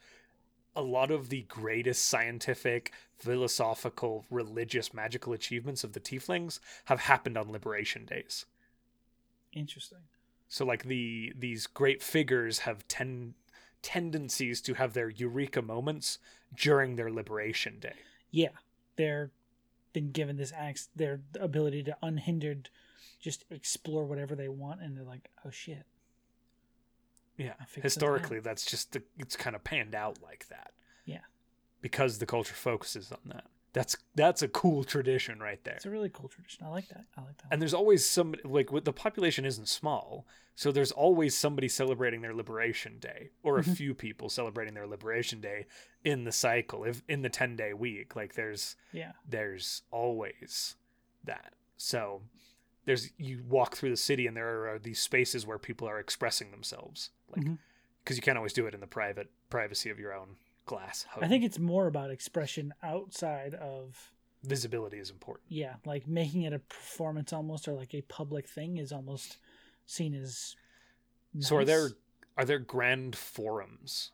a 0.76 0.82
lot 0.82 1.12
of 1.12 1.28
the 1.30 1.42
greatest 1.44 2.06
scientific 2.06 2.94
philosophical 3.18 4.26
religious 4.30 4.94
magical 4.94 5.34
achievements 5.34 5.84
of 5.84 5.92
the 5.94 6.00
tieflings 6.00 6.60
have 6.86 7.02
happened 7.02 7.38
on 7.38 7.52
liberation 7.52 8.06
days 8.06 8.46
Interesting. 9.54 9.98
so 10.48 10.66
like 10.66 10.84
the 10.84 11.34
these 11.38 11.68
great 11.68 12.02
figures 12.02 12.60
have 12.60 12.88
ten 12.88 13.34
tendencies 13.82 14.62
to 14.62 14.74
have 14.76 14.94
their 14.94 15.10
eureka 15.10 15.62
moments 15.62 16.20
during 16.56 16.96
their 16.96 17.12
liberation 17.12 17.80
day. 17.80 17.96
Yeah, 18.32 18.50
they're 18.96 19.32
been 19.94 20.12
given 20.12 20.38
this 20.38 20.54
axe, 20.56 20.90
their 20.96 21.22
ability 21.40 21.84
to 21.84 21.98
unhindered 22.02 22.70
just 23.20 23.46
explore 23.52 24.06
whatever 24.06 24.36
they 24.36 24.48
want, 24.48 24.82
and 24.82 24.96
they're 24.96 25.04
like, 25.04 25.30
oh 25.46 25.50
shit. 25.50 25.86
Yeah, 27.38 27.54
historically, 27.82 28.40
that's 28.40 28.66
just 28.66 28.92
the, 28.92 29.04
it's 29.18 29.36
kind 29.36 29.56
of 29.56 29.64
panned 29.64 29.96
out 29.96 30.20
like 30.22 30.48
that. 30.50 30.72
Yeah. 31.06 31.22
because 31.82 32.20
the 32.20 32.26
culture 32.26 32.54
focuses 32.54 33.12
on 33.12 33.20
that. 33.26 33.46
That's 33.74 33.96
that's 34.16 34.42
a 34.42 34.48
cool 34.50 34.84
tradition 34.84 35.40
right 35.40 35.64
there. 35.64 35.76
It's 35.76 35.86
a 35.86 35.90
really 35.90 36.10
cool 36.10 36.28
tradition. 36.28 36.66
I 36.66 36.70
like 36.70 36.90
that. 36.90 37.06
I 37.18 37.22
like 37.22 37.38
that. 37.38 37.48
And 37.52 37.62
there's 37.62 37.74
always 37.74 38.06
some 38.06 38.36
like 38.44 38.72
with 38.72 38.84
the 38.86 38.92
population 38.92 39.46
isn't 39.46 39.70
small, 39.70 40.26
so 40.56 40.72
there's 40.74 40.92
always 40.92 41.38
somebody 41.38 41.70
celebrating 41.70 42.22
their 42.22 42.34
liberation 42.34 43.00
day 43.00 43.30
or 43.44 43.60
a 43.60 43.64
Mhm. 43.64 43.78
few 43.78 43.94
people 43.96 44.28
celebrating 44.30 44.74
their 44.74 44.88
liberation 44.88 45.40
day 45.40 45.68
in 46.04 46.26
the 46.26 46.34
cycle 46.34 46.84
if 46.84 47.02
in 47.08 47.22
the 47.22 47.30
10 47.30 47.56
day 47.56 47.74
week. 47.74 48.14
Like 48.16 48.34
there's 48.36 48.76
yeah. 48.92 49.14
there's 49.28 49.84
always 49.90 50.76
that. 51.24 51.54
So 51.78 52.24
there's 52.86 53.12
you 53.18 53.44
walk 53.48 53.76
through 53.78 53.92
the 53.92 53.96
city 53.98 54.28
and 54.28 54.36
there 54.36 54.68
are 54.68 54.80
these 54.80 55.00
spaces 55.00 55.46
where 55.46 55.58
people 55.60 55.88
are 55.88 56.00
expressing 56.00 56.52
themselves 56.52 57.12
like 57.30 57.46
because 58.04 58.18
you 58.18 58.22
can't 58.24 58.38
always 58.38 58.54
do 58.54 58.66
it 58.66 58.74
in 58.74 58.80
the 58.82 58.88
private 58.88 59.30
privacy 59.50 59.90
of 59.90 59.98
your 60.00 60.14
own 60.14 60.36
glass 60.66 61.04
home. 61.10 61.24
I 61.24 61.28
think 61.28 61.44
it's 61.44 61.60
more 61.60 61.88
about 61.88 62.12
expression 62.12 62.74
outside 62.84 63.54
of 63.56 64.12
visibility 64.44 64.98
is 64.98 65.10
important. 65.10 65.46
yeah, 65.50 65.76
like 65.86 66.08
making 66.08 66.44
it 66.44 66.54
a 66.54 66.60
performance 66.60 67.32
almost 67.34 67.68
or 67.68 67.74
like 67.74 67.94
a 67.94 68.02
public 68.04 68.48
thing 68.48 68.78
is 68.78 68.92
almost 68.92 69.38
seen 69.86 70.14
as 70.16 70.56
So 71.40 71.58
are 71.58 71.66
there 71.66 71.90
are 72.38 72.46
there 72.46 72.60
grand 72.60 73.16
forums 73.16 74.12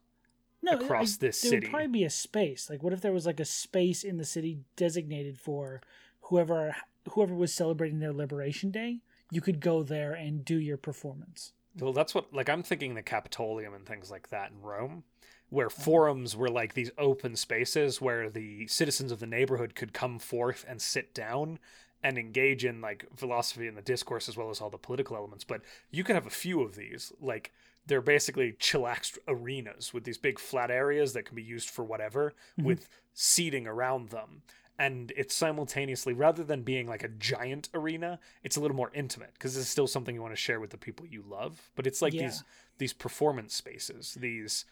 no, 0.62 0.74
across 0.74 1.18
this 1.18 1.40
there 1.42 1.52
city? 1.52 1.68
would 1.68 1.72
probably 1.72 1.88
be 1.88 2.04
a 2.04 2.10
space. 2.10 2.70
Like 2.70 2.84
what 2.84 2.94
if 2.94 3.02
there 3.02 3.14
was 3.14 3.26
like 3.26 3.40
a 3.40 3.46
space 3.46 4.04
in 4.04 4.18
the 4.18 4.26
city 4.26 4.60
designated 4.76 5.40
for 5.40 5.82
whoever 6.22 6.76
whoever 7.12 7.34
was 7.34 7.54
celebrating 7.54 8.00
their 8.00 8.12
liberation 8.14 8.70
day, 8.72 9.00
you 9.32 9.40
could 9.40 9.60
go 9.62 9.82
there 9.84 10.14
and 10.14 10.44
do 10.44 10.58
your 10.60 10.78
performance. 10.78 11.54
Well, 11.80 11.94
that's 11.94 12.14
what 12.16 12.34
like 12.34 12.50
I'm 12.50 12.64
thinking 12.64 12.96
the 12.96 13.04
Capitolium 13.04 13.74
and 13.76 13.86
things 13.86 14.10
like 14.12 14.30
that 14.30 14.52
in 14.52 14.62
Rome, 14.62 15.04
where 15.50 15.70
forums 15.70 16.36
were 16.36 16.50
like 16.50 16.74
these 16.74 16.92
open 16.98 17.36
spaces 17.36 18.02
where 18.02 18.30
the 18.30 18.68
citizens 18.68 19.12
of 19.12 19.20
the 19.20 19.28
neighborhood 19.28 19.76
could 19.76 19.94
come 19.94 20.20
forth 20.20 20.66
and 20.68 20.82
sit 20.82 21.14
down 21.14 21.58
and 22.04 22.18
engage 22.18 22.64
in 22.66 22.82
like 22.82 23.06
philosophy 23.16 23.68
and 23.68 23.78
the 23.78 23.82
discourse 23.82 24.28
as 24.30 24.36
well 24.38 24.50
as 24.50 24.60
all 24.62 24.70
the 24.70 24.78
political 24.78 25.16
elements. 25.16 25.44
But 25.44 25.62
you 25.90 26.04
can 26.04 26.16
have 26.16 26.28
a 26.28 26.30
few 26.32 26.62
of 26.62 26.76
these. 26.76 27.12
Like 27.22 27.52
they're 27.88 28.02
basically 28.02 28.52
chillaxed 28.60 29.18
arenas 29.28 29.94
with 29.94 30.04
these 30.04 30.18
big 30.18 30.38
flat 30.38 30.70
areas 30.70 31.14
that 31.14 31.24
can 31.26 31.36
be 31.36 31.44
used 31.44 31.70
for 31.70 31.84
whatever 31.86 32.34
Mhm. 32.60 32.66
with 32.66 32.90
seating 33.14 33.66
around 33.68 34.10
them. 34.10 34.44
And 34.80 35.12
it's 35.18 35.34
simultaneously, 35.34 36.14
rather 36.14 36.44
than 36.44 36.62
being 36.62 36.86
like 36.88 37.04
a 37.04 37.08
giant 37.08 37.70
arena, 37.74 38.20
it's 38.44 38.58
a 38.58 38.60
little 38.60 38.78
more 38.78 38.92
intimate 38.94 39.34
because 39.34 39.58
it's 39.58 39.68
still 39.70 39.88
something 39.88 40.14
you 40.14 40.22
want 40.22 40.34
to 40.34 40.40
share 40.40 40.60
with 40.60 40.70
the 40.70 40.78
people 40.78 41.08
you 41.08 41.24
love. 41.28 41.72
But 41.76 41.88
it's 41.88 42.02
like 42.02 42.14
Yeah. 42.14 42.24
these 42.24 42.44
these 42.78 42.94
performance 42.94 43.56
spaces. 43.56 44.14
These, 44.20 44.66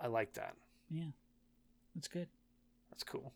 I, 0.00 0.06
like 0.06 0.34
that. 0.34 0.54
Yeah. 0.90 1.10
That's 1.94 2.08
good. 2.08 2.28
That's 2.90 3.02
cool. 3.04 3.32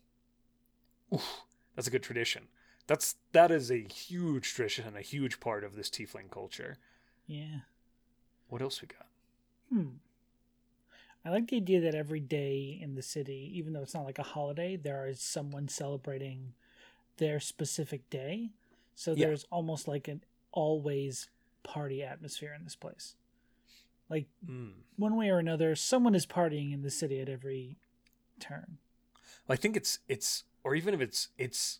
Oof, 1.13 1.41
that's 1.75 1.87
a 1.87 1.91
good 1.91 2.03
tradition. 2.03 2.47
That's 2.87 3.15
that 3.31 3.51
is 3.51 3.71
a 3.71 3.83
huge 3.87 4.53
tradition 4.53 4.85
and 4.87 4.97
a 4.97 5.01
huge 5.01 5.39
part 5.39 5.63
of 5.63 5.75
this 5.75 5.89
tiefling 5.89 6.29
culture. 6.31 6.77
Yeah. 7.27 7.61
What 8.49 8.61
else 8.61 8.81
we 8.81 8.87
got? 8.87 9.07
Hmm. 9.69 9.97
I 11.25 11.29
like 11.29 11.47
the 11.47 11.57
idea 11.57 11.79
that 11.81 11.95
every 11.95 12.19
day 12.19 12.77
in 12.81 12.95
the 12.95 13.01
city, 13.01 13.49
even 13.55 13.71
though 13.71 13.81
it's 13.81 13.93
not 13.93 14.03
like 14.05 14.19
a 14.19 14.23
holiday, 14.23 14.75
there 14.75 15.07
is 15.07 15.21
someone 15.21 15.69
celebrating 15.69 16.53
their 17.17 17.39
specific 17.39 18.09
day. 18.09 18.49
So 18.95 19.13
Yeah. 19.13 19.27
there's 19.27 19.45
almost 19.45 19.87
like 19.87 20.07
an 20.09 20.23
always 20.51 21.29
party 21.63 22.03
atmosphere 22.03 22.53
in 22.53 22.65
this 22.65 22.75
place. 22.75 23.15
Like 24.09 24.27
Mm. 24.45 24.73
one 24.95 25.15
way 25.15 25.29
or 25.29 25.39
another, 25.39 25.75
someone 25.75 26.15
is 26.15 26.25
partying 26.25 26.73
in 26.73 26.81
the 26.81 26.89
city 26.91 27.19
at 27.19 27.29
every 27.29 27.77
turn. 28.39 28.77
I 29.49 29.55
think 29.55 29.75
it's 29.75 29.99
it's 30.07 30.43
or 30.63 30.75
even 30.75 30.93
if 30.93 31.01
it's 31.01 31.29
it's 31.37 31.79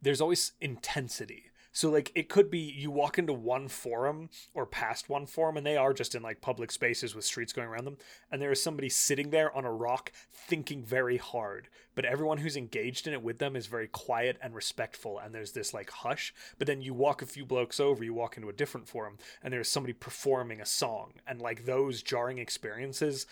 there's 0.00 0.20
always 0.20 0.52
intensity. 0.60 1.50
So 1.78 1.90
like 1.90 2.10
it 2.16 2.28
could 2.28 2.50
be 2.50 2.58
you 2.58 2.90
walk 2.90 3.20
into 3.20 3.32
one 3.32 3.68
forum 3.68 4.30
or 4.52 4.66
past 4.66 5.08
one 5.08 5.26
forum 5.26 5.56
and 5.56 5.64
they 5.64 5.76
are 5.76 5.94
just 5.94 6.16
in 6.16 6.22
like 6.24 6.40
public 6.40 6.72
spaces 6.72 7.14
with 7.14 7.24
streets 7.24 7.52
going 7.52 7.68
around 7.68 7.84
them 7.84 7.98
and 8.32 8.42
there 8.42 8.50
is 8.50 8.60
somebody 8.60 8.88
sitting 8.88 9.30
there 9.30 9.56
on 9.56 9.64
a 9.64 9.70
rock 9.72 10.10
thinking 10.32 10.82
very 10.82 11.18
hard 11.18 11.68
but 11.94 12.04
everyone 12.04 12.38
who's 12.38 12.56
engaged 12.56 13.06
in 13.06 13.12
it 13.12 13.22
with 13.22 13.38
them 13.38 13.54
is 13.54 13.68
very 13.68 13.86
quiet 13.86 14.36
and 14.42 14.56
respectful 14.56 15.20
and 15.20 15.32
there's 15.32 15.52
this 15.52 15.72
like 15.72 15.88
hush 15.90 16.34
but 16.58 16.66
then 16.66 16.82
you 16.82 16.92
walk 16.92 17.22
a 17.22 17.26
few 17.26 17.46
blokes 17.46 17.78
over 17.78 18.02
you 18.02 18.12
walk 18.12 18.36
into 18.36 18.48
a 18.48 18.52
different 18.52 18.88
forum 18.88 19.16
and 19.40 19.52
there's 19.52 19.68
somebody 19.68 19.92
performing 19.92 20.60
a 20.60 20.66
song 20.66 21.12
and 21.28 21.40
like 21.40 21.64
those 21.64 22.02
jarring 22.02 22.38
experiences 22.38 23.24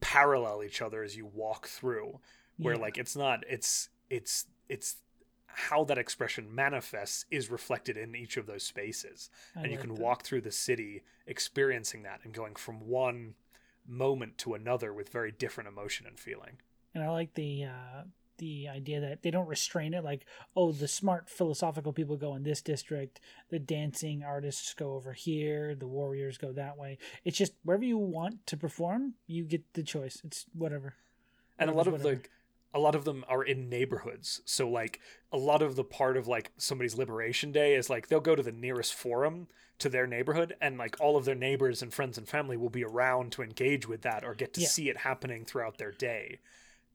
parallel 0.00 0.64
each 0.64 0.82
other 0.82 1.04
as 1.04 1.16
you 1.16 1.24
walk 1.24 1.68
through 1.68 2.18
where 2.58 2.74
Yeah. 2.74 2.80
like 2.80 2.98
it's 2.98 3.14
not 3.14 3.44
it's 3.48 3.90
it's 4.10 4.46
it's 4.68 4.96
how 5.54 5.84
that 5.84 5.98
expression 5.98 6.54
manifests 6.54 7.24
is 7.30 7.50
reflected 7.50 7.96
in 7.96 8.14
each 8.14 8.36
of 8.36 8.46
those 8.46 8.62
spaces 8.62 9.30
I 9.56 9.62
and 9.62 9.72
you 9.72 9.78
can 9.78 9.94
that. 9.94 10.00
walk 10.00 10.22
through 10.24 10.42
the 10.42 10.52
city 10.52 11.02
experiencing 11.26 12.02
that 12.02 12.20
and 12.24 12.32
going 12.32 12.54
from 12.54 12.88
one 12.88 13.34
moment 13.86 14.38
to 14.38 14.54
another 14.54 14.92
with 14.92 15.08
very 15.08 15.32
different 15.32 15.68
emotion 15.68 16.06
and 16.06 16.18
feeling 16.18 16.58
And 16.94 17.02
I 17.02 17.10
like 17.10 17.34
the 17.34 17.64
uh, 17.64 18.02
the 18.38 18.68
idea 18.68 19.00
that 19.00 19.22
they 19.22 19.30
don't 19.30 19.46
restrain 19.46 19.94
it. 19.94 20.02
Like, 20.02 20.26
oh, 20.56 20.72
the 20.72 20.88
smart 20.88 21.28
philosophical 21.28 21.92
people 21.92 22.16
go 22.16 22.34
in 22.34 22.42
this 22.42 22.60
district, 22.60 23.20
the 23.50 23.58
dancing 23.58 24.24
artists 24.24 24.74
go 24.74 24.94
over 24.94 25.12
here, 25.12 25.74
the 25.74 25.86
warriors 25.86 26.38
go 26.38 26.52
that 26.52 26.76
way. 26.76 26.98
It's 27.24 27.38
just 27.38 27.52
wherever 27.62 27.84
you 27.84 27.98
want 27.98 28.46
to 28.48 28.56
perform, 28.56 29.14
you 29.26 29.44
get 29.44 29.62
the 29.74 29.82
choice. 29.82 30.20
It's 30.24 30.46
whatever. 30.54 30.94
and 31.58 31.70
a 31.70 31.72
lot 31.72 31.86
of 31.86 31.92
Whatever's 31.92 32.22
the 32.22 32.28
a 32.74 32.78
lot 32.78 32.94
of 32.94 33.04
them 33.04 33.24
are 33.28 33.42
in 33.42 33.68
neighborhoods 33.68 34.40
so 34.44 34.68
like 34.68 35.00
a 35.30 35.36
lot 35.36 35.60
of 35.62 35.76
the 35.76 35.84
part 35.84 36.16
of 36.16 36.26
like 36.26 36.50
somebody's 36.56 36.96
liberation 36.96 37.52
day 37.52 37.74
is 37.74 37.90
like 37.90 38.08
they'll 38.08 38.20
go 38.20 38.34
to 38.34 38.42
the 38.42 38.52
nearest 38.52 38.94
forum 38.94 39.46
to 39.78 39.88
their 39.88 40.06
neighborhood 40.06 40.54
and 40.60 40.78
like 40.78 40.96
all 41.00 41.16
of 41.16 41.24
their 41.24 41.34
neighbors 41.34 41.82
and 41.82 41.92
friends 41.92 42.16
and 42.16 42.28
family 42.28 42.56
will 42.56 42.70
be 42.70 42.84
around 42.84 43.32
to 43.32 43.42
engage 43.42 43.86
with 43.88 44.02
that 44.02 44.24
or 44.24 44.34
get 44.34 44.54
to 44.54 44.60
Yeah. 44.62 44.68
see 44.68 44.88
it 44.88 44.98
happening 44.98 45.44
throughout 45.44 45.76
their 45.78 45.92
day 45.92 46.38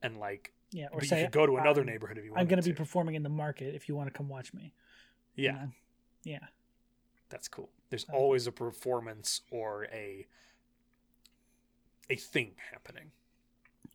and 0.02 0.18
like 0.18 0.54
Yeah, 0.72 0.88
or 0.92 1.00
but 1.00 1.12
you 1.12 1.18
could 1.18 1.32
go 1.32 1.46
to 1.46 1.58
another 1.58 1.82
I'm- 1.82 1.88
neighborhood 1.88 2.18
if 2.18 2.24
you 2.26 2.32
want. 2.32 2.42
I'm 2.42 2.48
going 2.48 2.62
to 2.62 2.68
be 2.70 2.74
performing 2.76 3.16
in 3.16 3.24
the 3.24 3.30
market 3.30 3.76
if 3.76 3.88
you 3.90 3.96
want 3.96 4.08
to 4.12 4.18
come 4.18 4.30
watch 4.30 4.54
me. 4.54 4.74
you 5.36 5.46
yeah 5.46 5.52
know? 5.52 5.72
Yeah. 6.24 6.40
That's 7.30 7.48
cool. 7.48 7.70
There's 7.90 8.08
like 8.08 8.18
always 8.18 8.48
a 8.48 8.52
performance 8.52 9.42
or 9.52 9.86
a 9.92 10.26
a 12.10 12.16
thing 12.16 12.52
happening. 12.72 13.12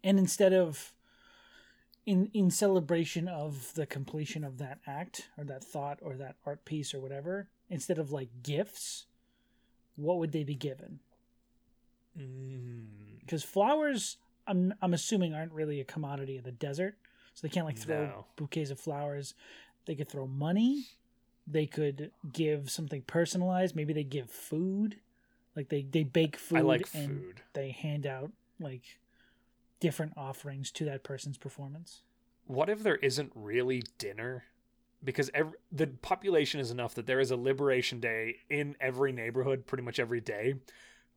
and 0.04 0.18
instead 0.18 0.52
of 0.52 0.92
in 2.06 2.30
in 2.34 2.50
celebration 2.50 3.28
of 3.28 3.74
the 3.74 3.86
completion 3.86 4.42
of 4.44 4.58
that 4.58 4.78
act 4.86 5.28
or 5.38 5.44
that 5.44 5.62
thought 5.62 5.98
or 6.02 6.14
that 6.16 6.36
art 6.44 6.64
piece 6.64 6.92
or 6.94 7.00
whatever 7.00 7.48
instead 7.70 7.98
of 7.98 8.10
like 8.12 8.28
gifts 8.42 9.06
what 9.96 10.18
would 10.18 10.32
they 10.32 10.42
be 10.42 10.54
given? 10.54 11.00
Mm, 12.18 13.20
because 13.20 13.42
flowers 13.42 14.16
I'm, 14.46 14.74
I'm 14.82 14.92
assuming 14.94 15.34
aren't 15.34 15.52
really 15.52 15.80
a 15.80 15.84
commodity 15.84 16.36
of 16.36 16.44
the 16.44 16.52
desert 16.52 16.96
so 17.34 17.46
they 17.46 17.50
can't 17.52 17.66
like 17.66 17.78
throw 17.78 18.04
No. 18.06 18.26
bouquets 18.36 18.70
of 18.70 18.80
flowers. 18.80 19.34
They 19.86 19.94
could 19.94 20.08
throw 20.08 20.26
money. 20.26 20.86
They 21.46 21.66
could 21.66 22.10
give 22.32 22.70
something 22.70 23.02
personalized. 23.02 23.74
Maybe 23.74 23.92
they 23.92 24.04
give 24.04 24.30
food. 24.30 24.96
Like 25.56 25.68
they 25.68 25.82
they 25.82 26.02
bake 26.02 26.36
food 26.36 26.58
I 26.58 26.62
like 26.62 26.88
and 26.94 27.08
food. 27.08 27.40
they 27.54 27.70
hand 27.70 28.06
out 28.06 28.32
like 28.60 28.98
different 29.82 30.12
offerings 30.16 30.70
to 30.70 30.84
that 30.84 31.02
person's 31.02 31.36
performance. 31.36 32.02
What 32.46 32.70
if 32.70 32.82
there 32.84 32.96
isn't 32.96 33.32
really 33.34 33.82
dinner? 33.98 34.44
Because 35.04 35.28
every, 35.34 35.54
the 35.72 35.88
population 35.88 36.60
is 36.60 36.70
enough 36.70 36.94
that 36.94 37.06
there 37.06 37.18
is 37.18 37.32
a 37.32 37.36
liberation 37.36 37.98
day 37.98 38.36
in 38.48 38.76
every 38.80 39.10
neighborhood 39.12 39.66
pretty 39.66 39.82
much 39.82 39.98
every 39.98 40.20
day. 40.20 40.54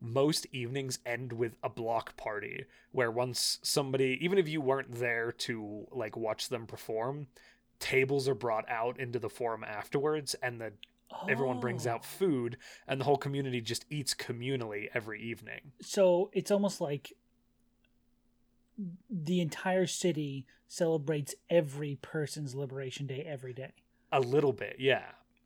Most 0.01 0.47
evenings 0.51 0.97
end 1.05 1.31
with 1.31 1.55
a 1.63 1.69
block 1.69 2.17
party 2.17 2.65
where 2.91 3.11
once 3.11 3.59
somebody, 3.61 4.17
even 4.21 4.39
if 4.39 4.47
you 4.49 4.61
weren't 4.61 4.95
there 4.95 5.31
to 5.31 5.85
like 5.91 6.17
watch 6.17 6.49
them 6.49 6.65
perform, 6.65 7.27
tables 7.79 8.27
are 8.27 8.33
brought 8.35 8.67
out 8.67 8.99
into 8.99 9.19
the 9.19 9.29
forum 9.29 9.63
afterwards 9.63 10.33
and 10.41 10.59
the 10.59 10.73
everyone 11.29 11.59
brings 11.59 11.85
Oh. 11.85 11.91
out 11.91 12.03
food 12.05 12.57
and 12.87 12.99
the 12.99 13.05
whole 13.05 13.17
community 13.17 13.61
just 13.61 13.85
eats 13.91 14.15
communally 14.15 14.89
every 14.95 15.21
evening 15.21 15.61
So 15.81 16.29
it's 16.33 16.49
almost 16.49 16.81
like 16.81 17.13
the 19.09 19.39
entire 19.41 19.87
city 19.87 20.45
celebrates 20.67 21.35
every 21.49 21.97
person's 22.01 22.55
liberation 22.55 23.07
day 23.07 23.23
every 23.27 23.53
day. 23.53 23.71
a 24.11 24.19
little 24.19 24.53
bit 24.53 24.75
yeah 24.79 25.03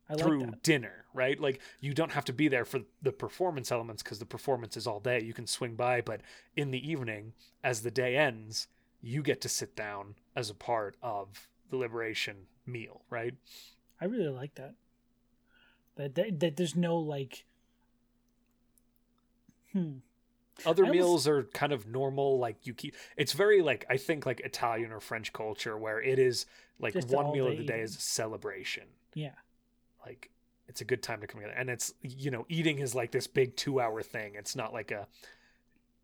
I 0.08 0.14
through 0.16 0.40
like 0.40 0.62
dinner 0.62 1.04
right 1.14 1.38
like 1.40 1.60
you 1.80 1.94
don't 1.94 2.12
have 2.12 2.24
to 2.26 2.32
be 2.32 2.48
there 2.48 2.64
for 2.64 2.80
the 3.02 3.12
performance 3.12 3.70
elements 3.70 4.02
because 4.02 4.18
the 4.18 4.26
performance 4.26 4.76
is 4.76 4.86
all 4.86 5.00
day 5.00 5.20
you 5.22 5.32
can 5.34 5.46
swing 5.46 5.74
by 5.74 6.00
but 6.00 6.20
in 6.56 6.70
the 6.70 6.90
evening 6.90 7.32
as 7.62 7.82
the 7.82 7.90
day 7.90 8.16
ends 8.16 8.66
you 9.00 9.22
get 9.22 9.40
to 9.40 9.48
sit 9.48 9.74
down 9.76 10.14
as 10.36 10.50
a 10.50 10.54
part 10.54 10.96
of 11.02 11.48
the 11.70 11.76
liberation 11.76 12.46
meal 12.66 13.02
right 13.10 13.34
I 14.00 14.06
really 14.06 14.28
like 14.28 14.54
that. 14.54 14.74
That, 15.96 16.14
that 16.14 16.40
that 16.40 16.56
there's 16.56 16.74
no 16.74 16.96
like 16.96 17.44
Hmm. 19.72 19.98
Other 20.66 20.84
was- 20.84 20.92
meals 20.92 21.28
are 21.28 21.44
kind 21.44 21.72
of 21.72 21.86
normal, 21.86 22.38
like 22.38 22.66
you 22.66 22.74
keep. 22.74 22.94
It's 23.16 23.32
very 23.32 23.62
like 23.62 23.84
I 23.88 23.96
think 23.96 24.26
like 24.26 24.40
Italian 24.40 24.92
or 24.92 25.00
French 25.00 25.32
culture 25.32 25.76
where 25.78 26.00
it 26.00 26.18
is 26.18 26.46
like 26.78 26.92
Just 26.94 27.08
one 27.08 27.32
meal 27.32 27.46
of 27.48 27.56
the 27.58 27.64
day 27.64 27.80
is 27.80 27.96
a 27.96 28.00
celebration. 28.00 28.84
Yeah. 29.14 29.34
Like 30.04 30.30
it's 30.68 30.80
a 30.80 30.84
good 30.84 31.02
time 31.02 31.20
to 31.20 31.26
come 31.26 31.40
together, 31.40 31.58
and 31.58 31.68
it's 31.70 31.94
you 32.02 32.30
know 32.30 32.46
eating 32.48 32.78
is 32.78 32.94
like 32.94 33.10
this 33.10 33.26
big 33.26 33.56
two 33.56 33.80
hour 33.80 34.02
thing. 34.02 34.34
It's 34.36 34.54
not 34.56 34.72
like 34.72 34.90
a 34.90 35.06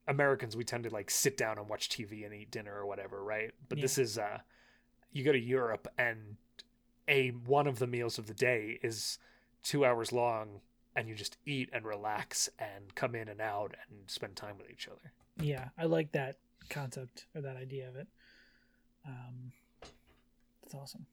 Americans 0.09 0.57
we 0.57 0.65
tend 0.65 0.85
to 0.85 0.91
like 0.91 1.11
sit 1.11 1.37
down 1.37 1.59
and 1.59 1.69
watch 1.69 1.89
TV 1.89 2.25
and 2.25 2.33
eat 2.35 2.51
dinner 2.51 2.75
or 2.75 2.87
whatever, 2.87 3.23
right? 3.25 3.53
But 3.69 3.79
Yeah. 3.79 3.83
this 3.83 3.99
is 3.99 4.19
uh 4.19 4.39
you 5.13 5.25
go 5.25 5.33
to 5.33 5.39
Europe 5.39 5.89
and 5.99 6.37
a 7.09 7.29
one 7.31 7.67
of 7.67 7.79
the 7.79 7.87
meals 7.87 8.19
of 8.19 8.27
the 8.27 8.35
day 8.35 8.79
is 8.83 9.19
two 9.63 9.85
hours 9.85 10.13
long 10.13 10.61
and 10.97 11.09
you 11.09 11.15
just 11.15 11.37
eat 11.47 11.69
and 11.73 11.85
relax 11.85 12.49
and 12.59 12.95
come 12.95 13.15
in 13.15 13.29
and 13.29 13.41
out 13.41 13.75
and 13.89 13.99
spend 14.11 14.35
time 14.35 14.57
with 14.59 14.71
each 14.71 14.89
other. 14.89 15.13
Yeah, 15.41 15.69
I 15.79 15.85
like 15.85 16.13
that 16.13 16.37
concept 16.71 17.27
or 17.35 17.43
that 17.43 17.57
idea 17.57 17.89
of 17.89 17.97
it. 17.97 18.09
Um, 19.07 19.53
it's 20.65 20.75
awesome. 20.75 21.07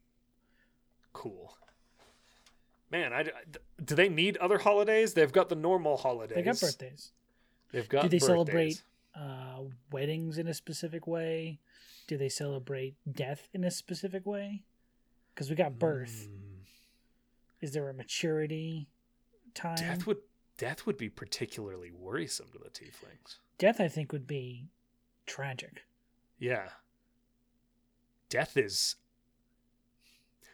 Cool. 1.12 1.56
Man, 2.90 3.12
I, 3.14 3.26
do 3.84 3.96
they 3.96 4.10
need 4.10 4.38
other 4.38 4.58
holidays? 4.58 5.14
They've 5.14 5.32
got 5.32 5.50
the 5.50 5.56
normal 5.56 5.98
holidays. 5.98 6.36
They 6.36 6.44
got 6.44 6.60
birthdays. 6.60 7.12
They've 7.72 7.90
got 7.90 8.04
Do 8.04 8.10
they 8.10 8.18
birthdays. 8.20 8.28
celebrate 8.28 8.84
uh, 9.16 9.62
weddings 9.92 10.38
in 10.38 10.48
a 10.48 10.54
specific 10.54 11.08
way? 11.08 11.60
Do 12.08 12.18
they 12.18 12.30
celebrate 12.30 12.96
death 13.12 13.48
in 13.54 13.64
a 13.64 13.72
specific 13.72 14.26
way? 14.26 14.64
Because 15.34 15.50
we 15.50 15.56
got 15.56 15.80
birth. 15.80 16.28
Mm, 16.30 16.66
Is 17.62 17.72
there 17.74 17.90
a 17.90 17.94
maturity 17.94 18.88
time? 19.54 19.76
death 19.76 20.06
would 20.06 20.18
death 20.58 20.86
would 20.86 20.98
be 20.98 21.10
particularly 21.10 21.92
worrisome 21.92 22.48
to 22.52 22.60
the 22.60 22.70
tieflings. 22.70 23.38
Death, 23.58 23.80
I 23.80 23.88
think, 23.88 24.12
would 24.12 24.28
be 24.28 24.68
tragic. 25.26 25.84
Yeah. 26.38 26.70
Death 28.30 28.58
is. 28.58 28.96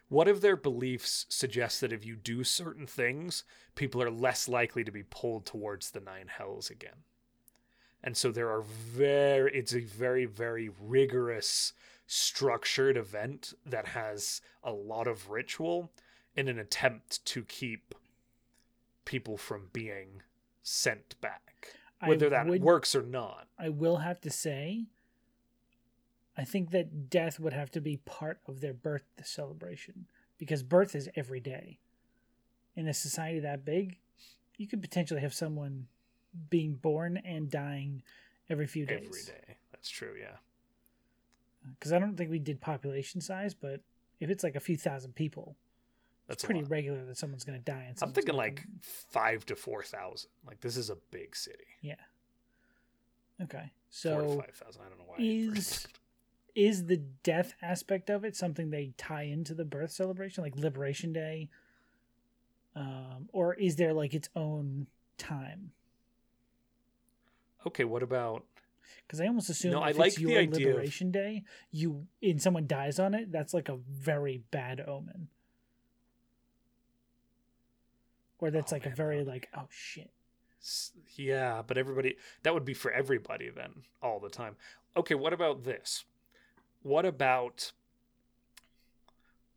What 0.10 0.28
if 0.28 0.42
their 0.42 0.56
beliefs 0.56 1.28
suggest 1.30 1.82
that 1.82 1.94
if 1.94 2.06
you 2.06 2.16
do 2.16 2.44
certain 2.44 2.88
things, 2.88 3.44
people 3.76 4.02
are 4.02 4.10
less 4.10 4.48
likely 4.48 4.84
to 4.84 4.92
be 4.92 5.04
pulled 5.04 5.46
towards 5.46 5.92
the 5.92 6.00
nine 6.00 6.28
hells 6.28 6.70
again? 6.70 7.04
And 8.04 8.18
so 8.18 8.32
there 8.32 8.50
are 8.50 8.62
very, 8.62 9.52
it's 9.54 9.74
a 9.74 9.82
very, 9.82 10.26
very 10.26 10.70
rigorous, 10.82 11.74
structured 12.08 12.98
event 12.98 13.54
that 13.66 13.90
has 13.90 14.42
a 14.64 14.72
lot 14.72 15.08
of 15.08 15.30
ritual 15.30 15.92
in 16.36 16.48
an 16.48 16.58
attempt 16.58 17.24
to 17.26 17.44
keep 17.44 17.94
people 19.10 19.38
from 19.38 19.70
being 19.74 20.22
sent 20.62 21.20
back, 21.20 21.74
whether 22.06 22.28
I 22.28 22.30
that 22.30 22.46
would, 22.46 22.62
works 22.62 22.94
or 22.94 23.02
not. 23.02 23.48
I 23.58 23.70
will 23.70 23.98
have 23.98 24.22
to 24.22 24.30
say, 24.30 24.86
I 26.38 26.44
think 26.44 26.70
that 26.70 27.10
death 27.10 27.40
would 27.40 27.52
have 27.52 27.72
to 27.72 27.82
be 27.82 27.98
part 27.98 28.40
of 28.48 28.62
their 28.62 28.76
birth 28.76 29.06
celebration 29.24 30.06
because 30.38 30.62
birth 30.62 30.94
is 30.94 31.10
every 31.16 31.40
day. 31.40 31.80
In 32.76 32.88
a 32.88 32.94
society 32.94 33.40
that 33.40 33.66
big, 33.66 33.98
you 34.58 34.68
could 34.68 34.80
potentially 34.80 35.22
have 35.22 35.34
someone 35.34 35.88
being 36.52 36.76
born 36.76 37.18
and 37.18 37.50
dying 37.50 38.04
every 38.48 38.68
few 38.68 38.86
days. 38.86 39.08
Every 39.08 39.24
day. 39.24 39.56
That's 39.72 39.90
true, 39.90 40.14
yeah. 40.20 40.38
Uh, 41.66 41.72
because 41.80 41.94
I 41.94 41.98
don't 41.98 42.16
think 42.16 42.30
we 42.30 42.38
did 42.38 42.62
population 42.62 43.22
size, 43.22 43.56
but 43.56 43.82
if 44.20 44.30
it's 44.30 44.44
like 44.44 44.56
a 44.56 44.60
few 44.60 44.78
thousand 44.78 45.16
people, 45.16 45.56
That's 46.30 46.46
pretty 46.46 46.64
regular 46.64 47.04
that 47.06 47.18
someone's 47.18 47.44
going 47.44 47.60
to 47.60 47.66
die. 47.66 47.86
And 47.90 47.98
I'm 48.02 48.14
thinking 48.14 48.36
like 48.36 48.64
five 48.82 49.46
to 49.48 49.56
four 49.56 49.84
thousand. 49.84 50.30
Like 50.48 50.62
this 50.62 50.78
is 50.78 50.90
a 50.90 50.96
big 51.12 51.36
city. 51.36 51.66
yeah. 51.82 51.96
Okay, 53.42 53.72
So 53.90 54.20
Four 54.20 54.22
to 54.38 54.42
five 54.44 54.56
thousand. 54.56 54.82
I 54.86 54.90
don't 54.90 54.98
know 55.00 55.06
why. 55.08 55.16
Is- 55.20 55.88
is 56.56 56.88
the 56.88 56.98
death 57.24 57.54
aspect 57.62 58.10
of 58.10 58.26
it 58.26 58.36
something 58.36 58.70
they 58.70 58.92
tie 58.98 59.24
into 59.24 59.54
the 59.54 59.64
birth 59.64 59.92
celebration, 59.92 60.44
like 60.44 60.56
Liberation 60.58 61.14
Day, 61.14 61.48
um, 62.76 63.30
or 63.32 63.54
is 63.54 63.76
there 63.78 63.94
like 63.94 64.14
its 64.14 64.30
own 64.36 64.88
time? 65.18 65.72
okay, 67.68 67.84
what 67.84 68.02
about? 68.04 68.46
Because 69.06 69.22
I 69.22 69.28
almost 69.28 69.50
assume 69.50 69.72
No, 69.72 69.82
I 69.82 69.92
like 69.92 70.08
it's 70.08 70.16
the 70.18 70.24
your 70.24 70.40
idea 70.40 70.68
of- 70.70 70.74
Liberation 70.76 71.12
Day, 71.12 71.44
you 71.72 72.08
and 72.22 72.42
someone 72.42 72.68
dies 72.68 73.00
on 73.00 73.14
it, 73.14 73.32
that's 73.32 73.54
like 73.54 73.70
a 73.70 73.78
very 73.90 74.42
bad 74.52 74.82
omen. 74.86 75.28
Or 78.40 78.52
that's 78.52 78.72
Oh, 78.72 78.76
like 78.76 78.86
a 78.86 78.90
very 78.90 79.24
like 79.24 79.50
oh 79.56 79.68
shit. 79.70 80.12
Yeah, 81.16 81.62
but 81.66 81.78
everybody. 81.78 82.18
That 82.44 82.54
would 82.54 82.66
be 82.66 82.74
for 82.74 82.92
everybody 82.92 83.50
then, 83.50 83.84
all 84.02 84.20
the 84.20 84.30
time. 84.30 84.56
Okay, 84.98 85.16
what 85.16 85.34
about 85.34 85.64
this? 85.64 86.06
What 86.84 87.06
about? 87.06 87.72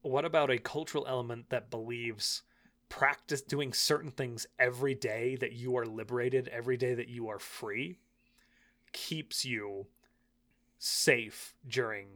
What 0.02 0.24
about 0.24 0.50
a 0.50 0.58
cultural 0.58 1.06
element 1.06 1.50
that 1.50 1.70
believes 1.70 2.42
practice 2.88 3.40
doing 3.40 3.72
certain 3.72 4.10
things 4.10 4.46
every 4.58 4.94
day 4.94 5.36
that 5.36 5.52
you 5.52 5.76
are 5.78 5.86
liberated, 5.86 6.48
every 6.48 6.76
day 6.76 6.92
that 6.94 7.08
you 7.08 7.28
are 7.28 7.38
free, 7.38 7.96
keeps 8.92 9.44
you 9.44 9.86
safe 10.78 11.54
during 11.66 12.06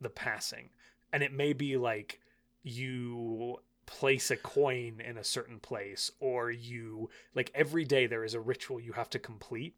the 0.00 0.10
passing. 0.10 0.68
And 1.12 1.22
it 1.22 1.32
may 1.32 1.54
be 1.54 1.76
like 1.78 2.20
you 2.62 3.58
place 3.86 4.30
a 4.30 4.36
coin 4.36 5.00
in 5.04 5.16
a 5.16 5.24
certain 5.24 5.58
place 5.60 6.10
or 6.20 6.50
you 6.50 7.08
like 7.34 7.50
every 7.54 7.84
day 7.84 8.06
there 8.06 8.24
is 8.24 8.34
a 8.34 8.40
ritual 8.40 8.80
you 8.80 8.92
have 8.92 9.08
to 9.08 9.18
complete 9.18 9.74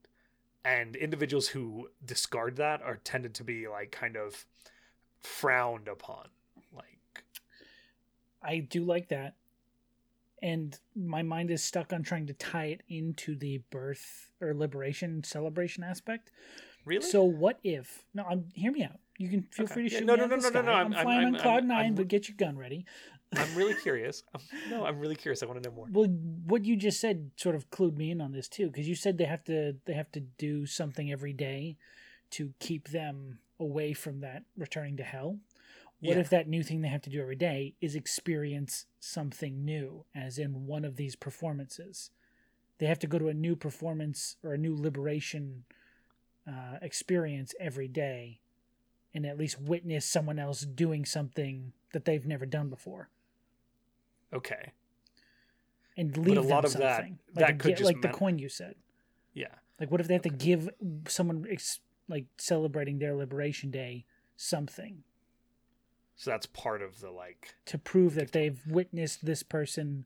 and 0.65 0.97
individuals 0.97 1.49
who 1.49 1.89
discard 2.05 2.57
that 2.57 2.81
are 2.83 2.97
tended 2.97 3.35
to 3.35 3.45
be 3.45 3.69
like 3.69 3.91
kind 3.93 4.17
of 4.17 4.47
frowned 5.21 5.89
upon 5.89 6.27
like 6.75 7.23
I 8.43 8.59
do 8.61 8.85
like 8.85 9.09
that. 9.09 9.35
And 10.41 10.79
my 10.95 11.23
mind 11.25 11.51
is 11.51 11.65
stuck 11.65 11.93
on 11.93 12.05
trying 12.05 12.29
to 12.29 12.33
tie 12.35 12.67
it 12.67 12.83
into 12.89 13.35
the 13.35 13.59
birth 13.71 14.31
or 14.41 14.55
liberation 14.55 15.25
celebration 15.25 15.83
aspect. 15.83 16.31
really 16.85 17.05
So 17.05 17.25
what 17.25 17.59
if? 17.65 18.05
No, 18.15 18.23
I'm 18.25 18.45
hear 18.55 18.71
me 18.71 18.85
out. 18.85 19.01
You 19.19 19.29
can 19.29 19.43
feel 19.51 19.65
Okay. 19.65 19.75
free 19.75 19.89
to 19.89 19.93
Yeah, 19.93 19.99
shoot 19.99 20.05
no, 20.07 20.13
me 20.15 20.21
no, 20.21 20.27
no, 20.27 20.37
no, 20.37 20.43
no, 20.43 20.49
sky. 20.51 20.61
no, 20.63 20.73
I'm, 20.73 20.95
I'm- 20.95 21.03
flying 21.03 21.25
I'm- 21.25 21.35
on 21.35 21.41
cloud 21.41 21.55
I'm- 21.57 21.67
9 21.69 21.79
I'm- 21.87 21.95
but 21.97 22.07
get 22.07 22.29
your 22.29 22.37
gun 22.37 22.57
ready. 22.57 22.87
I'm 23.37 23.55
really 23.55 23.75
curious 23.75 24.23
I'm, 24.35 24.41
no 24.71 24.85
i'm 24.85 24.99
really 24.99 25.17
curious 25.17 25.43
i 25.43 25.47
want 25.47 25.63
to 25.63 25.69
know 25.69 25.75
more 25.75 25.89
Well, 25.93 26.07
what 26.47 26.65
you 26.65 26.77
just 26.77 27.01
said 27.01 27.31
sort 27.37 27.55
of 27.55 27.71
clued 27.71 27.97
me 27.97 28.11
in 28.11 28.21
on 28.21 28.33
this 28.33 28.49
too, 28.49 28.67
because 28.69 28.89
you 28.89 28.95
said 28.95 29.19
they 29.19 29.25
have 29.25 29.45
to 29.45 29.77
they 29.85 29.95
have 29.95 30.11
to 30.13 30.21
do 30.21 30.67
something 30.67 31.11
every 31.11 31.33
day 31.33 31.77
to 32.31 32.53
keep 32.59 32.89
them 32.89 33.39
away 33.59 33.93
from 33.93 34.21
that 34.21 34.45
returning 34.57 34.97
to 34.99 35.03
hell. 35.03 35.39
What 36.01 36.17
Yeah. 36.17 36.21
if 36.21 36.31
that 36.31 36.49
new 36.49 36.63
thing 36.63 36.81
they 36.81 36.89
have 36.89 37.03
to 37.03 37.11
do 37.11 37.21
every 37.21 37.37
day 37.37 37.75
is 37.81 37.95
experience 37.97 38.87
something 39.01 39.65
new, 39.65 40.05
as 40.15 40.39
in 40.39 40.67
one 40.67 40.85
of 40.85 40.97
these 40.97 41.17
performances? 41.17 42.11
They 42.79 42.87
have 42.87 43.01
to 43.01 43.07
go 43.09 43.19
to 43.19 43.29
a 43.29 43.35
new 43.35 43.57
performance 43.57 44.37
or 44.45 44.55
a 44.55 44.59
new 44.59 44.77
liberation 44.77 45.65
uh, 46.47 46.79
experience 46.81 47.55
every 47.59 47.89
day, 47.89 48.41
and 49.13 49.27
at 49.27 49.39
least 49.39 49.61
witness 49.61 50.07
someone 50.07 50.39
else 50.39 50.63
doing 50.63 51.05
something 51.05 51.73
that 51.93 52.05
they've 52.05 52.27
never 52.27 52.47
done 52.47 52.69
before 52.69 53.11
okay 54.33 54.73
and 55.97 56.17
leave 56.17 56.37
a 56.37 56.41
lot 56.41 56.63
them 56.63 56.73
of 56.73 56.79
that- 56.79 56.97
something. 56.97 57.19
that 57.35 57.41
like 57.43 57.55
a 57.55 57.59
could 57.59 57.69
gi- 57.71 57.75
just 57.83 57.85
like 57.93 58.01
the 58.03 58.09
coin 58.09 58.39
you 58.39 58.49
said. 58.49 58.75
yeah 59.35 59.55
Like, 59.81 59.91
what 59.91 60.01
if 60.01 60.09
they 60.09 60.15
have 60.15 60.23
to 60.23 60.29
give 60.31 60.69
someone 61.09 61.47
ex- 61.51 61.81
like 62.09 62.27
celebrating 62.39 62.99
their 62.99 63.15
liberation 63.15 63.71
day 63.71 64.05
something 64.37 65.03
so 66.17 66.31
that's 66.31 66.47
part 66.47 66.83
of 66.83 67.01
the 67.01 67.11
like 67.11 67.55
to 67.67 67.79
prove 67.79 68.15
that 68.15 68.33
they've 68.33 68.61
witnessed 68.67 69.25
this 69.25 69.43
person 69.43 70.05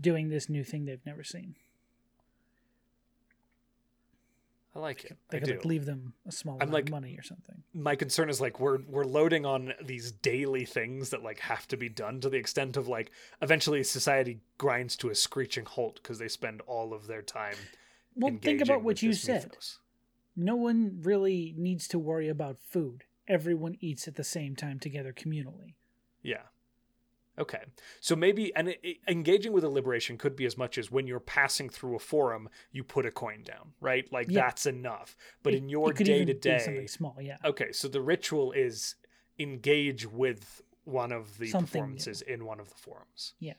doing 0.00 0.28
this 0.28 0.48
new 0.48 0.62
thing 0.64 0.84
they've 0.84 1.06
never 1.06 1.22
seen? 1.24 1.56
I 4.74 4.78
like 4.78 5.04
it 5.04 5.16
They 5.30 5.38
I 5.38 5.40
could 5.40 5.46
do. 5.48 5.54
like 5.54 5.64
leave 5.64 5.84
them 5.86 6.14
a 6.26 6.32
small 6.32 6.56
amount 6.56 6.72
like- 6.72 6.84
of 6.86 6.90
money 6.90 7.16
or 7.18 7.22
something. 7.22 7.62
my 7.72 7.94
concern 7.96 8.28
is 8.28 8.40
like 8.40 8.58
we're 8.60 8.78
we're 8.88 9.04
loading 9.04 9.46
on 9.46 9.72
these 9.82 10.10
daily 10.12 10.64
things 10.64 11.10
that 11.10 11.22
like 11.22 11.40
have 11.40 11.66
to 11.68 11.76
be 11.76 11.88
done 11.88 12.20
to 12.20 12.28
the 12.30 12.36
extent 12.38 12.76
of 12.76 12.88
like 12.88 13.10
eventually 13.40 13.82
society 13.84 14.40
grinds 14.58 14.96
to 14.96 15.10
a 15.10 15.14
screeching 15.14 15.64
halt 15.64 15.96
because 16.02 16.18
they 16.18 16.28
spend 16.28 16.60
all 16.66 16.92
of 16.92 17.06
their 17.06 17.22
time 17.22 17.56
Well, 18.16 18.36
think 18.40 18.60
about 18.60 18.82
what 18.82 19.02
you 19.02 19.12
said. 19.12 19.44
mythos. 19.44 19.78
No 20.36 20.56
one 20.56 20.98
really 21.02 21.54
needs 21.56 21.86
to 21.88 21.98
worry 21.98 22.28
about 22.28 22.56
food. 22.68 23.04
Everyone 23.28 23.76
eats 23.80 24.06
at 24.08 24.16
the 24.16 24.24
same 24.24 24.54
time 24.56 24.78
together 24.80 25.12
communally. 25.12 25.74
Yeah. 26.22 26.42
Okay. 27.38 27.62
So 28.00 28.14
maybe 28.14 28.54
and 28.54 28.68
it, 28.68 28.98
engaging 29.08 29.52
with 29.52 29.64
a 29.64 29.68
liberation 29.68 30.16
could 30.18 30.36
be 30.36 30.44
as 30.46 30.56
much 30.56 30.78
as 30.78 30.90
when 30.90 31.06
you're 31.06 31.18
passing 31.20 31.68
through 31.68 31.96
a 31.96 31.98
forum, 31.98 32.48
you 32.70 32.84
put 32.84 33.06
a 33.06 33.10
coin 33.10 33.42
down, 33.42 33.72
right? 33.80 34.10
Like 34.12 34.28
Yeah. 34.30 34.42
that's 34.42 34.66
enough. 34.66 35.16
But 35.42 35.54
It- 35.54 35.58
in 35.58 35.68
your 35.68 35.92
day 35.92 36.24
to 36.24 36.34
be 36.34 36.58
something 36.58 36.74
day, 36.82 36.86
small, 36.86 37.16
yeah. 37.20 37.38
okay. 37.44 37.72
So 37.72 37.88
the 37.88 38.00
ritual 38.00 38.52
is 38.52 38.94
engage 39.38 40.06
with 40.06 40.62
one 40.84 41.10
of 41.12 41.38
the 41.38 41.48
Something 41.48 41.64
new. 41.64 41.68
performances 41.82 42.22
in 42.22 42.44
one 42.44 42.60
of 42.60 42.68
the 42.68 42.76
forums. 42.76 43.34
Yeah. 43.40 43.54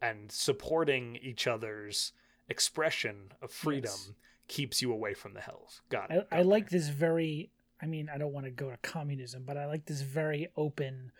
And 0.00 0.32
supporting 0.32 1.16
each 1.16 1.46
other's 1.46 2.12
expression 2.48 3.32
of 3.40 3.52
freedom 3.52 3.92
Yes. 3.94 4.10
keeps 4.48 4.82
you 4.82 4.92
away 4.92 5.14
from 5.14 5.34
the 5.34 5.40
hills. 5.40 5.82
Got 5.90 6.10
I, 6.10 6.14
it. 6.16 6.28
I 6.32 6.36
got 6.38 6.46
like 6.46 6.70
this 6.70 6.88
very. 6.88 7.50
I 7.80 7.86
mean, 7.86 8.08
I 8.08 8.16
don't 8.18 8.32
want 8.32 8.46
to 8.46 8.50
go 8.52 8.70
to 8.70 8.76
communism, 8.78 9.42
but 9.44 9.56
I 9.56 9.66
like 9.66 9.86
this 9.86 10.02
very 10.02 10.48
open 10.56 11.10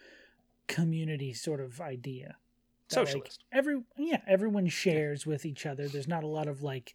community 0.74 1.32
sort 1.32 1.60
of 1.60 1.80
idea. 1.80 2.36
that, 2.88 2.96
like, 2.98 3.06
socialist. 3.08 3.44
every 3.52 3.82
yeah, 3.96 4.20
everyone 4.26 4.66
shares 4.68 5.26
with 5.26 5.44
each 5.46 5.64
other. 5.66 5.88
There's 5.88 6.08
not 6.08 6.24
a 6.24 6.26
lot 6.26 6.48
of 6.48 6.62
like. 6.62 6.94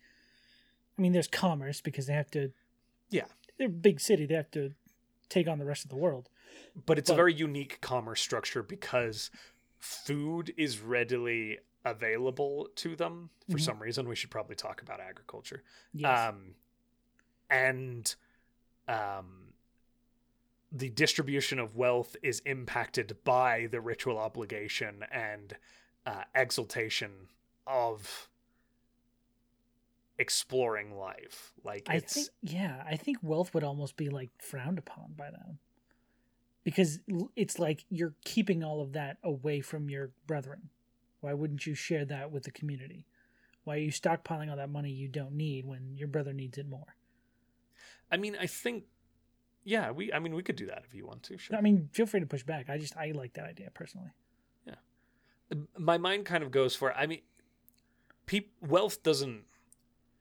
I 0.97 1.01
mean, 1.01 1.11
there's 1.11 1.27
commerce 1.27 1.81
because 1.81 2.07
they 2.07 2.13
have 2.13 2.31
to. 2.31 2.51
Yeah. 3.09 3.25
They're 3.57 3.67
a 3.67 3.71
big 3.71 3.99
city. 3.99 4.25
They 4.25 4.35
have 4.35 4.51
to 4.51 4.73
take 5.29 5.47
on 5.47 5.59
the 5.59 5.65
rest 5.65 5.83
of 5.83 5.89
the 5.89 5.95
world. 5.97 6.29
but 6.85 6.97
it's 6.99 7.09
a 7.09 7.15
very 7.15 7.33
unique 7.33 7.79
commerce 7.81 8.21
structure 8.21 8.61
because 8.63 9.29
food 9.79 10.53
is 10.57 10.79
readily 10.79 11.59
available 11.85 12.67
to 12.75 12.95
them 12.95 13.29
for 13.49 13.57
Mhm. 13.57 13.61
some 13.61 13.79
reason. 13.79 14.07
We 14.07 14.15
should 14.15 14.29
probably 14.31 14.55
talk 14.55 14.81
about 14.81 14.99
agriculture. 14.99 15.63
Yes. 15.93 16.29
Um, 16.29 16.55
and 17.49 18.15
um, 18.87 19.46
the 20.71 20.89
distribution 20.89 21.59
of 21.59 21.75
wealth 21.75 22.15
is 22.21 22.41
impacted 22.45 23.17
by 23.23 23.67
the 23.71 23.79
ritual 23.79 24.17
obligation 24.17 25.03
and 25.11 25.55
uh, 26.05 26.23
exaltation 26.35 27.11
of 27.65 28.29
exploring 30.19 30.97
life. 30.97 31.53
Like 31.63 31.87
I 31.89 31.99
think 31.99 32.27
yeah, 32.41 32.83
I 32.85 32.95
think 32.95 33.17
wealth 33.21 33.53
would 33.53 33.63
almost 33.63 33.97
be 33.97 34.09
like 34.09 34.29
frowned 34.39 34.77
upon 34.77 35.13
by 35.15 35.31
them. 35.31 35.59
Because 36.63 36.99
it's 37.37 37.59
like 37.59 37.85
you're 37.89 38.15
keeping 38.25 38.61
all 38.61 38.81
of 38.81 38.91
that 38.93 39.17
away 39.23 39.61
from 39.61 39.89
your 39.89 40.11
brethren. 40.25 40.69
Why 41.21 41.33
wouldn't 41.33 41.65
you 41.65 41.75
share 41.75 42.03
that 42.05 42.31
with 42.31 42.43
the 42.43 42.51
community? 42.51 43.05
Why 43.63 43.75
are 43.75 43.79
you 43.79 43.91
stockpiling 43.91 44.49
all 44.49 44.57
that 44.57 44.69
money 44.69 44.91
you 44.91 45.07
don't 45.07 45.33
need 45.33 45.65
when 45.65 45.95
your 45.95 46.09
brother 46.09 46.33
needs 46.33 46.57
it 46.57 46.67
more? 46.67 46.95
I 48.11 48.17
mean, 48.17 48.35
I 48.39 48.47
think. 48.47 48.83
Yeah, 49.67 49.91
we. 49.91 50.13
I 50.13 50.19
mean, 50.19 50.33
we 50.33 50.43
could 50.43 50.55
do 50.55 50.67
that 50.67 50.83
if 50.87 50.93
you 50.95 51.05
want 51.05 51.23
to. 51.23 51.37
Sure. 51.37 51.57
I 51.57 51.61
mean, 51.61 51.89
feel 51.91 52.05
free 52.05 52.21
to 52.21 52.25
push 52.25 52.43
back. 52.43 52.69
I 52.69 52.77
just 52.77 52.95
I 52.95 53.11
like 53.11 53.33
that 53.33 53.45
idea 53.45 53.69
personally. 53.73 54.11
Yeah, 54.65 54.75
my 55.77 55.97
mind 55.97 56.25
kind 56.25 56.43
of 56.43 56.51
goes 56.51 56.75
for 56.75 56.93
i 56.93 57.05
mean 57.05 57.21
peop, 58.25 58.51
wealth 58.61 59.01
doesn't 59.03 59.43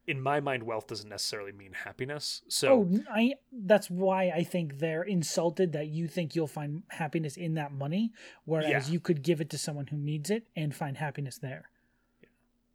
in 0.06 0.20
my 0.20 0.38
mind 0.40 0.62
wealth 0.62 0.87
doesn't 0.87 1.09
necessarily 1.09 1.50
mean 1.52 1.72
happiness 1.72 2.42
so 2.48 2.68
oh, 2.72 3.00
I 3.12 3.35
that's 3.52 3.90
why 3.90 4.30
I 4.30 4.44
think 4.44 4.78
they're 4.78 5.02
insulted 5.02 5.72
that 5.72 5.88
you 5.88 6.06
think 6.06 6.37
you'll 6.37 6.46
find 6.46 6.82
happiness 6.90 7.37
in 7.37 7.54
that 7.54 7.72
money, 7.72 8.12
whereas 8.44 8.88
Yeah. 8.88 8.92
you 8.92 9.00
could 9.00 9.22
give 9.22 9.40
it 9.40 9.50
to 9.50 9.59
someone 9.59 9.88
who 9.88 9.96
needs 9.96 10.30
it 10.30 10.46
and 10.54 10.74
find 10.74 10.96
happiness 10.98 11.38
there. 11.38 11.70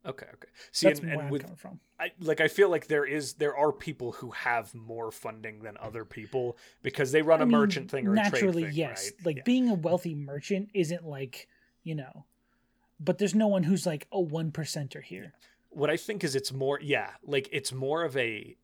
Okay 0.06 0.26
okay 0.34 0.50
see 0.72 0.88
That's 0.88 1.00
and, 1.00 1.08
where 1.10 1.14
and 1.18 1.24
I'm 1.28 1.30
with 1.32 1.42
coming 1.44 1.56
from. 1.58 1.80
I, 2.00 2.12
like 2.20 2.42
i 2.42 2.48
feel 2.48 2.70
like 2.70 2.88
there 2.88 3.06
is 3.06 3.34
there 3.34 3.56
are 3.56 3.72
people 3.72 4.12
who 4.14 4.32
have 4.32 4.74
more 4.74 5.12
funding 5.12 5.60
than 5.60 5.78
other 5.80 6.06
people 6.06 6.58
because 6.82 7.12
they 7.12 7.22
run 7.22 7.40
I 7.40 7.44
a 7.44 7.46
mean, 7.46 7.58
merchant 7.60 7.92
thing 7.92 8.08
or 8.08 8.14
a 8.14 8.16
naturally, 8.16 8.64
trade 8.64 8.72
thing 8.74 8.80
yes. 8.80 9.12
right? 9.18 9.26
Like 9.26 9.38
Yeah. 9.38 9.44
being 9.46 9.70
a 9.70 9.76
wealthy 9.76 10.16
merchant 10.16 10.70
isn't 10.74 11.06
like 11.06 11.48
you 11.84 11.96
know, 11.96 12.26
but 13.00 13.18
there's 13.18 13.34
no 13.36 13.48
one 13.48 13.64
who's 13.64 13.86
like 13.88 14.08
a 14.12 14.20
one 14.20 14.52
percenter 14.52 15.02
here. 15.04 15.34
what 15.70 15.90
i 15.90 15.98
think 15.98 16.24
is 16.24 16.36
it's 16.36 16.52
more 16.52 16.80
yeah 16.82 17.12
like 17.24 17.48
it's 17.52 17.72
more 17.72 18.04
of 18.04 18.16
a 18.18 18.56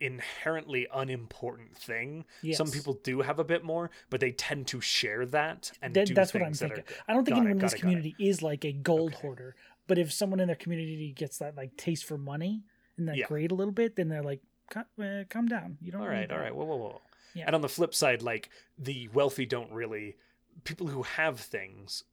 inherently 0.00 0.86
unimportant 0.92 1.76
thing 1.78 2.24
Yes. 2.42 2.56
some 2.58 2.68
people 2.70 2.94
do 3.04 3.20
have 3.20 3.38
a 3.38 3.44
bit 3.44 3.62
more 3.64 3.90
but 4.10 4.20
they 4.20 4.32
tend 4.32 4.66
to 4.68 4.80
share 4.80 5.24
that 5.26 5.70
and 5.80 5.94
That- 5.94 6.08
do 6.08 6.14
that's 6.14 6.34
what 6.34 6.42
I'm 6.42 6.52
that 6.52 6.58
thinking. 6.58 6.84
are 6.84 7.04
I 7.08 7.14
don't 7.14 7.24
think 7.24 7.36
Got 7.36 7.42
it, 7.42 7.46
anyone 7.46 7.52
in 7.52 7.58
this 7.58 7.72
it. 7.74 7.80
community 7.80 8.16
is 8.18 8.42
like 8.42 8.64
a 8.64 8.72
gold 8.72 9.12
Okay. 9.12 9.20
hoarder. 9.22 9.54
But 9.86 9.98
if 9.98 10.12
someone 10.12 10.40
in 10.40 10.46
their 10.46 10.56
community 10.56 11.12
gets 11.12 11.38
that 11.38 11.56
like 11.56 11.76
taste 11.76 12.04
for 12.04 12.16
money 12.18 12.62
and 12.96 13.08
that 13.08 13.16
Yeah. 13.16 13.26
grade 13.26 13.50
a 13.50 13.54
little 13.54 13.72
bit, 13.72 13.96
then 13.96 14.08
they're 14.08 14.22
like, 14.22 14.40
"Ca- 14.70 14.84
uh, 15.02 15.24
"Calm 15.28 15.46
down. 15.48 15.78
You 15.80 15.92
don't." 15.92 16.00
all 16.02 16.08
right 16.08 16.30
all 16.30 16.38
that." 16.38 16.42
right 16.44 16.54
whoa 16.54 16.64
whoa 16.64 16.76
whoa 16.76 17.02
Yeah. 17.34 17.44
and 17.46 17.54
on 17.54 17.60
the 17.62 17.68
flip 17.68 17.94
side 17.94 18.22
like 18.22 18.48
the 18.78 19.08
wealthy 19.08 19.46
don't 19.46 19.72
really 19.72 20.16
people 20.64 20.86
who 20.88 21.02
have 21.02 21.40
things 21.40 22.04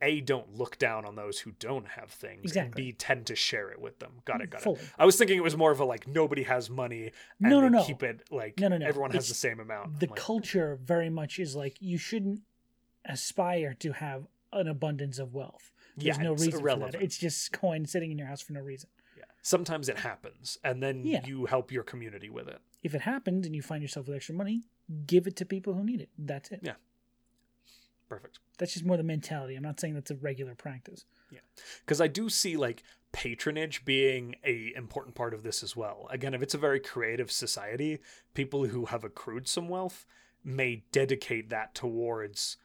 a 0.00 0.20
don't 0.20 0.54
look 0.54 0.78
down 0.78 1.04
on 1.04 1.16
those 1.16 1.40
who 1.40 1.50
don't 1.58 1.88
have 1.88 2.10
things 2.10 2.44
Exactly. 2.44 2.66
and 2.66 2.74
b 2.74 2.92
tend 2.92 3.26
to 3.26 3.34
share 3.34 3.70
it 3.70 3.80
with 3.80 3.98
them 3.98 4.20
got 4.26 4.40
it 4.40 4.48
got 4.50 4.60
Fully. 4.62 4.78
it 4.80 4.90
i 4.98 5.04
was 5.04 5.16
thinking 5.16 5.36
it 5.36 5.42
was 5.42 5.56
more 5.56 5.72
of 5.72 5.80
a 5.80 5.84
like 5.84 6.06
nobody 6.06 6.42
has 6.44 6.68
money 6.70 7.06
and 7.40 7.50
No, 7.50 7.60
no, 7.60 7.68
no. 7.68 7.82
keep 7.84 8.02
it 8.04 8.22
like 8.30 8.60
No, 8.60 8.68
no, 8.68 8.78
no. 8.78 8.86
everyone 8.86 9.10
has 9.10 9.22
It's 9.24 9.28
the 9.30 9.34
same 9.34 9.58
amount 9.58 9.98
the 9.98 10.06
like, 10.06 10.16
culture 10.16 10.76
very 10.80 11.08
much 11.10 11.38
is 11.40 11.56
like 11.56 11.78
you 11.80 11.98
shouldn't 11.98 12.42
aspire 13.04 13.74
to 13.80 13.92
have 13.92 14.26
an 14.52 14.66
abundance 14.68 15.18
of 15.18 15.34
wealth. 15.34 15.72
There's 15.98 16.16
yeah, 16.16 16.22
no 16.22 16.32
it's 16.34 16.44
reason 16.44 16.60
irrelevant. 16.60 16.92
for 16.92 16.98
that. 16.98 17.04
It's 17.04 17.18
just 17.18 17.52
coin 17.52 17.86
sitting 17.86 18.10
in 18.10 18.18
your 18.18 18.26
house 18.26 18.40
for 18.40 18.52
no 18.52 18.60
reason. 18.60 18.88
yeah. 19.16 19.24
sometimes 19.42 19.88
it 19.88 19.98
happens 19.98 20.58
and 20.64 20.82
then 20.82 21.04
Yeah. 21.04 21.24
you 21.26 21.46
help 21.46 21.70
your 21.72 21.82
community 21.84 22.28
with 22.30 22.48
it 22.48 22.60
If 22.82 22.94
it 22.94 23.00
happens 23.02 23.46
and 23.46 23.54
you 23.56 23.62
find 23.62 23.82
yourself 23.82 24.06
with 24.06 24.16
extra 24.16 24.34
money, 24.34 24.62
give 25.06 25.26
it 25.26 25.36
to 25.36 25.44
people 25.44 25.74
who 25.74 25.84
need 25.84 26.00
it. 26.00 26.08
That's 26.18 26.50
it. 26.50 26.60
Yeah. 26.62 26.74
perfect 28.08 28.38
That's 28.58 28.72
just 28.72 28.84
more 28.84 28.96
the 28.96 29.02
mentality. 29.02 29.54
I'm 29.54 29.62
not 29.62 29.78
saying 29.80 29.94
that's 29.94 30.10
a 30.10 30.16
regular 30.16 30.54
practice. 30.54 31.04
Yeah. 31.30 31.40
Because 31.84 32.00
I 32.00 32.06
do 32.08 32.28
see 32.28 32.56
like 32.56 32.82
patronage 33.12 33.84
being 33.84 34.34
a 34.44 34.72
important 34.76 35.14
part 35.14 35.32
of 35.34 35.42
this 35.42 35.62
as 35.62 35.76
well. 35.76 36.08
Again, 36.10 36.34
if 36.34 36.42
it's 36.42 36.54
a 36.54 36.58
very 36.58 36.80
creative 36.80 37.30
society, 37.30 37.98
people 38.34 38.66
who 38.66 38.86
have 38.86 39.04
accrued 39.04 39.46
some 39.48 39.68
wealth 39.68 40.06
may 40.44 40.82
dedicate 40.92 41.50
that 41.50 41.74
towards 41.74 42.56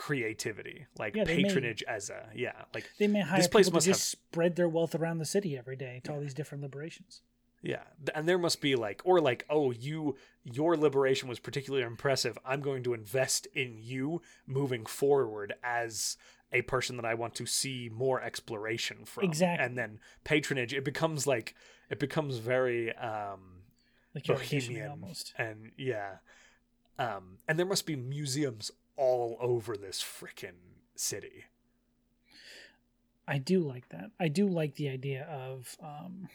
creativity, 0.00 0.86
like 0.98 1.14
Yeah, 1.14 1.24
they 1.24 1.36
may- 1.36 1.42
patronage 1.44 1.82
as 1.86 2.08
a 2.08 2.30
yeah, 2.34 2.62
like 2.74 2.84
They 2.98 3.06
may 3.06 3.20
hire 3.20 3.36
This 3.38 3.48
place 3.48 3.70
must 3.70 3.86
just 3.86 4.08
spread 4.08 4.56
their 4.56 4.68
wealth 4.68 4.94
around 4.94 5.18
the 5.18 5.26
city 5.26 5.58
every 5.58 5.76
day 5.76 6.00
to 6.04 6.12
all 6.14 6.20
these 6.20 6.32
different 6.32 6.62
liberations. 6.62 7.20
yeah, 7.62 7.82
and 8.14 8.26
there 8.26 8.38
must 8.38 8.62
be 8.62 8.74
like 8.76 9.02
or 9.04 9.20
like 9.20 9.44
oh 9.50 9.70
you 9.72 10.16
your 10.42 10.74
liberation 10.74 11.28
was 11.28 11.38
particularly 11.38 11.84
impressive. 11.84 12.38
I'm 12.46 12.62
going 12.62 12.82
to 12.84 12.94
invest 12.94 13.46
in 13.54 13.76
you 13.78 14.22
moving 14.46 14.86
forward 14.86 15.52
as 15.62 16.16
a 16.50 16.62
person 16.62 16.96
that 16.96 17.04
I 17.04 17.12
want 17.14 17.34
to 17.34 17.44
see 17.46 17.90
more 17.92 18.22
exploration 18.22 19.04
from. 19.04 19.24
Exactly. 19.24 19.64
And 19.64 19.76
then 19.76 20.00
patronage, 20.24 20.72
it 20.72 20.84
becomes 20.84 21.26
like 21.26 21.54
it 21.90 21.98
becomes 21.98 22.38
very 22.38 22.96
um 22.96 23.42
Like 24.14 24.24
bohemian 24.24 24.90
almost. 24.90 25.34
and 25.36 25.72
yeah. 25.76 26.12
Um 26.98 27.36
and 27.46 27.58
there 27.58 27.66
must 27.66 27.84
be 27.84 27.96
museums 27.96 28.70
all 29.00 29.38
over 29.40 29.76
this 29.76 30.02
frickin' 30.02 30.76
city. 30.94 31.44
I 33.26 33.38
do 33.38 33.60
like 33.60 33.88
that. 33.88 34.10
I 34.18 34.28
do 34.28 34.46
like 34.46 34.74
the 34.74 34.88
idea 34.88 35.24
of 35.24 35.76
um, 35.82 36.28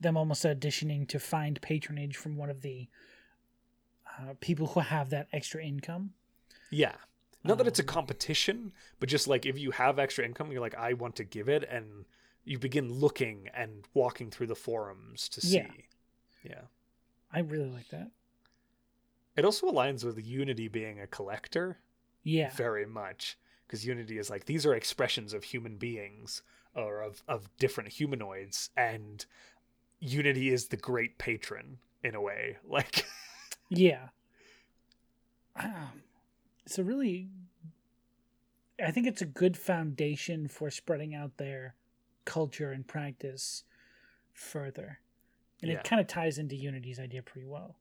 them 0.00 0.16
almost 0.16 0.44
auditioning 0.44 1.06
to 1.08 1.18
find 1.18 1.60
patronage 1.60 2.16
from 2.16 2.36
one 2.36 2.50
of 2.50 2.62
the 2.62 2.88
uh, 4.18 4.34
people 4.40 4.66
who 4.68 4.80
have 4.80 5.10
that 5.10 5.28
extra 5.32 5.62
income. 5.62 6.10
Yeah. 6.70 6.96
Not 7.44 7.58
that 7.58 7.66
it's 7.68 7.78
a 7.78 7.82
Um, 7.82 7.94
competition, 7.98 8.72
but 8.98 9.08
just 9.08 9.28
like 9.28 9.46
if 9.46 9.56
you 9.58 9.70
have 9.70 9.98
extra 9.98 10.24
income, 10.24 10.50
you're 10.50 10.66
like, 10.68 10.74
I 10.74 10.94
want 10.94 11.14
to 11.16 11.24
give 11.24 11.48
it, 11.48 11.62
and 11.70 12.06
you 12.44 12.58
begin 12.58 12.92
looking 12.92 13.48
and 13.54 13.86
walking 13.94 14.30
through 14.30 14.48
the 14.48 14.56
forums 14.56 15.28
to 15.28 15.40
see. 15.40 15.56
Yeah. 15.56 15.72
Yeah. 16.42 16.62
I 17.32 17.40
really 17.40 17.70
like 17.70 17.88
that. 17.88 18.10
It 19.36 19.44
also 19.44 19.70
aligns 19.70 20.04
with 20.04 20.24
Unity 20.24 20.68
being 20.68 21.00
a 21.00 21.06
collector 21.06 21.78
Yeah. 22.22 22.50
very 22.54 22.86
much. 22.86 23.38
Because 23.66 23.84
Unity 23.84 24.18
is 24.18 24.30
like, 24.30 24.44
these 24.44 24.64
are 24.64 24.74
expressions 24.74 25.32
of 25.34 25.44
human 25.44 25.76
beings 25.76 26.42
or 26.74 27.00
of, 27.02 27.22
of 27.26 27.48
different 27.58 27.90
humanoids, 27.92 28.70
and 28.76 29.24
Unity 29.98 30.50
is 30.50 30.68
the 30.68 30.76
great 30.76 31.18
patron 31.18 31.78
in 32.04 32.14
a 32.14 32.20
way. 32.20 32.56
Like, 32.68 33.06
Yeah. 33.68 34.08
Um, 35.56 36.02
it's 36.66 36.78
a 36.78 36.84
really, 36.84 37.28
I 38.82 38.90
think 38.90 39.06
it's 39.06 39.22
a 39.22 39.26
good 39.26 39.56
foundation 39.56 40.48
for 40.48 40.70
spreading 40.70 41.14
out 41.14 41.36
their 41.38 41.74
culture 42.24 42.70
and 42.72 42.86
practice 42.86 43.64
further. 44.32 45.00
And 45.62 45.70
Yeah. 45.72 45.78
it 45.78 45.84
kind 45.84 46.00
of 46.00 46.06
ties 46.06 46.38
into 46.38 46.54
Unity's 46.54 47.00
idea 47.00 47.22
pretty 47.22 47.46
well. 47.46 47.76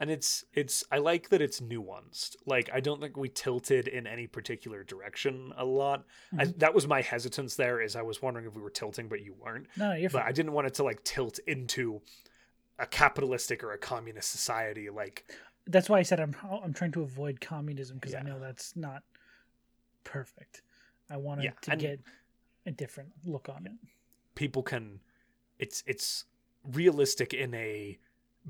And 0.00 0.10
it's 0.10 0.44
it's 0.54 0.82
i 0.90 0.98
like 0.98 1.28
that 1.28 1.40
it's 1.42 1.60
nuanced 1.60 2.34
like 2.46 2.68
i 2.72 2.80
don't 2.80 3.00
think 3.00 3.16
we 3.16 3.28
tilted 3.28 3.86
in 3.86 4.06
any 4.06 4.26
particular 4.26 4.82
direction 4.82 5.52
a 5.56 5.64
lot 5.64 6.04
I, 6.36 6.46
Mhm. 6.46 6.58
that 6.58 6.74
was 6.74 6.88
my 6.88 7.02
hesitance 7.02 7.54
there 7.54 7.80
is 7.80 7.94
i 7.94 8.02
was 8.02 8.20
wondering 8.22 8.46
if 8.46 8.54
we 8.56 8.62
were 8.62 8.70
tilting 8.70 9.08
but 9.08 9.20
you 9.22 9.34
weren't 9.34 9.66
No, 9.76 9.92
you're 9.92 10.10
but 10.10 10.22
fine. 10.22 10.28
i 10.28 10.32
didn't 10.32 10.52
want 10.52 10.66
it 10.66 10.74
to 10.74 10.82
like 10.84 11.04
tilt 11.04 11.38
into 11.46 12.00
a 12.78 12.86
capitalistic 12.86 13.62
or 13.62 13.72
a 13.72 13.78
communist 13.78 14.30
society 14.32 14.88
like 14.90 15.30
That's 15.66 15.88
why 15.90 15.98
I 15.98 16.02
said 16.02 16.18
I'm 16.18 16.34
I'm 16.64 16.72
trying 16.72 16.92
to 16.92 17.02
avoid 17.02 17.40
communism 17.40 17.98
because 17.98 18.14
I 18.14 18.22
know 18.22 18.38
that's 18.40 18.74
not 18.74 19.02
perfect. 20.04 20.62
I 21.10 21.16
wanted 21.16 21.44
Yeah, 21.44 21.50
to 21.62 21.76
get 21.76 22.00
a 22.66 22.70
different 22.72 23.10
look 23.24 23.48
on 23.48 23.66
it. 23.66 23.72
people 24.34 24.62
can 24.62 25.00
it's 25.58 25.82
it's 25.86 26.24
realistic 26.64 27.34
in 27.34 27.54
a 27.54 27.98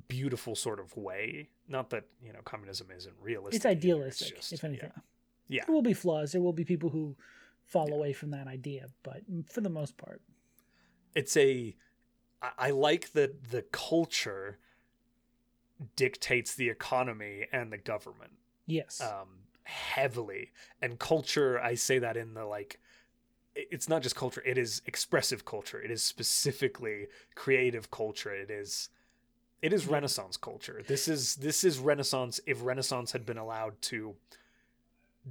beautiful 0.09 0.55
sort 0.55 0.79
of 0.79 0.97
way 0.97 1.49
not 1.69 1.91
that 1.91 2.05
you 2.23 2.33
know 2.33 2.39
communism 2.45 2.89
isn't 2.97 3.15
realistic 3.21 3.57
It's 3.57 3.67
either, 3.67 3.77
idealistic, 3.77 4.37
just- 4.37 4.53
if 4.53 4.65
anything. 4.65 4.93
Yeah. 5.49 5.65
There 5.67 5.75
will 5.75 5.83
be 5.83 5.95
flaws. 5.95 6.31
There 6.33 6.41
will 6.41 6.53
be 6.53 6.65
people 6.65 6.91
who 6.91 7.17
fall 7.65 7.93
away 7.93 8.13
from 8.13 8.31
that 8.31 8.47
idea, 8.47 8.87
but 9.03 9.23
for 9.51 9.61
the 9.61 9.69
most 9.69 9.97
part, 9.97 10.23
it's 11.17 11.37
a. 11.37 11.75
I 12.57 12.71
like 12.71 13.13
that 13.15 13.51
the 13.51 13.63
culture 13.63 14.59
dictates 15.97 16.55
the 16.55 16.69
economy 16.69 17.47
and 17.53 17.73
the 17.73 17.79
government 17.79 18.33
Yes. 18.67 19.01
um, 19.01 19.29
heavily. 19.65 20.53
And 20.81 20.99
culture, 20.99 21.61
I 21.61 21.75
say 21.75 21.99
that 21.99 22.17
in 22.17 22.35
the 22.35 22.45
like, 22.45 22.79
it's 23.55 23.89
not 23.89 24.03
just 24.03 24.15
culture, 24.17 24.43
it 24.47 24.57
is 24.57 24.81
expressive 24.87 25.45
culture. 25.45 25.83
It 25.83 25.91
is 25.91 26.03
specifically 26.03 27.09
creative 27.35 27.91
culture. 27.91 28.33
It 28.33 28.51
is. 28.51 28.89
It 29.63 29.73
is 29.73 29.87
Renaissance 29.87 30.37
culture. 30.37 30.83
This 30.87 31.07
is 31.09 31.37
this 31.37 31.65
is 31.65 31.79
Renaissance 31.79 32.41
if 32.47 32.63
Renaissance 32.65 33.13
had 33.13 33.27
been 33.27 33.37
allowed 33.39 33.81
to 33.83 34.15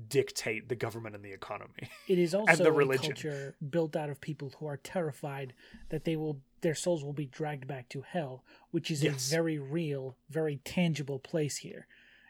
dictate 0.08 0.70
the 0.70 0.76
government 0.76 1.16
and 1.16 1.26
the 1.26 1.32
economy. 1.32 1.90
it 2.08 2.20
is 2.20 2.34
also 2.36 2.56
the 2.64 2.70
a 2.70 2.72
religion. 2.72 3.14
culture 3.14 3.56
built 3.72 3.96
out 3.96 4.10
of 4.10 4.22
people 4.22 4.54
who 4.60 4.68
are 4.68 4.78
terrified 4.78 5.54
that 5.90 6.04
they 6.06 6.16
will 6.16 6.40
their 6.62 6.76
souls 6.76 7.04
will 7.04 7.14
be 7.14 7.26
dragged 7.26 7.66
back 7.68 7.88
to 7.90 8.02
hell, 8.02 8.44
which 8.72 8.92
is 8.92 9.02
Yes. 9.02 9.28
a 9.28 9.32
very 9.32 9.58
real, 9.58 10.16
very 10.30 10.58
tangible 10.66 11.18
place 11.18 11.58
here. 11.58 11.88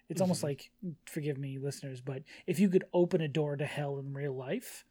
It's 0.07 0.21
almost 0.21 0.41
Mhm. 0.41 0.43
like 0.45 0.71
forgive 1.05 1.37
me 1.37 1.57
listeners, 1.57 1.99
but 1.99 2.23
if 2.47 2.59
you 2.59 2.69
could 2.69 2.85
open 2.93 3.21
a 3.21 3.27
door 3.27 3.55
to 3.57 3.65
hell 3.65 3.97
in 3.99 4.13
real 4.13 4.33
life, 4.35 4.85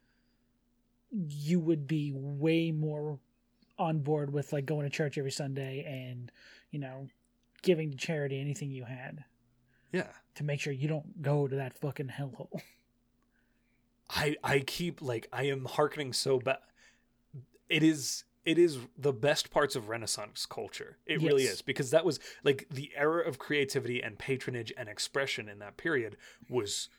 you 1.11 1.59
would 1.59 1.87
be 1.87 2.11
way 2.13 2.71
more 2.71 3.19
on 3.79 3.99
board 3.99 4.31
with 4.31 4.51
like 4.53 4.65
going 4.65 4.83
to 4.83 4.89
church 4.95 5.17
every 5.17 5.31
Sunday 5.31 5.83
and, 5.85 6.31
you 6.71 6.79
know, 6.79 7.07
giving 7.61 7.91
to 7.91 7.97
charity 7.97 8.39
anything 8.39 8.71
you 8.71 8.85
had 8.85 9.23
Yeah. 9.91 10.07
to 10.35 10.43
make 10.43 10.59
sure 10.59 10.71
you 10.73 10.87
don't 10.87 11.21
go 11.21 11.47
to 11.47 11.55
that 11.55 11.77
fucking 11.77 12.09
hellhole. 12.09 12.61
I 14.09 14.35
I 14.43 14.59
keep 14.59 15.01
like 15.01 15.27
I 15.31 15.43
am 15.43 15.65
hearkening 15.65 16.13
so 16.13 16.39
bad. 16.39 16.57
It 17.69 17.83
is 17.83 18.23
it 18.45 18.57
is 18.57 18.79
the 18.97 19.13
best 19.13 19.51
parts 19.51 19.75
of 19.75 19.89
Renaissance 19.89 20.45
culture. 20.47 20.97
It 21.05 21.21
really 21.21 21.43
is 21.43 21.61
because 21.61 21.91
that 21.91 22.05
was 22.05 22.19
like 22.43 22.65
the 22.71 22.91
era 22.95 23.27
of 23.27 23.37
creativity 23.37 24.01
and 24.01 24.17
patronage 24.17 24.73
and 24.77 24.89
expression 24.89 25.47
in 25.47 25.59
that 25.59 25.77
period 25.77 26.17
was 26.49 26.89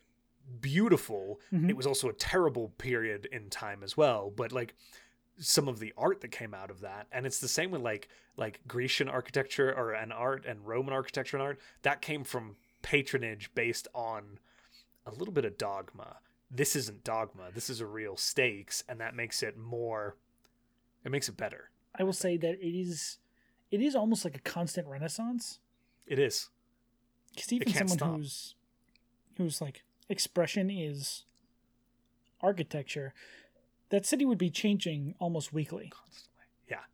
beautiful. 0.60 1.40
Mhm. 1.52 1.68
It 1.70 1.76
was 1.76 1.86
also 1.86 2.08
a 2.08 2.12
terrible 2.12 2.68
period 2.78 3.26
in 3.32 3.50
time 3.50 3.82
as 3.82 3.96
well, 3.96 4.30
but 4.30 4.52
like 4.52 4.74
some 5.42 5.68
of 5.68 5.78
the 5.78 5.92
art 5.96 6.20
that 6.20 6.30
came 6.30 6.52
out 6.54 6.70
of 6.70 6.80
that 6.82 7.06
and 7.10 7.24
it's 7.24 7.38
the 7.40 7.48
same 7.48 7.70
with 7.70 7.80
like 7.80 8.08
like 8.36 8.60
Grecian 8.68 9.08
architecture 9.08 9.72
or 9.74 9.92
an 9.92 10.12
art 10.12 10.44
and 10.46 10.66
Roman 10.66 10.92
architecture 10.92 11.36
and 11.36 11.42
art 11.42 11.58
that 11.82 12.02
came 12.02 12.24
from 12.24 12.56
patronage 12.82 13.50
based 13.54 13.88
on 13.94 14.38
a 15.06 15.10
little 15.10 15.32
bit 15.32 15.44
of 15.46 15.56
dogma 15.56 16.16
this 16.50 16.76
isn't 16.76 17.02
dogma 17.04 17.48
this 17.54 17.70
is 17.70 17.80
a 17.80 17.86
real 17.86 18.16
stakes 18.16 18.84
and 18.88 19.00
that 19.00 19.14
makes 19.16 19.42
it 19.42 19.56
more 19.56 20.16
it 21.04 21.10
makes 21.10 21.28
it 21.28 21.36
better 21.36 21.70
I 21.98 22.02
will 22.04 22.12
say 22.12 22.36
that 22.36 22.60
it 22.60 22.78
is 22.78 23.18
it 23.70 23.80
is 23.80 23.94
almost 23.96 24.24
like 24.24 24.36
a 24.36 24.40
constant 24.40 24.86
renaissance. 24.88 25.58
it 26.06 26.18
is 26.18 26.50
Because 27.34 27.52
even 27.52 27.72
someone 27.72 27.88
stop. 27.98 28.16
whose 28.16 28.54
whose 29.38 29.60
like 29.62 29.84
expression 30.10 30.68
is 30.70 31.24
architecture, 32.42 33.12
that 33.90 34.06
city 34.06 34.24
would 34.24 34.38
be 34.38 34.50
changing 34.50 35.14
almost 35.18 35.52
weekly. 35.52 35.90
constantly 35.92 36.44
yeah 36.68 36.84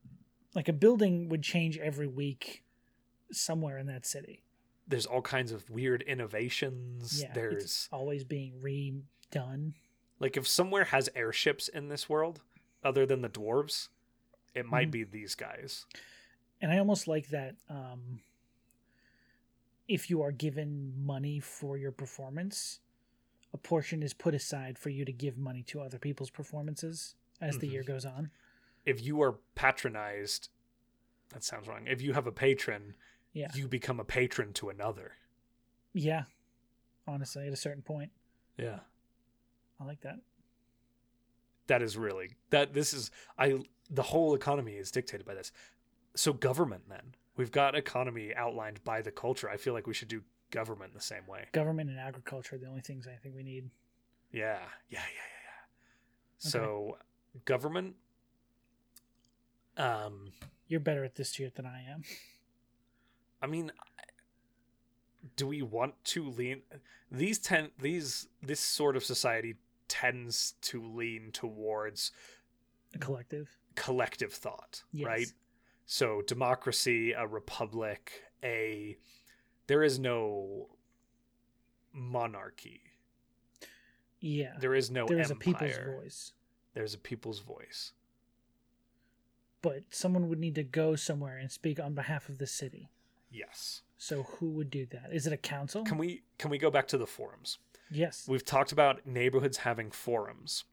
Like 0.54 0.68
a 0.68 0.72
building 0.72 1.28
would 1.28 1.42
change 1.42 1.78
every 1.78 2.06
week 2.08 2.64
somewhere 3.32 3.78
in 3.78 3.86
that 3.86 4.04
city. 4.06 4.42
there's 4.88 5.06
all 5.06 5.22
kinds 5.22 5.52
of 5.52 5.68
weird 5.70 6.02
innovations 6.02 7.22
Yeah, 7.22 7.32
there's 7.34 7.64
it's 7.64 7.88
always 7.92 8.24
being 8.24 8.54
redone. 8.62 9.74
like 10.20 10.36
if 10.36 10.46
somewhere 10.46 10.84
has 10.84 11.08
airships 11.14 11.68
in 11.68 11.88
this 11.88 12.08
world 12.08 12.42
other 12.82 13.04
than 13.06 13.20
the 13.22 13.28
dwarves 13.28 13.88
it 14.54 14.64
might 14.66 14.88
Mhm. 14.88 14.92
be 14.92 15.04
these 15.04 15.34
guys 15.34 15.86
And 16.62 16.72
I 16.72 16.78
almost 16.78 17.06
like 17.06 17.28
that 17.28 17.56
um, 17.68 18.20
if 19.88 20.08
you 20.10 20.22
are 20.22 20.32
given 20.32 20.94
money 21.04 21.38
for 21.38 21.76
your 21.76 21.92
performance, 21.92 22.80
a 23.56 23.58
portion 23.58 24.02
is 24.02 24.12
put 24.12 24.34
aside 24.34 24.78
for 24.78 24.90
you 24.90 25.04
to 25.06 25.12
give 25.12 25.38
money 25.38 25.62
to 25.62 25.80
other 25.80 25.98
people's 25.98 26.30
performances 26.30 27.14
as 27.40 27.56
the 27.58 27.66
Mhm. 27.66 27.72
year 27.72 27.82
goes 27.82 28.04
on. 28.04 28.30
if 28.84 29.02
you 29.02 29.20
are 29.20 29.32
patronized 29.56 30.48
that 31.30 31.42
sounds 31.42 31.66
wrong 31.66 31.86
if 31.88 32.00
you 32.00 32.12
have 32.12 32.26
a 32.28 32.32
patron 32.32 32.94
Yeah. 33.32 33.50
you 33.54 33.66
become 33.66 33.98
a 33.98 34.04
patron 34.04 34.52
to 34.54 34.68
another 34.68 35.16
Yeah. 35.92 36.24
Honestly, 37.08 37.46
at 37.48 37.52
a 37.52 37.56
certain 37.56 37.82
point, 37.82 38.12
yeah 38.56 38.80
I 39.80 39.84
like 39.84 40.00
that. 40.02 40.20
that 41.66 41.82
is 41.82 41.96
really 41.98 42.36
that 42.50 42.72
this 42.74 42.92
is 42.94 43.10
i 43.38 43.58
the 43.90 44.02
whole 44.02 44.34
economy 44.34 44.74
is 44.76 44.90
dictated 44.92 45.26
by 45.26 45.34
this 45.34 45.50
so 46.14 46.32
government 46.32 46.88
then 46.88 47.14
we've 47.36 47.50
got 47.50 47.74
economy 47.74 48.32
outlined 48.36 48.82
by 48.84 49.02
the 49.02 49.10
culture 49.10 49.48
i 49.50 49.56
feel 49.56 49.74
like 49.74 49.86
we 49.88 49.94
should 49.94 50.08
do 50.08 50.22
government 50.50 50.94
the 50.94 51.00
same 51.00 51.26
way 51.26 51.44
Government 51.52 51.90
and 51.90 51.98
agriculture 51.98 52.56
are 52.56 52.58
the 52.58 52.66
only 52.66 52.80
things 52.82 53.06
I 53.06 53.16
think 53.16 53.34
we 53.34 53.42
need. 53.42 53.70
yeah 54.32 54.58
yeah 54.88 54.98
yeah 54.98 55.00
yeah 55.00 55.00
yeah 55.44 56.50
so 56.50 56.96
government 57.44 57.96
um 59.76 60.32
You're 60.68 60.80
better 60.80 61.04
at 61.04 61.14
this 61.14 61.32
shit 61.32 61.54
than 61.54 61.66
I 61.66 61.82
am. 61.92 62.02
i 63.42 63.46
mean 63.46 63.70
do 65.36 65.46
we 65.46 65.62
want 65.62 65.94
to 66.04 66.28
lean 66.30 66.62
these 67.10 67.38
ten 67.38 67.70
these 67.80 68.28
this 68.42 68.60
sort 68.60 68.96
of 68.96 69.04
society 69.04 69.56
tends 69.88 70.54
to 70.62 70.82
lean 70.82 71.30
towards 71.32 72.12
A 72.94 72.98
collective. 72.98 73.48
collective 73.74 74.32
thought, 74.32 74.82
Yes. 74.92 75.06
right? 75.06 75.32
So 75.88 76.22
democracy, 76.22 77.12
a 77.12 77.24
republic, 77.26 78.10
a 78.42 78.96
there 79.66 79.82
is 79.82 79.98
no 79.98 80.68
monarchy. 81.92 82.82
Yeah. 84.20 84.52
There 84.60 84.74
is 84.74 84.90
no 84.90 85.06
there 85.06 85.20
is 85.20 85.30
a 85.30 85.34
empire. 85.34 85.54
people's 85.54 85.96
voice. 85.96 86.32
There's 86.74 86.94
a 86.94 86.98
people's 86.98 87.40
voice. 87.40 87.92
But 89.62 89.82
someone 89.90 90.28
would 90.28 90.38
need 90.38 90.54
to 90.56 90.62
go 90.62 90.94
somewhere 90.96 91.38
and 91.38 91.50
speak 91.50 91.80
on 91.80 91.94
behalf 91.94 92.28
of 92.28 92.38
the 92.38 92.46
city. 92.46 92.90
Yes. 93.30 93.82
So 93.98 94.24
who 94.24 94.50
would 94.50 94.70
do 94.70 94.86
that? 94.86 95.08
Is 95.12 95.26
it 95.26 95.32
a 95.32 95.38
council? 95.38 95.84
Can 95.84 95.98
we 95.98 96.22
can 96.38 96.50
we 96.50 96.58
go 96.58 96.70
back 96.70 96.86
to 96.88 96.98
the 96.98 97.06
forums? 97.06 97.58
yes. 97.90 98.26
We've 98.28 98.44
talked 98.44 98.72
about 98.72 99.06
neighborhoods 99.06 99.58
having 99.58 99.90
forums. 99.90 100.64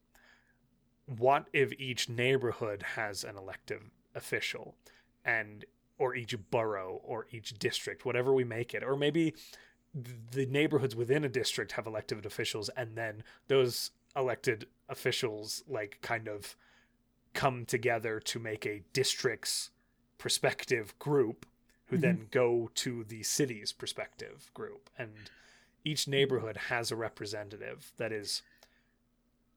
What 1.06 1.48
if 1.54 1.74
each 1.80 2.10
neighborhood 2.10 2.84
has 2.96 3.24
an 3.24 3.38
elective 3.38 3.92
official 4.16 4.76
and 5.26 5.66
or 5.98 6.16
each 6.16 6.36
borough 6.50 7.02
or 7.04 7.28
each 7.32 7.58
district, 7.60 8.06
whatever 8.06 8.34
we 8.34 8.44
make 8.44 8.74
it, 8.74 8.84
or 8.84 8.96
maybe 8.96 9.34
the 10.32 10.46
neighborhoods 10.48 10.96
within 10.96 11.24
a 11.24 11.30
district 11.30 11.74
have 11.74 11.86
elected 11.86 12.26
officials 12.26 12.70
and 12.76 12.98
then 12.98 13.24
those 13.48 13.92
elected 14.16 14.66
officials 14.90 15.64
like 15.68 16.00
kind 16.02 16.28
of 16.28 16.56
come 17.34 17.66
together 17.66 18.20
to 18.20 18.40
make 18.40 18.66
a 18.66 18.84
district's 18.92 19.70
perspective 20.18 20.98
group 21.00 21.46
who 21.86 21.96
mm-hmm. 21.96 22.02
then 22.02 22.28
go 22.32 22.70
to 22.76 23.04
the 23.04 23.24
city's 23.24 23.72
perspective 23.72 24.50
group. 24.54 24.90
And 24.98 25.12
each 25.84 26.08
neighborhood 26.08 26.58
has 26.70 26.92
a 26.92 26.96
representative 26.96 27.92
that 27.98 28.12
is 28.12 28.42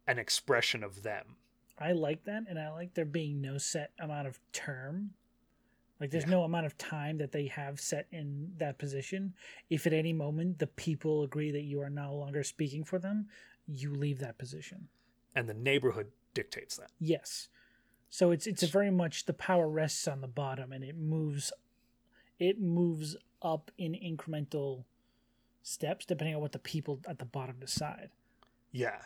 an 0.06 0.18
expression 0.18 0.82
of 0.82 1.02
them. 1.02 1.36
I 1.78 1.92
like 1.92 2.24
that, 2.24 2.44
and 2.48 2.58
I 2.58 2.70
like 2.70 2.94
there 2.94 3.04
being 3.04 3.42
no 3.42 3.58
set 3.58 3.92
amount 4.00 4.26
of 4.26 4.40
term. 4.52 5.10
Like, 5.98 6.10
there's 6.10 6.24
Yeah. 6.24 6.30
no 6.30 6.44
amount 6.44 6.66
of 6.66 6.76
time 6.76 7.18
that 7.18 7.32
they 7.32 7.46
have 7.46 7.80
set 7.80 8.06
in 8.10 8.52
that 8.58 8.76
position. 8.78 9.34
If 9.70 9.86
at 9.86 9.92
any 9.92 10.12
moment 10.12 10.58
the 10.58 10.66
people 10.66 11.22
agree 11.22 11.50
that 11.52 11.62
you 11.62 11.80
are 11.80 11.88
no 11.90 12.14
longer 12.14 12.42
speaking 12.42 12.84
for 12.84 12.98
them, 12.98 13.28
you 13.66 13.92
leave 13.94 14.18
that 14.20 14.38
position. 14.38 14.88
and 15.34 15.46
the 15.48 15.54
neighborhood 15.54 16.10
dictates 16.32 16.76
that 16.76 16.90
Yes. 16.98 17.48
So 18.08 18.30
it's 18.30 18.46
it's 18.46 18.62
a 18.62 18.66
very 18.66 18.90
much 18.90 19.26
the 19.26 19.34
power 19.34 19.68
rests 19.68 20.06
on 20.08 20.20
the 20.22 20.28
bottom, 20.28 20.72
and 20.72 20.82
it 20.84 20.96
moves, 20.96 21.52
it 22.38 22.58
moves 22.60 23.16
up 23.42 23.70
in 23.76 23.92
incremental 23.92 24.84
steps 25.62 26.06
depending 26.06 26.34
on 26.34 26.40
what 26.40 26.52
the 26.52 26.58
people 26.58 27.00
at 27.06 27.18
the 27.18 27.24
bottom 27.26 27.58
decide. 27.58 28.10
yeah 28.72 29.02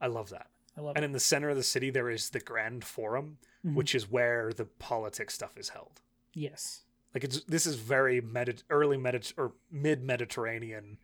i 0.00 0.06
love 0.06 0.30
that 0.30 0.48
I 0.76 0.80
love 0.80 0.96
and 0.96 1.04
it. 1.04 1.06
in 1.06 1.12
the 1.12 1.20
center 1.20 1.50
of 1.50 1.56
the 1.56 1.62
city 1.62 1.90
there 1.90 2.08
is 2.10 2.30
the 2.30 2.40
grand 2.40 2.84
forum 2.84 3.38
Mhm. 3.64 3.74
which 3.74 3.94
is 3.94 4.10
where 4.10 4.52
the 4.52 4.64
politics 4.64 5.34
stuff 5.34 5.56
is 5.56 5.68
held 5.70 6.00
Yes. 6.34 6.82
like 7.14 7.22
it's 7.24 7.42
this 7.44 7.66
is 7.66 7.76
very 7.76 8.20
medi- 8.20 8.62
early 8.70 8.96
medit 8.96 9.32
or 9.36 9.52
mid 9.70 10.02
mediterranean 10.02 10.98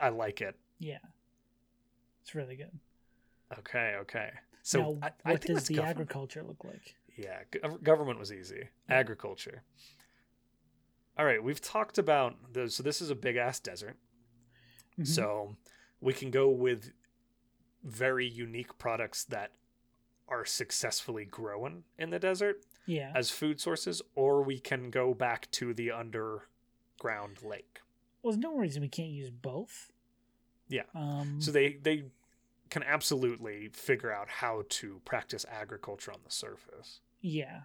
i 0.00 0.08
like 0.08 0.40
it 0.40 0.56
Yeah. 0.78 0.98
It's 2.22 2.34
really 2.34 2.56
good. 2.56 2.78
okay 3.58 3.94
okay 4.00 4.32
so 4.62 4.78
now, 4.80 4.86
I, 4.86 4.90
what 4.90 5.12
I 5.24 5.36
think 5.36 5.58
does 5.58 5.68
the 5.68 5.74
government. 5.74 6.00
agriculture 6.00 6.42
look 6.42 6.64
like? 6.64 6.96
Yeah, 7.16 7.44
gov- 7.52 7.82
government 7.84 8.18
was 8.18 8.32
easy. 8.32 8.68
Agriculture. 8.88 9.62
All 11.16 11.24
right, 11.24 11.40
we've 11.42 11.60
talked 11.60 11.98
about 11.98 12.52
the 12.52 12.68
so 12.68 12.82
this 12.82 13.00
is 13.00 13.08
a 13.08 13.14
big 13.14 13.36
ass 13.36 13.60
desert. 13.60 13.96
Mhm. 14.98 15.06
So 15.06 15.56
we 16.00 16.12
can 16.12 16.30
go 16.32 16.48
with 16.50 16.92
very 17.84 18.26
unique 18.26 18.78
products 18.78 19.24
that 19.24 19.52
are 20.28 20.44
successfully 20.44 21.24
grown 21.24 21.84
in 21.98 22.10
the 22.10 22.18
desert. 22.18 22.64
Yeah. 22.88 23.10
as 23.16 23.30
food 23.30 23.60
sources, 23.60 24.00
or 24.14 24.42
we 24.42 24.60
can 24.60 24.90
go 24.90 25.12
back 25.12 25.50
to 25.52 25.74
the 25.74 25.90
underground 25.90 27.42
lake. 27.42 27.80
well, 28.22 28.32
there's 28.32 28.40
no 28.42 28.56
reason 28.56 28.80
we 28.82 28.88
can't 28.88 29.10
use 29.10 29.30
both. 29.30 29.90
Yeah. 30.68 30.82
Um, 30.94 31.40
So 31.40 31.50
they 31.50 31.74
they 31.82 32.04
can 32.70 32.82
absolutely 32.84 33.68
figure 33.72 34.12
out 34.12 34.28
how 34.28 34.64
to 34.68 35.00
practice 35.04 35.44
agriculture 35.50 36.12
on 36.12 36.20
the 36.24 36.30
surface. 36.30 37.00
yeah. 37.20 37.62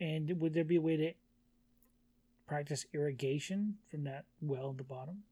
And 0.00 0.40
would 0.40 0.54
there 0.54 0.64
be 0.64 0.76
a 0.76 0.80
way 0.80 0.96
to 0.96 1.12
practice 2.46 2.84
irrigation 2.92 3.76
from 3.90 4.04
that 4.04 4.24
well 4.40 4.70
at 4.70 4.78
the 4.78 4.84
bottom? 4.84 5.22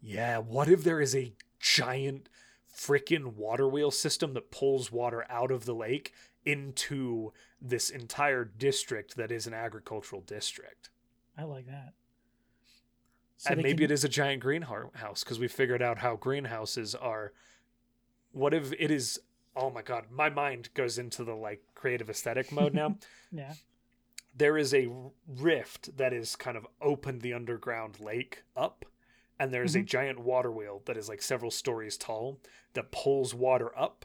Yeah, 0.00 0.38
what 0.38 0.68
if 0.68 0.82
there 0.84 1.00
is 1.00 1.14
a 1.14 1.32
giant 1.60 2.28
freaking 2.76 3.34
water 3.34 3.68
wheel 3.68 3.90
system 3.90 4.34
that 4.34 4.50
pulls 4.50 4.90
water 4.92 5.24
out 5.28 5.50
of 5.50 5.64
the 5.64 5.74
lake 5.74 6.12
into 6.44 7.32
this 7.60 7.90
entire 7.90 8.44
district 8.44 9.16
that 9.16 9.30
is 9.32 9.46
an 9.46 9.54
agricultural 9.54 10.22
district? 10.22 10.90
I 11.36 11.44
like 11.44 11.66
that. 11.66 11.92
So 13.36 13.50
and 13.52 13.62
maybe 13.62 13.78
can- 13.84 13.84
it 13.84 13.90
is 13.92 14.04
a 14.04 14.08
giant 14.08 14.42
greenhouse 14.42 15.22
because 15.22 15.38
we 15.38 15.48
figured 15.48 15.82
out 15.82 15.98
how 15.98 16.16
greenhouses 16.16 16.94
are. 16.94 17.32
What 18.32 18.52
if 18.54 18.72
it 18.78 18.90
is? 18.90 19.20
Oh 19.56 19.70
my 19.70 19.82
god, 19.82 20.06
my 20.10 20.28
mind 20.30 20.70
goes 20.74 20.98
into 20.98 21.24
the 21.24 21.34
like 21.34 21.62
creative 21.74 22.08
aesthetic 22.10 22.50
mode 22.52 22.74
now. 22.74 22.96
Yeah. 23.32 23.52
there 24.34 24.56
is 24.56 24.72
a 24.72 24.88
rift 25.26 25.96
that 25.98 26.12
is 26.14 26.34
kind 26.36 26.56
of 26.56 26.66
opened 26.80 27.20
the 27.22 27.34
underground 27.34 28.00
lake 28.00 28.42
up 28.56 28.84
and 29.38 29.52
there's 29.52 29.74
a 29.76 29.80
Mhm. 29.80 29.86
giant 29.86 30.18
water 30.20 30.50
wheel 30.50 30.82
that 30.86 30.96
is 30.96 31.08
like 31.08 31.22
several 31.22 31.50
stories 31.50 31.96
tall 31.96 32.40
that 32.72 32.90
pulls 32.90 33.34
water 33.34 33.76
up 33.78 34.04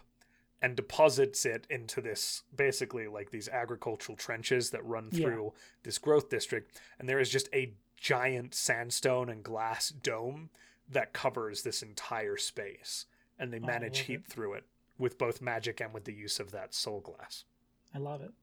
and 0.62 0.76
deposits 0.78 1.46
it 1.46 1.68
into 1.70 2.02
this 2.02 2.44
basically 2.56 3.08
like 3.08 3.32
these 3.32 3.50
agricultural 3.50 4.16
trenches 4.16 4.70
that 4.72 4.84
run 4.86 5.10
Yeah. 5.12 5.26
through 5.26 5.54
this 5.84 5.98
growth 5.98 6.30
district 6.30 6.80
and 7.00 7.10
there 7.10 7.20
is 7.20 7.30
just 7.30 7.50
a 7.54 7.76
giant 7.98 8.54
sandstone 8.54 9.30
and 9.30 9.44
glass 9.44 9.90
dome 9.90 10.50
that 10.88 11.14
covers 11.14 11.64
this 11.64 11.82
entire 11.82 12.38
space 12.38 13.06
and 13.40 13.52
they 13.52 13.58
Oh, 13.60 13.66
manage 13.66 14.00
heat 14.00 14.22
it. 14.22 14.28
through 14.28 14.54
it 14.54 14.66
with 14.98 15.18
both 15.18 15.42
magic 15.42 15.82
and 15.82 15.94
with 15.94 16.06
the 16.06 16.14
use 16.14 16.40
of 16.40 16.52
that 16.52 16.74
soul 16.74 17.02
glass 17.02 17.46
I 17.94 17.98
love 17.98 18.22
it. 18.22 18.34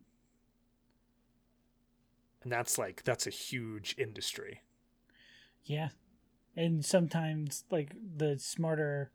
and 2.43 2.51
that's 2.51 2.79
like 2.79 3.03
that's 3.05 3.27
a 3.27 3.31
huge 3.31 3.95
industry 3.99 4.63
Yeah. 5.65 5.91
And 6.57 6.85
sometimes 6.85 7.65
like 7.71 7.95
the 8.17 8.39
smarter 8.39 9.11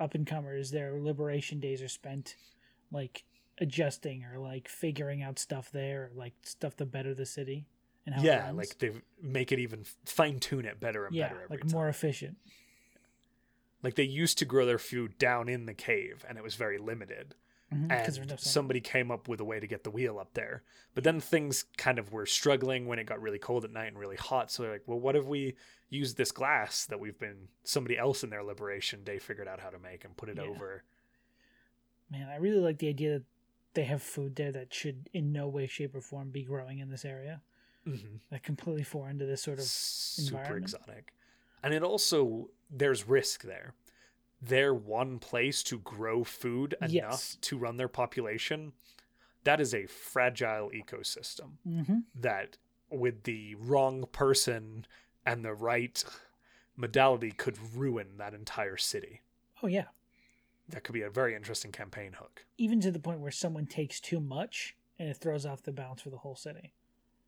up 0.00 0.14
and 0.14 0.26
comers, 0.26 0.70
their 0.70 1.00
liberation 1.00 1.60
days 1.60 1.82
are 1.82 1.88
spent 1.88 2.36
like 2.90 3.24
adjusting 3.60 4.24
or 4.24 4.38
like 4.38 4.68
figuring 4.68 5.22
out 5.22 5.38
stuff 5.38 5.70
there, 5.70 6.04
or, 6.04 6.10
like 6.14 6.34
stuff 6.42 6.76
to 6.76 6.86
better 6.86 7.14
the 7.14 7.26
city 7.26 7.66
and 8.08 8.14
how 8.14 8.22
yeah 8.22 8.50
like 8.52 8.78
they 8.78 8.90
make 9.22 9.52
it 9.52 9.58
even 9.58 9.84
fine 10.06 10.38
tune 10.38 10.64
it 10.64 10.80
better 10.80 11.04
and 11.04 11.14
yeah, 11.14 11.28
better 11.28 11.42
every 11.42 11.56
like 11.56 11.60
time. 11.60 11.72
more 11.72 11.88
efficient. 11.88 12.36
like 13.82 13.94
they 13.96 14.02
used 14.02 14.38
to 14.38 14.44
grow 14.44 14.64
their 14.64 14.78
food 14.78 15.18
down 15.18 15.48
in 15.48 15.66
the 15.66 15.74
cave 15.74 16.24
and 16.28 16.38
it 16.38 16.44
was 16.44 16.54
very 16.54 16.78
limited 16.78 17.34
Mhm, 17.72 17.88
there's 17.88 18.16
and 18.16 18.30
no 18.30 18.36
somebody 18.36 18.80
came 18.80 19.10
up 19.10 19.28
with 19.28 19.40
a 19.40 19.44
way 19.44 19.60
to 19.60 19.66
get 19.66 19.84
the 19.84 19.90
wheel 19.90 20.18
up 20.18 20.32
there 20.32 20.62
but 20.94 21.04
then 21.04 21.20
things 21.20 21.64
kind 21.76 21.98
of 21.98 22.12
were 22.12 22.24
struggling 22.24 22.86
when 22.86 22.98
it 22.98 23.04
got 23.04 23.20
really 23.20 23.38
cold 23.38 23.62
at 23.64 23.70
night 23.70 23.88
and 23.88 23.98
really 23.98 24.16
hot 24.16 24.50
so 24.50 24.62
they're 24.62 24.72
like 24.72 24.84
well 24.86 24.98
what 24.98 25.14
if 25.14 25.26
we 25.26 25.54
use 25.90 26.14
this 26.14 26.32
glass 26.32 26.86
that 26.86 26.98
we've 26.98 27.18
been 27.18 27.48
somebody 27.64 27.98
else 27.98 28.24
in 28.24 28.30
their 28.30 28.42
liberation 28.42 29.04
day 29.04 29.18
figured 29.18 29.46
out 29.46 29.60
how 29.60 29.68
to 29.68 29.78
make 29.78 30.04
and 30.06 30.16
put 30.16 30.30
it 30.30 30.38
Yeah. 30.38 30.44
over 30.44 30.82
Man, 32.10 32.28
I 32.28 32.36
really 32.36 32.60
like 32.60 32.78
the 32.78 32.88
idea 32.88 33.18
that 33.18 33.24
they 33.74 33.84
have 33.84 34.02
food 34.02 34.34
there 34.36 34.50
that 34.52 34.72
should 34.72 35.10
in 35.12 35.30
no 35.32 35.46
way, 35.46 35.66
shape, 35.66 35.94
or 35.94 36.00
form 36.00 36.30
be 36.30 36.42
growing 36.42 36.78
in 36.78 36.88
this 36.88 37.04
area. 37.04 37.42
mm-hmm. 37.86 38.16
Like 38.30 38.42
completely 38.42 38.82
foreign 38.82 39.18
to 39.18 39.26
this 39.26 39.42
sort 39.42 39.58
of 39.58 39.64
super 39.64 40.38
environment. 40.38 40.62
exotic. 40.64 41.12
And 41.62 41.74
it 41.74 41.82
also 41.82 42.50
there's 42.70 43.06
risk 43.08 43.42
there. 43.42 43.74
Their 44.40 44.72
one 44.72 45.18
place 45.18 45.62
to 45.64 45.78
grow 45.80 46.22
food 46.24 46.74
enough 46.80 46.92
Yes. 46.92 47.38
to 47.42 47.58
run 47.58 47.76
their 47.76 47.88
population, 47.88 48.72
that 49.44 49.60
is 49.60 49.74
a 49.74 49.86
fragile 49.86 50.70
ecosystem 50.70 51.58
hmm 51.64 52.00
that 52.14 52.56
with 52.90 53.24
the 53.24 53.54
wrong 53.56 54.06
person 54.12 54.86
and 55.26 55.44
the 55.44 55.54
right 55.54 56.02
modality 56.76 57.32
could 57.32 57.58
ruin 57.74 58.16
that 58.18 58.34
entire 58.34 58.76
city. 58.76 59.20
Oh 59.62 59.66
yeah. 59.66 59.86
That 60.68 60.84
could 60.84 60.92
be 60.92 61.02
a 61.02 61.10
very 61.10 61.34
interesting 61.34 61.72
campaign 61.72 62.12
hook. 62.12 62.44
Even 62.58 62.80
to 62.80 62.90
the 62.90 62.98
point 62.98 63.20
where 63.20 63.30
someone 63.30 63.66
takes 63.66 64.00
too 64.00 64.20
much 64.20 64.76
and 64.98 65.08
it 65.08 65.16
throws 65.16 65.46
off 65.46 65.62
the 65.62 65.72
balance 65.72 66.02
for 66.02 66.10
the 66.10 66.18
whole 66.18 66.36
city. 66.36 66.72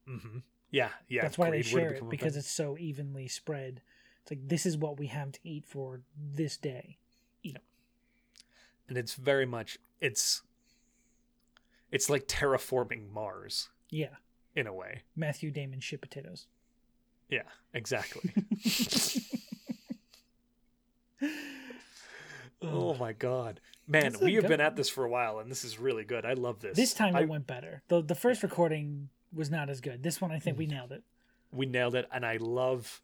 hmm 0.06 0.38
Yeah, 0.70 0.90
yeah. 1.08 1.22
That's 1.22 1.38
why 1.38 1.50
they 1.50 1.62
greed 1.62 1.72
were 1.74 1.80
to 1.80 1.86
share 1.86 1.92
it 2.06 2.10
because 2.10 2.36
it's 2.36 2.50
so 2.50 2.76
evenly 2.78 3.28
spread. 3.28 3.82
It's 4.22 4.30
like 4.30 4.48
this 4.48 4.66
is 4.66 4.76
what 4.76 4.98
we 4.98 5.06
have 5.08 5.32
to 5.32 5.40
eat 5.44 5.64
for 5.66 6.00
this 6.16 6.56
day. 6.56 6.98
You 7.42 7.54
know. 7.54 7.60
And 8.88 8.98
it's 8.98 9.14
very 9.14 9.46
much 9.46 9.78
it's 10.00 10.42
it's 11.90 12.08
like 12.08 12.26
terraforming 12.26 13.10
Mars 13.12 13.68
Yeah, 13.90 14.16
in 14.54 14.66
a 14.66 14.72
way. 14.72 15.02
Matthew 15.16 15.50
Damon 15.50 15.80
shit 15.80 16.00
potatoes. 16.00 16.46
Yeah, 17.28 17.42
exactly. 17.74 18.32
oh 22.62 22.94
my 22.94 23.12
god. 23.12 23.60
Man, 23.86 24.14
we 24.22 24.34
have 24.34 24.44
good 24.44 24.48
been 24.48 24.60
at 24.60 24.76
this 24.76 24.88
for 24.88 25.04
a 25.04 25.08
while 25.08 25.40
and 25.40 25.50
this 25.50 25.64
is 25.64 25.80
really 25.80 26.04
good. 26.04 26.24
I 26.24 26.34
love 26.34 26.60
this. 26.60 26.76
This 26.76 26.94
time 26.94 27.16
I, 27.16 27.22
it 27.22 27.28
went 27.28 27.46
better. 27.46 27.82
the 27.88 28.02
The 28.02 28.14
first 28.14 28.42
recording 28.42 29.08
was 29.32 29.50
not 29.50 29.70
as 29.70 29.80
good. 29.80 30.02
This 30.02 30.20
one, 30.20 30.30
I 30.32 30.38
think 30.38 30.58
we 30.58 30.66
mm. 30.66 30.70
nailed 30.70 30.92
it. 30.92 31.02
we 31.52 31.66
nailed 31.66 31.94
it 31.94 32.08
and 32.12 32.24
I 32.24 32.36
love 32.38 33.02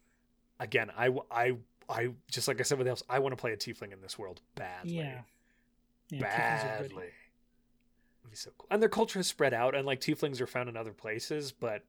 again, 0.59 0.91
I 0.97 1.09
I 1.31 1.53
I 1.89 2.09
just 2.29 2.47
like 2.47 2.59
I 2.59 2.63
said 2.63 2.77
with 2.77 2.85
the 2.85 2.91
else, 2.91 3.03
I 3.09 3.19
want 3.19 3.33
to 3.33 3.39
play 3.39 3.53
a 3.53 3.57
tiefling 3.57 3.93
in 3.93 4.01
this 4.01 4.17
world 4.19 4.41
badly. 4.55 4.97
Yeah, 4.97 5.21
yeah 6.09 6.19
tieflings 6.21 6.65
are 6.65 6.81
good. 6.81 6.89
badly. 6.89 7.05
It'd 8.21 8.31
be 8.31 8.35
so 8.35 8.51
cool. 8.57 8.67
And 8.69 8.81
their 8.81 8.89
culture 8.89 9.19
has 9.19 9.27
spread 9.27 9.53
out, 9.53 9.75
and 9.75 9.85
like 9.85 10.01
tieflings 10.01 10.41
are 10.41 10.47
found 10.47 10.69
in 10.69 10.75
other 10.77 10.93
places, 10.93 11.51
but 11.51 11.83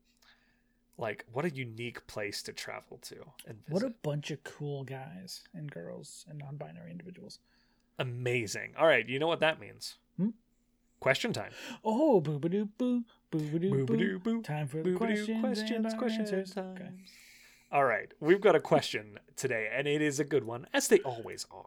like, 0.97 1.25
what 1.33 1.45
a 1.45 1.51
unique 1.51 2.07
place 2.07 2.43
to 2.43 2.53
travel 2.53 2.99
to 3.03 3.17
and 3.47 3.65
visit. 3.67 3.73
What 3.73 3.83
a 3.85 3.95
bunch 4.03 4.31
of 4.31 4.43
cool 4.45 4.83
guys 4.85 5.45
and 5.55 5.71
girls 5.71 6.25
and 6.29 6.39
non-binary 6.39 6.91
individuals. 6.91 7.39
amazing! 7.99 8.75
All 8.79 8.87
right, 8.87 9.09
you 9.09 9.19
know 9.19 9.27
what 9.29 9.41
that 9.41 9.61
means? 9.61 9.97
Hmm? 10.17 10.31
Question 11.01 11.33
time. 11.33 11.53
Oh, 11.85 12.21
boo 12.21 12.39
boo, 12.39 12.49
boo 12.49 13.05
ba 13.31 13.39
doo 13.39 13.47
boo. 13.47 13.87
Boobadoo-boo, 13.87 14.43
Time 14.43 14.67
for 14.67 14.83
boobadoo, 14.83 14.97
questions, 14.97 15.41
questions, 15.41 15.95
questions 15.95 16.33
answers. 16.33 16.55
time. 16.55 16.75
Okay. 16.75 16.91
All 17.71 17.85
right, 17.85 18.13
we've 18.19 18.41
got 18.41 18.57
a 18.57 18.61
question 18.61 19.19
today, 19.37 19.69
and 19.73 19.87
it 19.87 20.01
is 20.01 20.19
a 20.19 20.25
good 20.25 20.45
one, 20.45 20.67
as 20.73 20.89
they 20.89 21.01
always 21.01 21.47
are. 21.51 21.67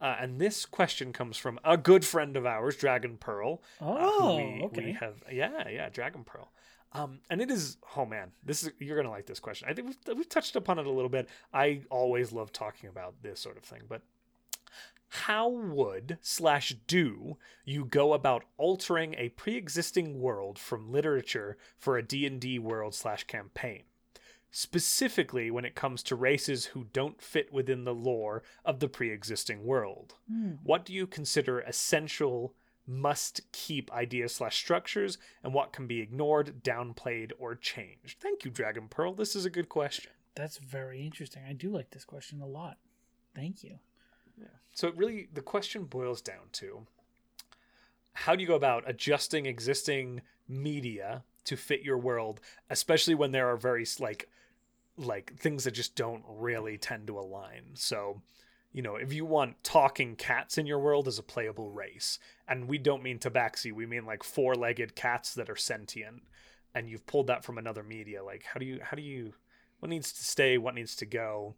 Uh, 0.00 0.16
and 0.18 0.40
this 0.40 0.66
question 0.66 1.12
comes 1.12 1.36
from 1.36 1.60
a 1.64 1.76
good 1.76 2.04
friend 2.04 2.36
of 2.36 2.46
ours, 2.46 2.76
Dragon 2.76 3.16
Pearl. 3.16 3.62
uh, 3.80 3.84
Oh, 3.98 4.36
we, 4.36 4.62
okay. 4.64 4.84
we 4.86 4.92
have, 4.92 5.22
yeah, 5.30 5.68
yeah, 5.68 5.88
Dragon 5.88 6.24
Pearl. 6.24 6.50
Um, 6.92 7.20
and 7.30 7.40
it 7.40 7.50
is, 7.50 7.76
oh 7.96 8.04
man, 8.04 8.32
this 8.44 8.64
is 8.64 8.70
you're 8.80 8.96
gonna 8.96 9.10
like 9.10 9.26
this 9.26 9.38
question. 9.38 9.68
I 9.70 9.74
think 9.74 9.88
we've, 9.88 10.16
we've 10.16 10.28
touched 10.28 10.56
upon 10.56 10.80
it 10.80 10.86
a 10.86 10.90
little 10.90 11.08
bit. 11.10 11.28
I 11.54 11.82
always 11.90 12.32
love 12.32 12.52
talking 12.52 12.88
about 12.88 13.22
this 13.22 13.38
sort 13.38 13.56
of 13.56 13.62
thing, 13.62 13.82
but 13.88 14.02
how 15.10 15.48
would 15.48 16.18
slash 16.20 16.74
do 16.88 17.36
you 17.64 17.84
go 17.84 18.12
about 18.12 18.44
altering 18.56 19.14
a 19.18 19.28
pre-existing 19.30 20.20
world 20.20 20.58
from 20.58 20.90
literature 20.90 21.56
for 21.78 21.96
a 21.96 22.02
D&D 22.02 22.58
world 22.58 22.94
slash 22.94 23.24
campaign? 23.24 23.82
Specifically 24.50 25.50
when 25.50 25.64
it 25.64 25.74
comes 25.74 26.02
to 26.04 26.16
races 26.16 26.66
who 26.66 26.86
don't 26.92 27.20
fit 27.22 27.52
within 27.52 27.84
the 27.84 27.94
lore 27.94 28.42
of 28.64 28.80
the 28.80 28.88
pre-existing 28.88 29.64
world. 29.64 30.14
Hmm. 30.30 30.52
What 30.64 30.84
do 30.84 30.92
you 30.92 31.06
consider 31.06 31.60
essential 31.60 32.54
must 32.86 33.40
keep 33.52 33.92
ideas 33.92 34.34
slash 34.34 34.56
structures 34.56 35.18
and 35.44 35.54
what 35.54 35.72
can 35.72 35.86
be 35.86 36.00
ignored, 36.00 36.62
downplayed, 36.64 37.30
or 37.38 37.54
changed? 37.54 38.18
Thank 38.18 38.44
you, 38.44 38.50
Dragon 38.50 38.88
Pearl. 38.88 39.14
This 39.14 39.36
is 39.36 39.44
a 39.44 39.50
good 39.50 39.68
question. 39.68 40.10
That's 40.34 40.58
very 40.58 41.04
interesting. 41.04 41.42
I 41.48 41.52
do 41.52 41.70
like 41.70 41.90
this 41.90 42.04
question 42.04 42.40
a 42.40 42.46
lot. 42.46 42.78
Thank 43.34 43.62
you. 43.62 43.78
So 44.72 44.88
it 44.88 44.96
really 44.96 45.28
the 45.32 45.42
question 45.42 45.84
boils 45.84 46.20
down 46.20 46.48
to 46.52 46.86
how 48.12 48.34
do 48.34 48.42
you 48.42 48.48
go 48.48 48.54
about 48.54 48.88
adjusting 48.88 49.46
existing 49.46 50.22
media 50.48 51.24
to 51.44 51.56
fit 51.56 51.82
your 51.82 51.98
world, 51.98 52.40
especially 52.68 53.14
when 53.14 53.32
there 53.32 53.48
are 53.48 53.56
very 53.56 53.86
like 53.98 54.28
like 55.00 55.36
things 55.38 55.64
that 55.64 55.72
just 55.72 55.96
don't 55.96 56.22
really 56.28 56.78
tend 56.78 57.06
to 57.06 57.18
align. 57.18 57.62
So, 57.74 58.22
you 58.72 58.82
know, 58.82 58.96
if 58.96 59.12
you 59.12 59.24
want 59.24 59.62
talking 59.64 60.16
cats 60.16 60.58
in 60.58 60.66
your 60.66 60.78
world 60.78 61.08
as 61.08 61.18
a 61.18 61.22
playable 61.22 61.70
race, 61.70 62.18
and 62.46 62.68
we 62.68 62.78
don't 62.78 63.02
mean 63.02 63.18
tabaxi, 63.18 63.72
we 63.72 63.86
mean 63.86 64.06
like 64.06 64.22
four-legged 64.22 64.94
cats 64.94 65.34
that 65.34 65.50
are 65.50 65.56
sentient, 65.56 66.22
and 66.74 66.88
you've 66.88 67.06
pulled 67.06 67.26
that 67.26 67.44
from 67.44 67.58
another 67.58 67.82
media, 67.82 68.22
like 68.22 68.44
how 68.44 68.60
do 68.60 68.66
you 68.66 68.80
how 68.82 68.96
do 68.96 69.02
you 69.02 69.34
what 69.80 69.88
needs 69.88 70.12
to 70.12 70.24
stay, 70.24 70.58
what 70.58 70.74
needs 70.74 70.94
to 70.96 71.06
go? 71.06 71.54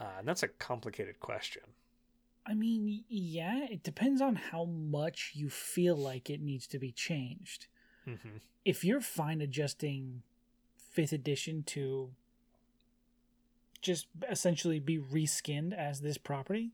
Uh, 0.00 0.18
and 0.18 0.28
that's 0.28 0.42
a 0.42 0.48
complicated 0.48 1.20
question. 1.20 1.62
I 2.46 2.52
mean, 2.52 3.04
yeah, 3.08 3.64
it 3.70 3.82
depends 3.82 4.20
on 4.20 4.36
how 4.36 4.64
much 4.64 5.32
you 5.34 5.48
feel 5.48 5.96
like 5.96 6.28
it 6.28 6.42
needs 6.42 6.66
to 6.66 6.78
be 6.78 6.92
changed. 6.92 7.68
Mm-hmm. 8.06 8.36
if 8.66 8.84
you're 8.84 9.00
fine 9.00 9.40
adjusting 9.40 10.22
fifth 10.76 11.12
edition 11.12 11.62
to 11.62 12.10
just 13.84 14.06
essentially 14.28 14.80
be 14.80 14.98
reskinned 14.98 15.76
as 15.76 16.00
this 16.00 16.18
property, 16.18 16.72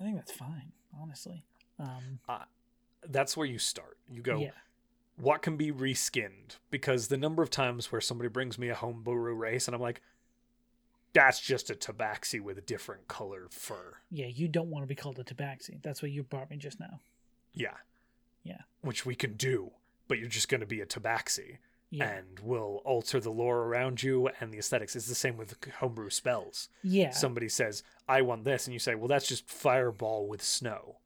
I 0.00 0.04
think 0.04 0.16
that's 0.16 0.32
fine, 0.32 0.72
honestly. 1.00 1.44
Um, 1.78 2.18
That's 3.08 3.36
where 3.36 3.46
you 3.46 3.58
start. 3.58 3.98
You 4.10 4.22
go, 4.22 4.38
yeah, 4.38 4.50
what 5.16 5.42
can 5.42 5.56
be 5.56 5.70
reskinned? 5.70 6.56
Because 6.70 7.08
the 7.08 7.16
number 7.16 7.42
of 7.42 7.50
times 7.50 7.92
where 7.92 8.00
somebody 8.00 8.28
brings 8.28 8.58
me 8.58 8.68
a 8.68 8.74
homebrew 8.74 9.34
race 9.34 9.68
and 9.68 9.74
I'm 9.74 9.80
like, 9.80 10.00
that's 11.12 11.40
just 11.40 11.70
a 11.70 11.74
tabaxi 11.74 12.40
with 12.40 12.58
a 12.58 12.62
different 12.62 13.08
color 13.08 13.46
fur. 13.50 13.94
yeah, 14.10 14.26
you 14.26 14.48
don't 14.48 14.70
want 14.70 14.82
to 14.82 14.86
be 14.86 14.94
called 14.94 15.18
a 15.18 15.24
tabaxi. 15.24 15.80
That's 15.82 16.02
what 16.02 16.10
you 16.10 16.22
brought 16.22 16.50
me 16.50 16.56
just 16.56 16.80
now. 16.80 17.00
Yeah. 17.52 17.74
Yeah. 18.44 18.60
Which 18.82 19.04
we 19.06 19.14
can 19.14 19.34
do, 19.34 19.70
but 20.06 20.18
you're 20.18 20.28
just 20.28 20.48
going 20.48 20.60
to 20.60 20.66
be 20.66 20.80
a 20.80 20.86
tabaxi 20.86 21.58
Yeah, 21.90 22.04
and 22.18 22.38
will 22.40 22.82
alter 22.84 23.18
the 23.18 23.30
lore 23.30 23.62
around 23.64 24.02
you 24.02 24.28
and 24.40 24.52
the 24.52 24.58
aesthetics. 24.58 24.94
It's 24.94 25.06
the 25.06 25.14
same 25.14 25.36
with 25.38 25.56
homebrew 25.78 26.10
spells. 26.10 26.68
yeah, 26.82 27.10
Somebody 27.10 27.48
says, 27.48 27.82
I 28.06 28.20
want 28.22 28.44
this, 28.44 28.66
and 28.66 28.74
you 28.74 28.78
say, 28.78 28.94
well, 28.94 29.08
that's 29.08 29.26
just 29.26 29.48
fireball 29.48 30.26
with 30.28 30.42
snow. 30.42 30.96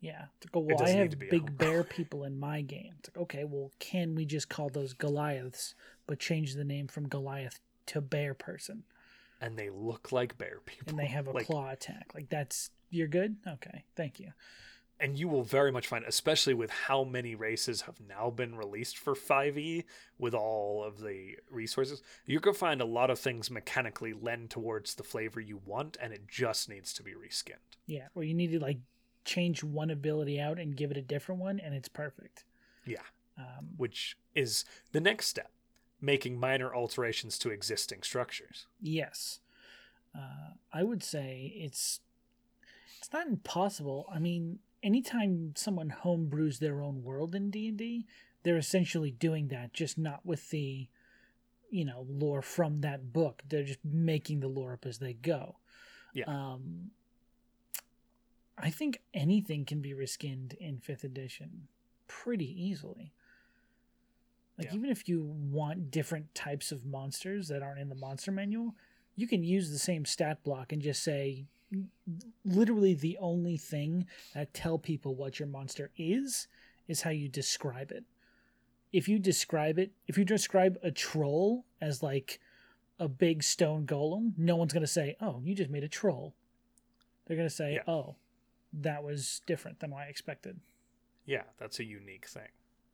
yeah. 0.00 0.24
It's 0.40 0.46
like, 0.54 0.64
well, 0.66 0.82
I 0.82 0.90
have 0.90 1.18
big 1.18 1.58
bear 1.58 1.84
people 1.96 2.24
in 2.24 2.38
my 2.40 2.62
game. 2.62 2.94
It's 2.98 3.10
like, 3.10 3.22
okay, 3.24 3.44
well, 3.44 3.70
can 3.80 4.14
we 4.14 4.24
just 4.24 4.48
call 4.48 4.68
those 4.70 4.94
Goliaths, 4.94 5.74
but 6.06 6.18
change 6.18 6.54
the 6.54 6.64
name 6.64 6.88
from 6.88 7.06
Goliath 7.08 7.60
to 7.86 8.00
bear 8.00 8.32
person? 8.34 8.84
And 9.42 9.56
they 9.58 9.68
look 9.70 10.10
like 10.12 10.38
bear 10.38 10.58
people. 10.64 10.90
and 10.90 10.98
they 10.98 11.06
have 11.06 11.26
a 11.28 11.32
Like, 11.32 11.46
claw 11.46 11.70
attack. 11.70 12.12
Like 12.14 12.28
that's 12.30 12.70
you're 12.90 13.08
good. 13.08 13.36
Okay, 13.46 13.84
thank 13.96 14.20
you. 14.20 14.32
And 15.00 15.18
you 15.18 15.26
will 15.28 15.42
very 15.42 15.72
much 15.72 15.88
find, 15.88 16.04
especially 16.04 16.54
with 16.54 16.70
how 16.70 17.02
many 17.02 17.34
races 17.34 17.82
have 17.82 17.98
now 18.00 18.30
been 18.30 18.54
released 18.54 18.96
for 18.96 19.14
5e 19.14 19.84
with 20.18 20.34
all 20.34 20.84
of 20.84 21.00
the 21.00 21.36
resources, 21.50 22.02
you're 22.24 22.40
going 22.40 22.54
to 22.54 22.58
find 22.58 22.80
a 22.80 22.84
lot 22.84 23.10
of 23.10 23.18
things 23.18 23.50
mechanically 23.50 24.12
lend 24.12 24.50
towards 24.50 24.94
the 24.94 25.02
flavor 25.02 25.40
you 25.40 25.60
want, 25.64 25.96
and 26.00 26.12
it 26.12 26.28
just 26.28 26.68
needs 26.68 26.92
to 26.92 27.02
be 27.02 27.12
reskinned. 27.12 27.76
Yeah, 27.86 28.08
where 28.14 28.24
you 28.24 28.34
need 28.34 28.52
to 28.52 28.60
like 28.60 28.78
change 29.24 29.64
one 29.64 29.90
ability 29.90 30.40
out 30.40 30.58
and 30.58 30.76
give 30.76 30.90
it 30.90 30.96
a 30.96 31.02
different 31.02 31.40
one, 31.40 31.58
and 31.58 31.74
it's 31.74 31.88
perfect. 31.88 32.44
Yeah. 32.86 33.02
Um, 33.38 33.70
Which 33.76 34.16
is 34.34 34.64
the 34.92 35.00
next 35.00 35.26
step, 35.26 35.50
making 36.00 36.38
minor 36.38 36.72
alterations 36.74 37.38
to 37.38 37.50
existing 37.50 38.02
structures. 38.02 38.66
yes, 38.80 39.40
uh, 40.14 40.52
I 40.72 40.82
would 40.82 41.02
say 41.02 41.54
it's 41.56 42.00
it's 42.98 43.12
not 43.12 43.26
impossible. 43.26 44.06
I 44.14 44.18
mean, 44.18 44.58
anytime 44.82 45.52
someone 45.56 45.94
homebrews 46.04 46.58
their 46.58 46.82
own 46.82 47.02
world 47.02 47.34
in 47.34 47.50
D 47.50 47.68
and 47.68 47.76
D, 47.78 48.06
they're 48.42 48.56
essentially 48.56 49.10
doing 49.10 49.48
that, 49.48 49.72
just 49.72 49.98
not 49.98 50.24
with 50.24 50.50
the 50.50 50.88
you 51.70 51.84
know 51.84 52.06
lore 52.08 52.42
from 52.42 52.80
that 52.82 53.12
book. 53.12 53.42
They're 53.48 53.64
just 53.64 53.84
making 53.84 54.40
the 54.40 54.48
lore 54.48 54.72
up 54.74 54.86
as 54.86 54.98
they 54.98 55.14
go. 55.14 55.56
Yeah. 56.14 56.24
Um, 56.26 56.90
I 58.58 58.70
think 58.70 59.00
anything 59.14 59.64
can 59.64 59.80
be 59.80 59.92
reskinned 59.94 60.54
in 60.58 60.78
fifth 60.78 61.04
edition 61.04 61.68
pretty 62.06 62.46
easily. 62.46 63.12
Like 64.58 64.66
Yeah. 64.68 64.74
even 64.74 64.90
if 64.90 65.08
you 65.08 65.22
want 65.24 65.90
different 65.90 66.34
types 66.34 66.70
of 66.70 66.84
monsters 66.84 67.48
that 67.48 67.62
aren't 67.62 67.80
in 67.80 67.88
the 67.88 67.94
monster 67.94 68.30
manual, 68.30 68.74
you 69.16 69.26
can 69.26 69.42
use 69.42 69.70
the 69.70 69.78
same 69.78 70.04
stat 70.04 70.44
block 70.44 70.72
and 70.72 70.82
just 70.82 71.02
say 71.02 71.46
literally 72.44 72.94
the 72.94 73.16
only 73.18 73.56
thing 73.56 74.06
that 74.34 74.52
tell 74.54 74.78
people 74.78 75.14
what 75.14 75.38
your 75.38 75.48
monster 75.48 75.90
is 75.96 76.48
is 76.88 77.02
how 77.02 77.10
you 77.10 77.28
describe 77.28 77.90
it. 77.90 78.04
If 78.92 79.08
you 79.08 79.18
describe 79.18 79.78
it, 79.78 79.92
if 80.06 80.18
you 80.18 80.24
describe 80.24 80.78
a 80.82 80.90
troll 80.90 81.64
as 81.80 82.02
like 82.02 82.40
a 82.98 83.08
big 83.08 83.42
stone 83.42 83.86
golem, 83.86 84.32
no 84.36 84.56
one's 84.56 84.72
going 84.72 84.82
to 84.82 84.86
say, 84.86 85.16
"Oh, 85.20 85.40
you 85.44 85.54
just 85.54 85.70
made 85.70 85.84
a 85.84 85.88
troll." 85.88 86.34
They're 87.26 87.36
going 87.36 87.48
to 87.48 87.54
say, 87.54 87.74
Yeah. 87.74 87.90
"Oh, 87.92 88.16
that 88.74 89.02
was 89.02 89.40
different 89.46 89.80
than 89.80 89.90
what 89.90 90.02
I 90.02 90.06
expected." 90.06 90.60
Yeah, 91.24 91.44
that's 91.58 91.78
a 91.78 91.84
unique 91.84 92.26
thing. 92.26 92.48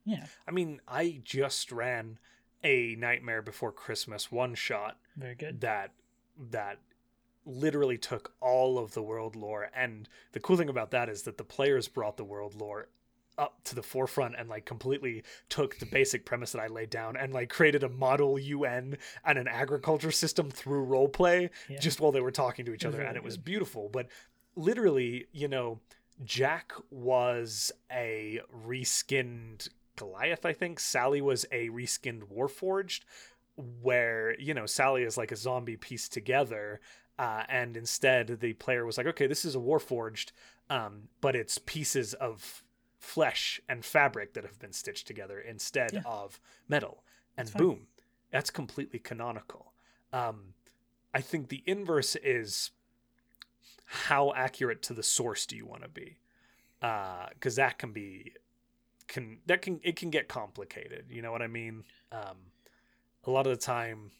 Yeah, 0.04 0.26
I 0.46 0.52
mean, 0.52 0.80
I 0.86 1.20
just 1.24 1.72
ran 1.72 2.18
a 2.62 2.94
Nightmare 2.96 3.42
Before 3.42 3.72
Christmas 3.72 4.30
one 4.30 4.54
shot 4.54 4.98
very 5.16 5.34
good. 5.34 5.60
that 5.62 5.92
that 6.50 6.78
literally 7.48 7.96
took 7.96 8.34
all 8.40 8.78
of 8.78 8.92
the 8.92 9.02
world 9.02 9.34
lore 9.34 9.70
and 9.74 10.06
the 10.32 10.40
cool 10.40 10.56
thing 10.56 10.68
about 10.68 10.90
that 10.90 11.08
is 11.08 11.22
that 11.22 11.38
the 11.38 11.44
players 11.44 11.88
brought 11.88 12.16
the 12.18 12.24
world 12.24 12.54
lore 12.54 12.88
up 13.38 13.62
to 13.64 13.74
the 13.74 13.82
forefront 13.82 14.34
and 14.36 14.48
like 14.48 14.64
completely 14.66 15.22
took 15.48 15.78
the 15.78 15.86
basic 15.86 16.26
premise 16.26 16.52
that 16.52 16.60
I 16.60 16.66
laid 16.66 16.90
down 16.90 17.16
and 17.16 17.32
like 17.32 17.48
created 17.48 17.82
a 17.84 17.88
model 17.88 18.38
UN 18.38 18.98
and 19.24 19.38
an 19.38 19.48
agriculture 19.48 20.10
system 20.10 20.50
through 20.50 20.84
roleplay 20.86 21.48
Yeah. 21.68 21.78
just 21.78 22.00
while 22.00 22.12
they 22.12 22.20
were 22.20 22.30
talking 22.32 22.64
to 22.66 22.74
each 22.74 22.84
other 22.84 22.98
really 22.98 23.08
and 23.08 23.16
it 23.16 23.22
was 23.24 23.36
beautiful 23.52 23.88
but 23.90 24.08
literally 24.56 25.26
you 25.32 25.48
know 25.48 25.80
Jack 26.24 26.72
was 26.90 27.70
a 27.92 28.40
reskinned 28.66 29.68
Goliath 29.96 30.44
I 30.44 30.52
think 30.52 30.80
Sally 30.80 31.20
was 31.22 31.46
a 31.50 31.68
reskinned 31.70 32.24
Warforged 32.24 33.00
where 33.82 34.38
you 34.38 34.54
know 34.54 34.66
Sally 34.66 35.02
is 35.02 35.16
like 35.16 35.32
a 35.32 35.36
zombie 35.36 35.76
pieced 35.76 36.12
together, 36.12 36.80
uh, 37.18 37.42
and 37.48 37.76
instead 37.76 38.40
the 38.40 38.52
player 38.54 38.84
was 38.86 38.96
like, 38.96 39.06
okay, 39.06 39.26
this 39.26 39.44
is 39.44 39.54
a 39.54 39.58
Warforged, 39.58 40.32
um, 40.70 41.08
but 41.20 41.34
it's 41.34 41.58
pieces 41.58 42.14
of 42.14 42.62
flesh 42.98 43.60
and 43.68 43.84
fabric 43.84 44.34
that 44.34 44.44
have 44.44 44.58
been 44.58 44.72
stitched 44.72 45.06
together 45.06 45.38
instead 45.38 45.92
Yeah. 45.92 46.02
of 46.04 46.40
metal, 46.68 47.04
and 47.36 47.46
That's 47.46 47.52
fine. 47.52 47.62
boom, 47.62 47.86
that's 48.30 48.50
completely 48.50 48.98
canonical. 48.98 49.72
Um, 50.12 50.54
I 51.14 51.20
think 51.20 51.48
the 51.48 51.62
inverse 51.66 52.16
is 52.16 52.70
how 53.84 54.32
accurate 54.34 54.82
to 54.82 54.94
the 54.94 55.02
source 55.02 55.46
do 55.46 55.56
you 55.56 55.64
want 55.64 55.82
to 55.82 55.88
be, 55.88 56.18
because 56.80 57.56
that 57.56 57.78
can 57.78 57.92
be 57.92 58.34
can 59.06 59.38
that 59.46 59.62
can 59.62 59.80
it 59.82 59.96
can 59.96 60.10
get 60.10 60.28
complicated. 60.28 61.06
You 61.08 61.22
know 61.22 61.32
what 61.32 61.40
I 61.40 61.46
mean? 61.46 61.84
Um, 62.12 62.52
a 63.24 63.30
lot 63.30 63.46
of 63.46 63.52
the 63.52 63.64
time 63.64 64.10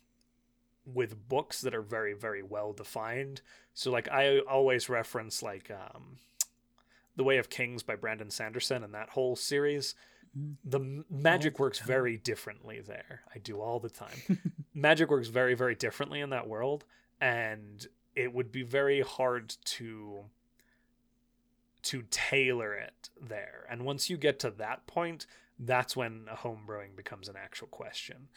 with 0.95 1.29
books 1.29 1.61
that 1.61 1.75
are 1.75 1.83
very 1.83 2.15
very 2.15 2.43
well 2.43 2.73
defined. 2.73 3.41
So 3.75 3.91
like 3.91 4.09
i 4.09 4.39
always 4.41 4.89
reference 4.89 5.43
like 5.43 5.71
um 5.71 6.17
the 7.17 7.25
way 7.25 7.39
of 7.39 7.51
kings 7.51 7.83
by 7.83 7.95
brandon 7.97 8.31
sanderson 8.31 8.83
and 8.85 8.95
that 8.95 9.11
whole 9.11 9.37
series. 9.37 9.95
Mhm. 10.37 10.57
the 10.65 11.05
magic 11.11 11.59
works 11.59 11.79
very 11.79 12.17
differently 12.19 12.81
there. 12.81 13.23
I 13.35 13.39
do 13.39 13.61
all 13.61 13.81
the 13.81 13.89
time. 13.91 14.21
Magic 14.75 15.11
works 15.11 15.29
very 15.29 15.55
very 15.55 15.75
differently 15.75 16.21
in 16.21 16.31
that 16.31 16.47
world 16.47 16.85
and 17.21 17.87
it 18.15 18.33
would 18.33 18.53
be 18.53 18.63
very 18.63 19.01
hard 19.01 19.57
to 19.65 20.25
to 21.83 22.03
tailor 22.11 22.75
it 22.75 23.09
there. 23.21 23.65
And 23.71 23.85
once 23.85 24.11
you 24.11 24.17
get 24.17 24.39
to 24.41 24.51
that 24.53 24.87
point 24.87 25.27
that's 25.59 25.97
when 25.97 26.27
homebrewing 26.31 26.95
becomes 26.95 27.29
an 27.29 27.35
actual 27.37 27.67
question 27.69 28.29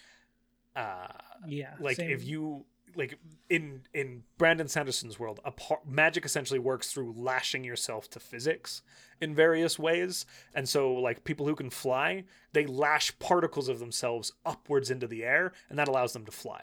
uh 0.76 1.07
yeah, 1.47 1.74
like 1.80 1.97
same. 1.97 2.11
if 2.11 2.26
you 2.26 2.65
like 2.95 3.17
in 3.49 3.82
in 3.93 4.24
Brandon 4.38 4.67
Sanderson's 4.67 5.19
world, 5.19 5.39
a 5.45 5.51
par- 5.51 5.82
magic 5.88 6.26
essentially 6.26 6.59
works 6.59 6.91
through 6.91 7.13
lashing 7.17 7.63
yourself 7.63 8.09
to 8.11 8.19
physics 8.19 8.82
in 9.19 9.36
various 9.36 9.78
ways, 9.78 10.26
and 10.53 10.67
so 10.67 10.93
like 10.93 11.24
people 11.24 11.45
who 11.45 11.55
can 11.55 11.69
fly, 11.69 12.24
they 12.53 12.65
lash 12.65 13.17
particles 13.19 13.69
of 13.69 13.80
themselves 13.80 14.34
upwards 14.45 14.91
into 14.91 15.07
the 15.07 15.24
air, 15.24 15.53
and 15.69 15.78
that 15.78 15.88
allows 15.88 16.13
them 16.13 16.26
to 16.26 16.32
fly. 16.32 16.61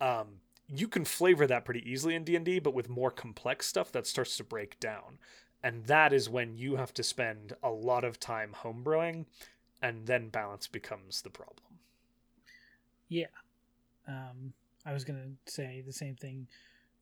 Um, 0.00 0.40
you 0.68 0.88
can 0.88 1.04
flavor 1.04 1.46
that 1.46 1.64
pretty 1.64 1.88
easily 1.90 2.14
in 2.14 2.24
D 2.24 2.36
and 2.36 2.44
D, 2.44 2.58
but 2.58 2.74
with 2.74 2.88
more 2.88 3.10
complex 3.10 3.66
stuff, 3.66 3.92
that 3.92 4.06
starts 4.06 4.36
to 4.38 4.44
break 4.44 4.78
down, 4.80 5.18
and 5.62 5.84
that 5.86 6.12
is 6.12 6.28
when 6.28 6.56
you 6.56 6.76
have 6.76 6.92
to 6.94 7.02
spend 7.02 7.54
a 7.62 7.70
lot 7.70 8.04
of 8.04 8.20
time 8.20 8.54
homebrewing, 8.62 9.26
and 9.80 10.06
then 10.06 10.28
balance 10.28 10.66
becomes 10.66 11.22
the 11.22 11.30
problem. 11.30 11.73
Yeah. 13.08 13.26
Um, 14.08 14.52
I 14.84 14.92
was 14.92 15.04
gonna 15.04 15.32
say 15.46 15.82
the 15.86 15.92
same 15.92 16.16
thing 16.16 16.48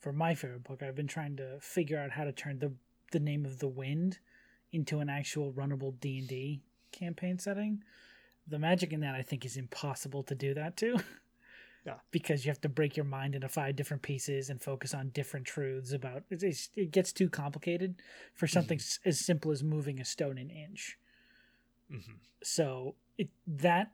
for 0.00 0.12
my 0.12 0.34
favorite 0.34 0.64
book. 0.64 0.82
I've 0.82 0.94
been 0.96 1.07
trying 1.09 1.36
to 1.36 1.59
figure 1.61 1.98
out 1.98 2.11
how 2.12 2.24
to 2.24 2.32
turn 2.32 2.59
the 2.59 2.72
the 3.12 3.20
name 3.20 3.44
of 3.44 3.59
the 3.59 3.68
wind 3.68 4.18
into 4.72 5.00
an 5.00 5.09
actual 5.11 5.53
runnable 5.53 5.98
D 6.00 6.18
and 6.18 6.28
D 6.28 6.62
campaign 6.92 7.38
setting. 7.38 7.82
The 8.48 8.59
magic 8.59 8.92
in 8.92 9.00
that 9.00 9.14
I 9.14 9.22
think 9.22 9.44
is 9.44 9.57
impossible 9.57 10.22
to 10.24 10.34
do 10.34 10.55
that 10.55 10.76
to. 10.78 10.98
Yeah. 11.84 11.94
because 12.12 12.44
you 12.44 12.50
have 12.50 12.61
to 12.61 12.68
break 12.68 12.96
your 12.96 13.05
mind 13.05 13.34
into 13.34 13.48
five 13.48 13.74
different 13.74 14.03
pieces 14.05 14.50
and 14.50 14.62
focus 14.62 14.94
on 14.94 15.09
different 15.09 15.46
truths 15.46 15.92
about 15.92 16.22
it. 16.30 16.42
It 16.76 16.92
gets 16.92 17.12
too 17.12 17.28
complicated 17.28 17.96
for 18.34 18.46
something 18.46 18.78
s 18.78 19.00
as 19.05 19.18
simple 19.18 19.50
as 19.50 19.64
moving 19.64 19.98
a 20.00 20.05
stone 20.05 20.38
an 20.38 20.48
inch. 20.48 20.96
hmm 21.90 21.98
So 22.42 22.94
it 23.18 23.28
that 23.46 23.92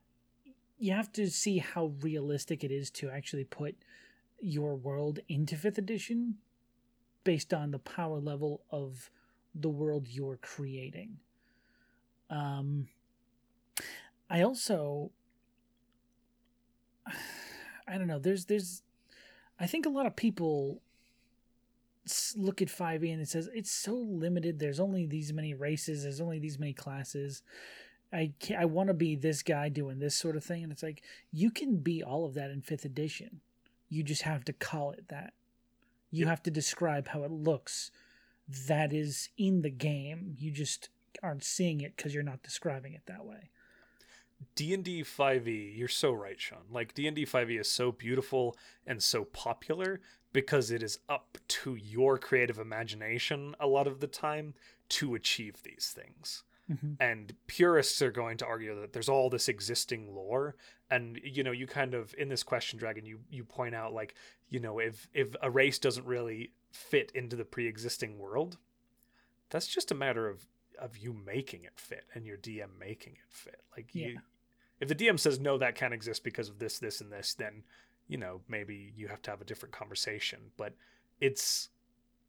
you 0.79 0.93
have 0.93 1.13
to 1.13 1.29
see 1.29 1.59
how 1.59 1.93
realistic 2.01 2.63
it 2.63 2.71
is 2.71 2.91
to 2.91 3.11
actually 3.11 3.45
put 3.45 3.77
your 4.41 4.77
world 4.77 5.19
into 5.29 5.57
fifth 5.57 5.79
edition 5.79 6.37
based 7.25 7.53
on 7.53 7.73
the 7.73 7.79
power 7.79 8.21
level 8.21 8.63
of 8.71 9.11
the 9.55 9.69
world 9.69 10.07
you're 10.09 10.39
creating. 10.41 11.19
Um, 12.31 12.89
I 14.31 14.43
also, 14.43 15.11
I 17.07 17.99
don't 17.99 18.07
know. 18.07 18.19
There's 18.19 18.45
there's, 18.45 18.83
I 19.59 19.67
think 19.67 19.87
a 19.87 19.91
lot 19.91 20.07
of 20.07 20.15
people 20.15 20.81
look 22.37 22.63
at 22.63 22.69
5e 22.69 23.13
and 23.13 23.21
it 23.21 23.29
says 23.29 23.51
it's 23.55 23.71
so 23.71 23.95
limited. 23.95 24.59
There's 24.59 24.81
only 24.81 25.07
these 25.07 25.33
many 25.33 25.55
races. 25.55 26.05
There's 26.05 26.21
only 26.21 26.39
these 26.39 26.59
many 26.59 26.73
classes. 26.73 27.43
I 28.13 28.33
can 28.41 28.57
I 28.61 28.65
want 28.65 28.89
to 28.89 28.95
be 28.95 29.17
this 29.17 29.43
guy 29.43 29.69
doing 29.69 29.99
this 29.99 30.15
sort 30.17 30.37
of 30.37 30.45
thing, 30.45 30.63
and 30.63 30.73
it's 30.73 30.83
like 30.83 31.03
you 31.33 31.51
can 31.51 31.77
be 31.77 32.03
all 32.03 32.25
of 32.25 32.35
that 32.35 32.51
in 32.51 32.63
fifth 32.63 32.85
edition. 32.85 33.41
You 33.89 34.03
just 34.03 34.23
have 34.23 34.45
to 34.47 34.53
call 34.53 34.93
it 34.93 35.09
that. 35.09 35.33
You 36.11 36.21
Yep. 36.21 36.29
have 36.29 36.43
to 36.45 36.51
describe 36.51 37.09
how 37.09 37.23
it 37.25 37.31
looks. 37.31 37.91
That 38.67 38.93
is 38.93 39.29
in 39.37 39.61
the 39.63 39.71
game. 39.71 40.35
You 40.39 40.51
just 40.51 40.89
aren't 41.23 41.45
seeing 41.45 41.81
it 41.83 41.97
because 41.97 42.15
you're 42.15 42.23
not 42.23 42.43
describing 42.43 42.95
it 42.95 43.03
that 43.07 43.27
way. 43.27 43.51
D&D 44.55 45.03
5e, 45.03 45.49
E, 45.49 45.75
you're 45.77 45.89
so 45.89 46.13
right, 46.13 46.41
Sean. 46.41 46.63
Like 46.71 46.95
D&D 46.95 47.27
5e 47.27 47.51
E 47.51 47.59
is 47.59 47.71
so 47.71 47.93
beautiful 47.93 48.57
and 48.87 49.03
so 49.03 49.25
popular 49.25 50.01
because 50.33 50.71
it 50.71 50.83
is 50.83 50.99
up 51.09 51.39
to 51.49 51.75
your 51.75 52.19
creative 52.19 52.59
imagination 52.59 53.55
a 53.59 53.67
lot 53.67 53.87
of 53.87 54.01
the 54.01 54.07
time 54.07 54.55
to 54.91 55.15
achieve 55.15 55.63
these 55.63 55.93
things. 55.95 56.45
Mm-hmm. 56.71 56.95
and 57.01 57.33
purists 57.47 58.03
are 58.03 58.11
going 58.11 58.37
to 58.37 58.47
argue 58.47 58.79
that 58.79 58.93
there's 58.93 59.09
all 59.09 59.31
this 59.31 59.49
existing 59.49 60.15
lore. 60.15 60.55
And 60.91 61.19
you 61.25 61.43
know 61.43 61.51
you 61.51 61.67
kind 61.67 61.95
of 61.95 62.15
in 62.19 62.29
this 62.29 62.43
question 62.43 62.79
dragon 62.79 63.07
you 63.07 63.21
you 63.31 63.45
point 63.45 63.75
out 63.75 63.95
like 63.95 64.15
you 64.51 64.61
know 64.61 64.79
if 64.79 65.09
if 65.15 65.35
a 65.43 65.51
race 65.51 65.79
doesn't 65.79 66.07
really 66.07 66.53
fit 66.71 67.11
into 67.15 67.37
the 67.37 67.45
pre-existing 67.45 68.19
world 68.19 68.59
that's 69.51 69.67
just 69.67 69.91
a 69.91 69.95
matter 69.95 70.29
of 70.29 70.47
of 70.79 70.97
you 70.99 71.13
making 71.13 71.65
it 71.65 71.79
fit 71.81 72.05
and 72.15 72.27
your 72.27 72.37
dm 72.37 72.69
making 72.79 73.15
it 73.15 73.31
fit. 73.31 73.63
Like 73.77 73.95
you 73.95 74.19
if 74.81 74.89
the 74.89 74.95
dm 74.95 75.19
says 75.19 75.41
no 75.41 75.59
that 75.59 75.75
can't 75.75 75.95
exist 75.95 76.23
because 76.23 76.49
of 76.49 76.59
this 76.59 76.79
this 76.79 77.01
and 77.01 77.11
this 77.11 77.35
then 77.35 77.65
you 78.09 78.17
know 78.19 78.43
maybe 78.49 78.93
you 78.97 79.09
have 79.09 79.23
to 79.23 79.31
have 79.31 79.41
a 79.41 79.45
different 79.45 79.75
conversation. 79.75 80.39
But 80.57 80.75
it's 81.21 81.71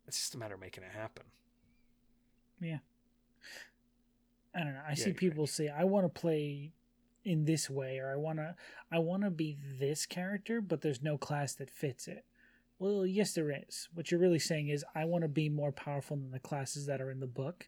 it's 0.08 0.18
just 0.18 0.36
a 0.36 0.38
matter 0.38 0.56
of 0.56 0.62
making 0.62 0.84
it 0.84 0.92
happen 0.92 1.26
I 4.54 4.64
don't 4.64 4.74
know. 4.74 4.82
I 4.86 4.92
Yeah, 4.92 4.96
see 4.96 5.14
people 5.14 5.48
say 5.48 5.70
I 5.70 5.84
want 5.84 6.06
to 6.06 6.20
play 6.22 6.74
in 7.24 7.46
this 7.46 7.70
way 7.70 8.00
or 8.00 8.12
I 8.12 8.16
want 8.16 8.40
to 8.40 8.56
I 8.92 9.00
want 9.00 9.24
to 9.24 9.30
be 9.30 9.58
this 9.80 10.06
character 10.06 10.62
but 10.62 10.82
there's 10.82 11.02
no 11.02 11.18
class 11.18 11.54
that 11.56 11.70
fits 11.70 12.08
it. 12.08 12.26
Well, 12.80 13.06
yes 13.06 13.34
there 13.34 13.52
is. 13.52 13.90
What 13.94 14.10
you're 14.10 14.20
really 14.20 14.40
saying 14.40 14.70
is 14.70 14.86
I 14.96 15.06
want 15.06 15.24
to 15.24 15.28
be 15.28 15.50
more 15.50 15.72
powerful 15.72 16.18
than 16.18 16.32
the 16.32 16.40
classes 16.40 16.86
that 16.86 17.02
are 17.02 17.12
in 17.12 17.20
the 17.20 17.28
book, 17.28 17.68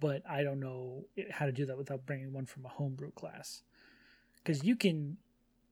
but 0.00 0.22
I 0.28 0.42
don't 0.42 0.60
know 0.60 1.06
how 1.30 1.46
to 1.46 1.52
do 1.52 1.66
that 1.66 1.76
without 1.76 2.06
bringing 2.06 2.32
one 2.32 2.46
from 2.46 2.64
a 2.64 2.68
homebrew 2.68 3.10
class. 3.12 3.62
Cuz 4.44 4.64
you 4.64 4.76
can 4.76 5.18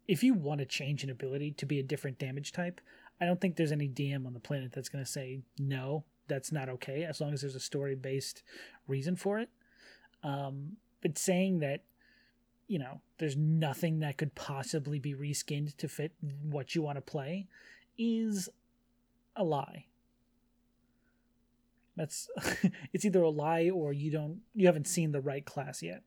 if 0.08 0.22
you 0.22 0.34
want 0.34 0.58
to 0.58 0.66
change 0.66 1.04
an 1.04 1.10
ability 1.10 1.52
to 1.52 1.66
be 1.66 1.78
a 1.78 1.82
different 1.82 2.18
damage 2.18 2.52
type, 2.52 2.80
I 3.20 3.24
don't 3.24 3.40
think 3.40 3.56
there's 3.56 3.72
any 3.72 3.88
DM 3.88 4.26
on 4.26 4.34
the 4.34 4.40
planet 4.40 4.72
that's 4.72 4.88
going 4.88 5.04
to 5.04 5.10
say 5.10 5.42
no, 5.58 6.04
that's 6.26 6.50
not 6.50 6.68
okay 6.68 7.04
as 7.04 7.20
long 7.20 7.32
as 7.32 7.42
there's 7.42 7.54
a 7.54 7.60
story-based 7.60 8.42
reason 8.88 9.16
for 9.16 9.38
it. 9.38 9.48
Um, 10.22 10.76
but 11.00 11.18
saying 11.18 11.60
that, 11.60 11.82
you 12.68 12.78
know, 12.78 13.00
there's 13.18 13.36
nothing 13.36 14.00
that 14.00 14.16
could 14.16 14.34
possibly 14.34 14.98
be 14.98 15.14
reskinned 15.14 15.76
to 15.76 15.88
fit 15.88 16.12
what 16.42 16.74
you 16.74 16.82
want 16.82 16.96
to 16.96 17.02
play 17.02 17.46
is 17.98 18.48
a 19.36 19.44
lie. 19.44 19.86
That's 21.96 22.28
it's 22.92 23.04
either 23.04 23.22
a 23.22 23.30
lie 23.30 23.70
or 23.70 23.92
you 23.92 24.10
don't 24.10 24.40
you 24.54 24.66
haven't 24.66 24.86
seen 24.86 25.12
the 25.12 25.20
right 25.20 25.44
class 25.44 25.82
yet. 25.82 26.02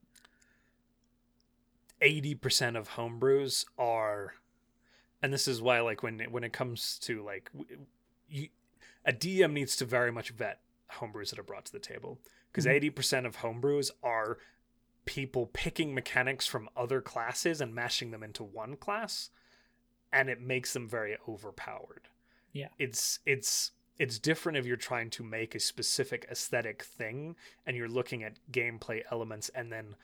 80% 2.01 2.77
of 2.77 2.89
homebrews 2.89 3.65
are 3.77 4.33
and 5.21 5.33
this 5.33 5.47
is 5.47 5.61
why 5.61 5.79
like 5.81 6.03
when 6.03 6.19
when 6.31 6.43
it 6.43 6.53
comes 6.53 6.99
to 6.99 7.23
like 7.23 7.51
you, 8.27 8.49
a 9.05 9.13
DM 9.13 9.53
needs 9.53 9.75
to 9.77 9.85
very 9.85 10.11
much 10.11 10.31
vet 10.31 10.59
homebrews 10.93 11.29
that 11.31 11.39
are 11.39 11.43
brought 11.43 11.65
to 11.65 11.71
the 11.71 11.79
table 11.79 12.19
because 12.51 12.65
Mhm. 12.65 12.71
80% 12.73 13.25
of 13.25 13.37
homebrews 13.37 13.91
are 14.03 14.37
people 15.05 15.47
picking 15.47 15.93
mechanics 15.93 16.47
from 16.47 16.69
other 16.75 17.01
classes 17.01 17.61
and 17.61 17.75
mashing 17.75 18.11
them 18.11 18.23
into 18.23 18.43
one 18.43 18.75
class 18.75 19.29
and 20.11 20.29
it 20.29 20.39
makes 20.41 20.73
them 20.73 20.87
very 20.87 21.17
overpowered. 21.27 22.07
Yeah. 22.53 22.69
It's 22.79 23.19
it's 23.25 23.71
it's 23.97 24.19
different 24.19 24.57
if 24.57 24.65
you're 24.65 24.75
trying 24.77 25.09
to 25.09 25.23
make 25.23 25.55
a 25.55 25.59
specific 25.59 26.25
aesthetic 26.29 26.83
thing 26.83 27.35
and 27.65 27.77
you're 27.77 27.87
looking 27.87 28.23
at 28.23 28.39
gameplay 28.51 29.03
elements 29.11 29.49
and 29.49 29.71
then 29.71 29.95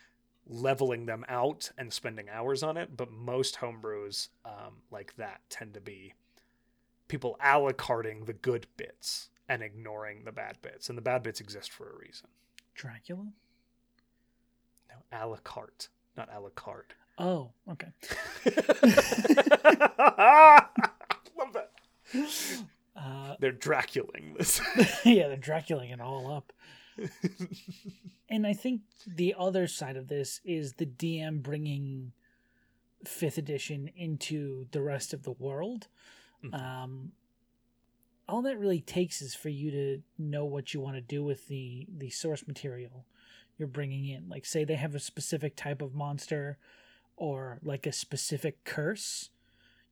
leveling 0.48 1.06
them 1.06 1.26
out 1.28 1.72
and 1.78 1.92
spending 1.92 2.30
hours 2.30 2.64
on 2.64 2.78
it. 2.78 2.96
But 2.96 3.12
most 3.12 3.56
homebrews 3.58 4.30
um, 4.46 4.82
like 4.92 5.16
that 5.18 5.42
tend 5.50 5.74
to 5.74 5.82
be 5.82 6.14
people 7.08 7.38
a 7.44 7.60
la 7.60 7.72
carting 7.74 8.26
the 8.26 8.34
good 8.34 8.68
bits 8.78 9.30
and 9.52 9.62
ignoring 9.62 10.24
the 10.24 10.32
bad 10.32 10.58
bits. 10.62 10.88
And 10.90 10.98
the 10.98 11.02
bad 11.02 11.24
bits 11.24 11.42
exist 11.42 11.72
for 11.72 11.90
a 11.92 11.98
reason. 11.98 12.28
Dracula? 12.74 13.28
No, 14.90 14.96
a 15.12 15.28
la 15.28 15.38
carte, 15.44 15.90
not 16.16 16.30
a 16.34 16.40
la 16.40 16.50
carte. 16.56 16.94
Oh, 17.18 17.52
okay. 17.70 17.90
Love 21.38 21.54
that. 21.54 21.72
Uh, 22.96 23.36
They're 23.40 23.52
Draculaing 23.52 24.36
this. 24.38 24.62
yeah, 25.06 25.28
they're 25.28 25.36
Draculaing 25.38 25.92
it 25.92 26.00
all 26.02 26.32
up. 26.32 26.54
and 28.30 28.46
I 28.48 28.54
think 28.54 28.82
the 29.08 29.36
other 29.38 29.68
side 29.68 29.98
of 29.98 30.08
this 30.08 30.40
is 30.46 30.74
the 30.74 30.86
DM 30.86 31.42
bringing 31.42 32.14
fifth 33.06 33.38
edition 33.38 33.90
into 33.96 34.68
the 34.72 34.82
rest 34.82 35.14
of 35.14 35.24
the 35.24 35.32
world. 35.32 35.88
Mhm. 36.44 36.54
Um, 36.60 37.12
all 38.32 38.42
that 38.44 38.58
really 38.58 38.80
takes 38.80 39.22
is 39.22 39.36
for 39.36 39.50
you 39.50 39.70
to 39.72 40.02
know 40.18 40.46
what 40.46 40.74
you 40.74 40.80
want 40.80 40.96
to 40.96 41.02
do 41.02 41.24
with 41.24 41.48
the 41.48 41.86
the 41.96 42.10
source 42.10 42.48
material 42.48 43.06
you're 43.58 43.68
bringing 43.68 44.08
in. 44.08 44.30
Like, 44.30 44.46
say 44.46 44.64
they 44.64 44.76
have 44.76 44.96
a 44.96 45.00
specific 45.00 45.56
type 45.56 45.82
of 45.82 45.94
monster 45.94 46.58
or 47.18 47.60
like 47.62 47.86
a 47.86 47.92
specific 47.92 48.64
curse. 48.64 49.30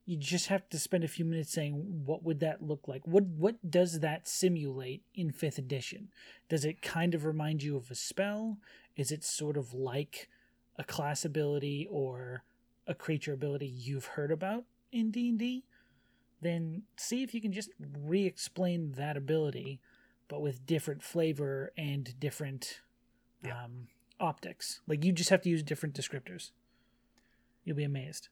You 0.06 0.16
just 0.16 0.48
have 0.48 0.68
to 0.70 0.78
spend 0.78 1.04
a 1.04 1.08
few 1.08 1.24
minutes 1.24 1.52
saying 1.52 1.74
what 2.04 2.24
would 2.24 2.40
that 2.40 2.62
look 2.62 2.88
like. 2.88 3.06
What 3.06 3.26
what 3.26 3.70
does 3.70 4.00
that 4.00 4.26
simulate 4.26 5.02
in 5.14 5.30
fifth 5.30 5.58
edition? 5.58 6.08
Does 6.48 6.64
it 6.64 6.82
kind 6.82 7.14
of 7.14 7.26
remind 7.26 7.62
you 7.62 7.76
of 7.76 7.90
a 7.90 7.94
spell? 7.94 8.56
Is 8.96 9.12
it 9.12 9.22
sort 9.22 9.56
of 9.58 9.74
like 9.74 10.28
a 10.76 10.82
class 10.82 11.24
ability 11.26 11.86
or 11.90 12.42
a 12.86 12.94
creature 12.94 13.34
ability 13.34 13.66
you've 13.66 14.06
heard 14.06 14.32
about 14.32 14.64
in 14.90 15.10
D&D? 15.10 15.64
Then 16.42 16.82
see 16.96 17.22
if 17.22 17.34
you 17.34 17.40
can 17.40 17.52
just 17.52 17.70
re-explain 18.04 18.92
that 18.92 19.16
ability 19.16 19.80
but 20.28 20.40
with 20.40 20.64
different 20.64 21.02
flavor 21.02 21.72
and 21.76 22.18
different 22.20 22.80
Yeah. 23.44 23.64
um, 23.64 23.88
optics. 24.20 24.80
Like 24.86 25.04
you 25.04 25.12
just 25.12 25.30
have 25.30 25.42
to 25.42 25.48
use 25.48 25.62
different 25.62 25.94
descriptors. 25.94 26.52
You'll 27.64 27.76
be 27.76 27.84
amazed. 27.84 28.28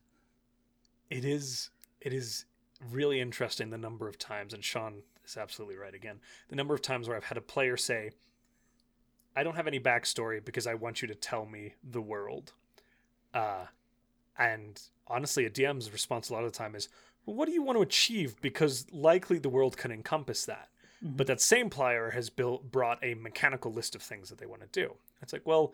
it 1.10 1.24
is 1.24 1.70
it 2.00 2.12
is 2.12 2.44
really 2.90 3.20
interesting 3.20 3.70
the 3.70 3.78
number 3.78 4.06
of 4.08 4.16
times 4.18 4.52
and 4.54 4.62
sean 4.62 5.02
is 5.24 5.36
absolutely 5.36 5.76
right 5.76 5.94
again 5.94 6.20
the 6.48 6.54
number 6.56 6.74
of 6.74 6.80
times 6.82 7.08
where 7.08 7.16
i've 7.16 7.24
had 7.24 7.36
a 7.38 7.40
player 7.40 7.76
say 7.76 8.10
i 9.34 9.42
don't 9.42 9.56
have 9.56 9.66
any 9.66 9.80
backstory 9.80 10.44
because 10.44 10.66
i 10.66 10.74
want 10.74 11.00
you 11.02 11.08
to 11.08 11.14
tell 11.14 11.44
me 11.46 11.74
the 11.82 12.00
world 12.00 12.52
uh 13.34 13.64
and 14.38 14.82
honestly 15.08 15.44
a 15.46 15.50
dm's 15.50 15.90
response 15.92 16.28
a 16.28 16.32
lot 16.34 16.44
of 16.44 16.52
the 16.52 16.56
time 16.58 16.74
is 16.76 16.88
well, 17.28 17.36
what 17.36 17.46
do 17.46 17.52
you 17.52 17.62
want 17.62 17.76
to 17.76 17.82
achieve? 17.82 18.40
Because 18.40 18.86
likely 18.90 19.38
the 19.38 19.48
world 19.48 19.76
can 19.76 19.90
encompass 19.92 20.44
that. 20.46 20.68
Mhm. 21.04 21.16
but 21.16 21.26
that 21.28 21.40
same 21.40 21.70
player 21.70 22.10
has 22.10 22.28
built 22.28 22.72
brought 22.72 22.98
a 23.04 23.14
mechanical 23.14 23.72
list 23.72 23.94
of 23.94 24.02
things 24.02 24.30
that 24.30 24.38
they 24.38 24.46
want 24.46 24.62
to 24.62 24.68
do. 24.68 24.96
It's 25.22 25.32
like 25.32 25.46
well 25.46 25.72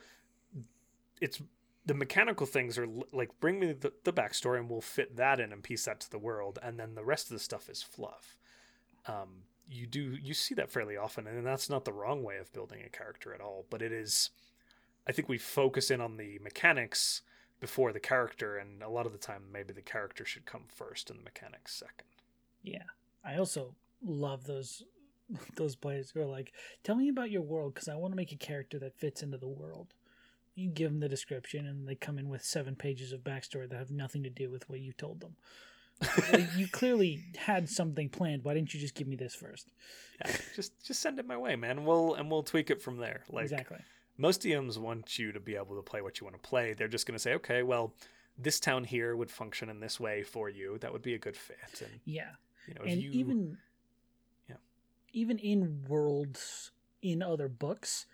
it's 1.21 1.41
the 1.87 1.95
mechanical 1.95 2.47
things 2.47 2.77
are 2.77 2.87
like 3.13 3.31
bring 3.41 3.59
me 3.59 3.73
the, 3.73 3.93
the 4.05 4.13
backstory 4.13 4.59
and 4.59 4.69
we'll 4.69 4.83
fit 4.83 5.17
that 5.17 5.41
in 5.41 5.51
and 5.53 5.63
piece 5.63 5.85
that 5.87 6.01
to 6.01 6.11
the 6.11 6.19
world 6.19 6.59
and 6.63 6.79
then 6.79 6.95
the 6.95 7.05
rest 7.05 7.31
of 7.31 7.35
the 7.35 7.39
stuff 7.39 7.71
is 7.71 7.83
fluff. 7.83 8.37
Um, 9.07 9.45
you 9.69 9.87
do 9.87 10.03
you 10.23 10.35
see 10.35 10.55
that 10.57 10.71
fairly 10.71 10.97
often 10.97 11.27
and 11.27 11.47
that's 11.47 11.71
not 11.71 11.87
the 11.87 11.93
wrong 11.93 12.23
way 12.23 12.37
of 12.37 12.53
building 12.53 12.83
a 12.85 12.91
character 12.91 13.33
at 13.33 13.41
all 13.41 13.65
but 13.71 13.81
it 13.81 13.93
is 13.93 14.29
i 15.09 15.13
think 15.13 15.27
we 15.27 15.39
focus 15.39 15.91
in 15.91 16.03
on 16.03 16.19
the 16.19 16.39
mechanics 16.43 17.23
before 17.61 17.93
the 17.93 18.01
character 18.01 18.57
and 18.57 18.83
a 18.83 18.89
lot 18.89 19.07
of 19.07 19.13
the 19.13 19.19
time 19.19 19.43
maybe 19.53 19.73
the 19.73 19.83
character 19.83 20.25
should 20.25 20.45
come 20.45 20.65
first 20.69 21.11
and 21.11 21.19
the 21.19 21.25
mechanics 21.25 21.75
second 21.75 22.09
Yeah, 22.63 22.85
I 23.25 23.37
also 23.37 23.75
love 24.03 24.45
those 24.45 24.83
those 25.57 25.75
players 25.77 26.11
who 26.11 26.21
are 26.21 26.27
like, 26.27 26.53
"Tell 26.83 26.97
me 26.97 27.09
about 27.09 27.31
your 27.31 27.43
world 27.43 27.75
because 27.75 27.89
I 27.89 27.95
want 27.95 28.13
to 28.13 28.17
make 28.17 28.33
a 28.33 28.37
character 28.37 28.79
that 28.81 28.99
fits 28.99 29.23
into 29.23 29.39
the 29.39 29.49
world." 29.49 29.95
You 30.55 30.71
give 30.71 30.91
them 30.91 31.01
the 31.01 31.09
description, 31.09 31.67
and 31.67 31.89
they 31.89 31.97
come 31.97 32.19
in 32.19 32.29
with 32.29 32.45
seven 32.45 32.77
pages 32.77 33.13
of 33.13 33.25
backstory 33.25 33.69
that 33.69 33.77
have 33.77 33.91
nothing 33.91 34.23
to 34.23 34.31
do 34.31 34.51
with 34.51 34.69
what 34.69 34.81
you 34.81 34.93
told 34.93 35.21
them. 35.21 35.35
Like, 36.31 36.55
you 36.57 36.69
clearly 36.69 37.25
had 37.37 37.69
something 37.69 38.09
planned. 38.09 38.45
Why 38.45 38.55
didn't 38.55 38.73
you 38.75 38.79
just 38.79 38.95
give 38.95 39.09
me 39.09 39.17
this 39.17 39.35
first? 39.35 39.69
yeah 40.21 40.37
just 40.55 40.85
just 40.85 41.01
send 41.01 41.19
it 41.19 41.27
my 41.27 41.37
way 41.37 41.57
man 41.57 41.85
we'll 41.85 42.15
and 42.15 42.31
we'll 42.31 42.43
tweak 42.43 42.71
it 42.71 42.83
from 42.83 42.99
there 42.99 43.23
like 43.31 43.45
exactly. 43.45 43.79
Most 44.17 44.43
DMs 44.43 44.79
want 44.79 45.19
you 45.19 45.33
to 45.33 45.41
be 45.41 45.57
able 45.57 45.77
to 45.77 45.83
play 45.83 46.01
what 46.01 46.21
you 46.21 46.25
want 46.27 46.41
to 46.41 46.49
play. 46.49 46.73
They're 46.73 46.89
just 46.89 47.07
going 47.07 47.17
to 47.17 47.23
say, 47.23 47.35
okay, 47.35 47.63
well, 47.63 47.95
this 48.39 48.61
town 48.61 48.85
here 48.85 49.17
would 49.17 49.31
function 49.31 49.69
in 49.69 49.81
this 49.81 49.99
way 49.99 50.23
for 50.23 50.49
you. 50.49 50.79
That 50.79 50.93
would 50.93 51.03
be 51.03 51.15
a 51.15 51.19
good 51.19 51.37
fit. 51.37 51.81
And 51.81 52.01
Yeah. 52.05 52.31
you 52.69 52.75
know, 52.75 52.83
and 52.83 53.03
you 53.03 53.11
even 53.13 53.59
Yeah. 54.49 54.57
even 55.13 55.39
in 55.39 55.85
worlds 55.89 56.71
in 57.03 57.23
other 57.23 57.49
books 57.49 58.07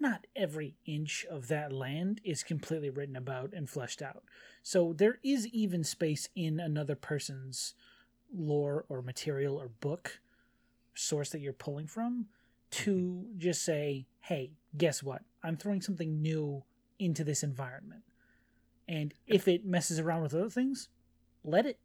not 0.00 0.26
every 0.34 0.74
inch 0.84 1.24
of 1.30 1.48
that 1.48 1.72
land 1.72 2.20
is 2.24 2.42
completely 2.42 2.90
written 2.90 3.16
about 3.16 3.52
and 3.52 3.70
fleshed 3.70 4.02
out 4.02 4.24
so 4.62 4.92
there 4.92 5.18
is 5.22 5.46
even 5.48 5.84
space 5.84 6.28
in 6.34 6.60
another 6.60 6.96
person's 6.96 7.74
lore 8.32 8.84
or 8.88 9.00
material 9.00 9.56
or 9.56 9.68
book 9.68 10.20
source 10.94 11.30
that 11.30 11.40
you're 11.40 11.52
pulling 11.52 11.86
from 11.86 12.26
to 12.70 12.96
mm-hmm. 12.96 13.38
just 13.38 13.64
say 13.64 14.06
hey 14.20 14.50
guess 14.76 15.02
what 15.02 15.22
i'm 15.42 15.56
throwing 15.56 15.80
something 15.80 16.20
new 16.20 16.62
into 16.98 17.24
this 17.24 17.42
environment 17.42 18.02
and 18.88 19.14
if 19.26 19.48
it 19.48 19.64
messes 19.64 19.98
around 19.98 20.22
with 20.22 20.34
other 20.34 20.50
things 20.50 20.88
let 21.44 21.66
it 21.66 21.78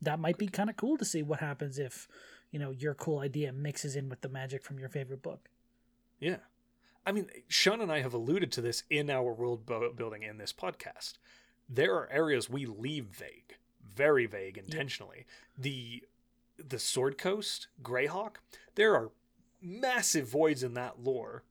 that 0.00 0.18
might 0.18 0.38
be 0.38 0.46
kind 0.48 0.68
of 0.70 0.76
cool 0.76 0.96
to 0.96 1.04
see 1.04 1.22
what 1.22 1.40
happens 1.40 1.78
if 1.78 2.08
you 2.50 2.58
know 2.58 2.70
your 2.70 2.94
cool 2.94 3.20
idea 3.20 3.52
mixes 3.52 3.96
in 3.96 4.08
with 4.08 4.20
the 4.20 4.28
magic 4.28 4.62
from 4.64 4.78
your 4.78 4.88
favorite 4.88 5.22
book 5.22 5.48
Yeah. 6.20 6.36
I 7.04 7.10
mean, 7.10 7.26
Sean 7.48 7.80
and 7.80 7.90
I 7.90 8.00
have 8.00 8.14
alluded 8.14 8.52
to 8.52 8.60
this 8.60 8.84
in 8.88 9.10
our 9.10 9.32
world 9.32 9.66
building 9.96 10.22
in 10.22 10.38
this 10.38 10.52
podcast. 10.52 11.14
There 11.68 11.96
are 11.96 12.08
areas 12.12 12.48
we 12.48 12.64
leave 12.64 13.06
vague, 13.06 13.56
very 13.84 14.26
vague 14.26 14.56
intentionally. 14.56 15.26
The 15.58 16.04
the 16.56 16.78
Sword 16.78 17.18
Coast, 17.18 17.66
Greyhawk, 17.82 18.36
there 18.76 18.94
are 18.94 19.10
massive 19.60 20.28
voids 20.28 20.62
in 20.62 20.74
that 20.74 21.02
lore 21.02 21.42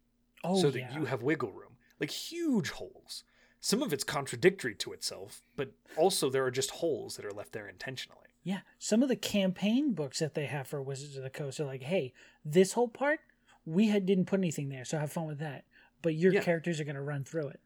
oh 0.43 0.61
so 0.61 0.69
that 0.71 0.79
yeah 0.79 0.95
you 0.97 1.05
have 1.05 1.21
wiggle 1.23 1.51
room. 1.51 1.77
Like 1.99 2.11
huge 2.11 2.71
holes. 2.71 3.23
Some 3.59 3.83
of 3.83 3.93
it's 3.93 4.03
contradictory 4.03 4.73
to 4.75 4.91
itself, 4.91 5.43
but 5.55 5.71
also 5.95 6.29
there 6.31 6.43
are 6.43 6.49
just 6.51 6.71
holes 6.71 7.15
that 7.17 7.25
are 7.25 7.31
left 7.31 7.51
there 7.53 7.67
intentionally. 7.67 8.29
yeah 8.43 8.61
some 8.79 9.03
of 9.03 9.09
the 9.09 9.15
campaign 9.15 9.93
books 9.93 10.17
that 10.19 10.33
they 10.33 10.47
have 10.47 10.67
for 10.67 10.81
wizards 10.81 11.15
of 11.15 11.21
the 11.23 11.29
coast 11.29 11.59
are 11.59 11.65
like 11.65 11.83
hey 11.83 12.11
this 12.43 12.73
whole 12.73 12.87
part 12.87 13.19
we 13.65 13.89
had, 13.89 14.05
didn't 14.07 14.25
put 14.25 14.39
anything 14.39 14.69
there 14.69 14.83
so 14.83 14.97
have 14.97 15.11
fun 15.11 15.27
with 15.27 15.37
that 15.39 15.63
but 16.01 16.15
your 16.15 16.33
Yeah. 16.33 16.41
characters 16.41 16.79
are 16.79 16.83
going 16.83 16.95
to 16.95 17.01
run 17.03 17.23
through 17.23 17.49
it 17.49 17.59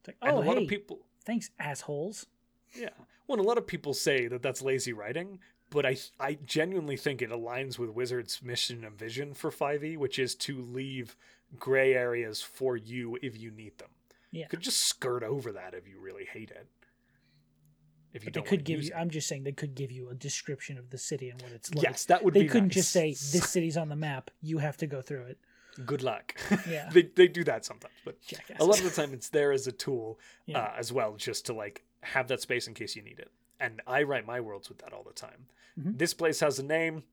it's 0.00 0.08
like 0.08 0.16
And 0.20 0.32
oh 0.36 0.42
a 0.42 0.44
lot 0.44 0.58
of 0.58 0.68
people 0.68 0.98
thanks 1.24 1.50
assholes 1.58 2.26
Yeah. 2.74 2.90
Well, 3.26 3.40
a 3.40 3.42
lot 3.42 3.56
of 3.58 3.66
people 3.66 3.94
say 3.94 4.26
that 4.28 4.42
that's 4.42 4.60
lazy 4.62 4.92
writing, 4.92 5.38
but 5.70 5.84
I 5.86 5.96
I 6.20 6.38
genuinely 6.44 6.96
think 6.98 7.20
it 7.22 7.30
aligns 7.30 7.78
with 7.78 7.90
Wizards' 7.90 8.42
mission 8.42 8.84
and 8.84 8.98
vision 8.98 9.32
for 9.34 9.50
5e, 9.50 9.96
which 9.96 10.18
is 10.18 10.34
to 10.46 10.60
leave 10.60 11.16
gray 11.58 11.94
areas 11.94 12.42
for 12.42 12.76
you 12.76 13.18
if 13.22 13.38
you 13.38 13.50
need 13.50 13.78
them. 13.78 13.90
Yeah. 14.30 14.42
You 14.44 14.48
could 14.48 14.60
just 14.60 14.80
skirt 14.80 15.22
over 15.22 15.52
that 15.52 15.74
if 15.74 15.88
you 15.88 16.00
really 16.00 16.24
hate 16.24 16.50
it. 16.50 16.66
If 18.12 18.24
you 18.24 18.26
but 18.30 18.34
don't 18.34 18.46
could 18.46 18.64
give 18.64 18.82
you 18.82 18.88
it. 18.88 18.96
i'm 18.96 19.10
just 19.10 19.28
saying 19.28 19.44
they 19.44 19.52
could 19.52 19.74
give 19.74 19.92
you 19.92 20.08
a 20.08 20.14
description 20.14 20.78
of 20.78 20.88
the 20.88 20.96
city 20.98 21.28
and 21.28 21.40
what 21.42 21.52
it's 21.52 21.72
like 21.74 21.82
yes, 21.84 22.06
that 22.06 22.24
would 22.24 22.32
they 22.32 22.46
couldn't 22.46 22.68
nice. 22.68 22.74
just 22.74 22.90
say 22.90 23.10
this 23.10 23.50
city's 23.50 23.76
on 23.76 23.90
the 23.90 23.96
map 23.96 24.30
you 24.40 24.58
have 24.58 24.78
to 24.78 24.86
go 24.86 25.02
through 25.02 25.24
it 25.24 25.38
Good 25.86 26.02
luck. 26.02 26.34
Yeah. 26.68 26.88
they 26.92 27.02
they 27.02 27.28
do 27.28 27.44
that 27.44 27.64
sometimes, 27.64 27.94
but 28.04 28.20
Jackasses. 28.22 28.56
a 28.58 28.64
lot 28.64 28.78
of 28.78 28.84
the 28.84 28.90
time 28.90 29.12
it's 29.14 29.28
there 29.28 29.52
as 29.52 29.66
a 29.68 29.72
tool 29.72 30.18
Yeah. 30.46 30.58
uh, 30.60 30.72
as 30.76 30.92
well, 30.92 31.14
just 31.16 31.46
to 31.46 31.52
like 31.52 31.84
have 32.02 32.26
that 32.28 32.40
space 32.40 32.66
in 32.66 32.74
case 32.74 32.96
you 32.96 33.02
need 33.02 33.20
it. 33.20 33.30
And 33.60 33.80
I 33.86 34.02
write 34.02 34.26
my 34.26 34.40
worlds 34.40 34.68
with 34.68 34.78
that 34.78 34.92
all 34.92 35.04
the 35.04 35.12
time. 35.12 35.46
Mhm. 35.78 35.96
This 35.98 36.14
place 36.14 36.40
has 36.40 36.58
a 36.58 36.64
name, 36.64 37.04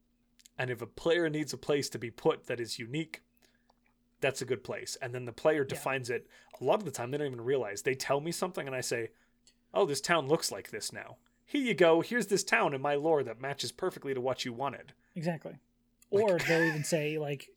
and 0.57 0.71
if 0.71 0.81
a 0.81 0.87
player 0.87 1.29
needs 1.29 1.53
a 1.53 1.57
place 1.57 1.89
to 1.89 1.99
be 1.99 2.09
put 2.09 2.47
that 2.47 2.59
is 2.59 2.79
unique, 2.79 3.21
that's 4.21 4.41
a 4.41 4.45
good 4.45 4.63
place. 4.63 4.97
And 5.01 5.13
then 5.13 5.25
the 5.25 5.31
player 5.31 5.63
defines 5.63 6.09
it. 6.09 6.27
A 6.59 6.63
lot 6.63 6.79
of 6.79 6.85
the 6.85 6.91
time, 6.91 7.11
they 7.11 7.17
don't 7.17 7.27
even 7.27 7.41
realize. 7.41 7.81
They 7.81 7.95
tell 7.95 8.19
me 8.21 8.31
something, 8.31 8.65
and 8.65 8.75
I 8.75 8.81
say, 8.81 9.09
"Oh, 9.73 9.85
this 9.85 10.01
town 10.01 10.27
looks 10.27 10.51
like 10.51 10.69
this 10.71 10.91
now." 10.93 11.17
Here 11.45 11.61
you 11.61 11.73
go. 11.73 12.01
Here's 12.01 12.27
this 12.27 12.43
town 12.43 12.73
in 12.73 12.81
my 12.81 12.95
lore 12.95 13.23
that 13.23 13.39
matches 13.41 13.71
perfectly 13.71 14.13
to 14.13 14.21
what 14.21 14.45
you 14.45 14.53
wanted. 14.53 14.93
Exactly. 15.15 15.57
Like- 16.11 16.23
Or 16.23 16.37
they'll 16.47 16.63
even 16.63 16.83
say 16.83 17.17
like, 17.17 17.49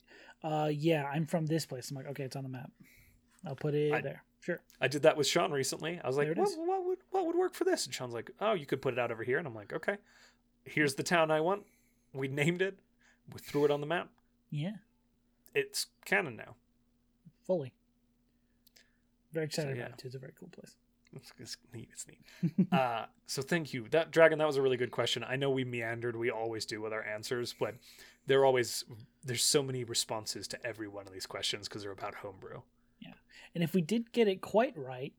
uh, 0.43 0.69
"Yeah, 0.71 1.05
I'm 1.05 1.25
from 1.25 1.45
this 1.45 1.65
place." 1.65 1.89
I'm 1.89 1.97
like, 1.97 2.07
"Okay, 2.07 2.23
it's 2.23 2.35
on 2.35 2.43
the 2.43 2.49
map. 2.49 2.71
I'll 3.45 3.55
put 3.55 3.73
it 3.73 3.93
I- 3.93 4.01
there." 4.01 4.23
Sure. 4.41 4.61
I 4.79 4.87
did 4.87 5.01
that 5.01 5.17
with 5.17 5.27
Sean 5.27 5.51
recently. 5.51 5.99
I 6.01 6.07
was 6.07 6.15
like, 6.15 6.29
what, 6.37 6.49
what 6.65 6.85
would 6.85 6.97
what 7.11 7.25
would 7.27 7.35
work 7.35 7.53
for 7.53 7.65
this? 7.65 7.85
And 7.85 7.93
Sean's 7.93 8.13
like, 8.13 8.31
oh, 8.39 8.53
you 8.53 8.65
could 8.65 8.81
put 8.81 8.93
it 8.93 8.99
out 8.99 9.11
over 9.11 9.21
here. 9.21 9.37
And 9.37 9.45
I'm 9.45 9.53
like, 9.53 9.73
okay, 9.73 9.97
here's 10.63 10.95
the 10.95 11.03
town 11.03 11.29
I 11.29 11.41
want. 11.41 11.63
We 12.13 12.29
named 12.29 12.61
it. 12.61 12.79
We 13.33 13.39
threw 13.41 13.65
it 13.65 13.69
on 13.71 13.81
the 13.81 13.85
map. 13.87 14.07
Yeah, 14.49 14.75
It's 15.53 15.87
canon 16.05 16.35
now. 16.35 16.55
fully. 17.45 17.73
Very 19.31 19.45
excited 19.45 19.75
yeah. 19.75 19.83
about 19.83 19.93
it 19.93 19.97
too. 19.99 20.07
It's 20.07 20.15
a 20.15 20.19
very 20.19 20.33
cool 20.39 20.49
place. 20.49 20.75
It's, 21.15 21.33
it's 21.39 21.57
neat. 21.73 21.89
It's 21.91 22.05
neat. 22.07 22.71
uh, 22.71 23.05
so 23.25 23.41
thank 23.41 23.73
you, 23.73 23.87
that 23.89 24.11
dragon. 24.11 24.37
That 24.37 24.47
was 24.47 24.57
a 24.57 24.61
really 24.61 24.77
good 24.77 24.91
question. 24.91 25.23
I 25.23 25.35
know 25.35 25.49
we 25.49 25.63
meandered. 25.63 26.15
We 26.15 26.29
always 26.29 26.65
do 26.65 26.81
with 26.81 26.93
our 26.93 27.03
answers, 27.03 27.55
but 27.59 27.75
they're 28.27 28.45
always 28.45 28.83
there's 29.23 29.43
so 29.43 29.63
many 29.63 29.83
responses 29.83 30.47
to 30.49 30.65
every 30.65 30.87
one 30.87 31.07
of 31.07 31.13
these 31.13 31.25
questions 31.25 31.67
because 31.67 31.83
they're 31.83 31.91
about 31.91 32.15
homebrew. 32.15 32.61
Yeah, 32.99 33.13
and 33.55 33.63
if 33.63 33.73
we 33.73 33.81
did 33.81 34.11
get 34.11 34.27
it 34.27 34.41
quite 34.41 34.77
right, 34.77 35.13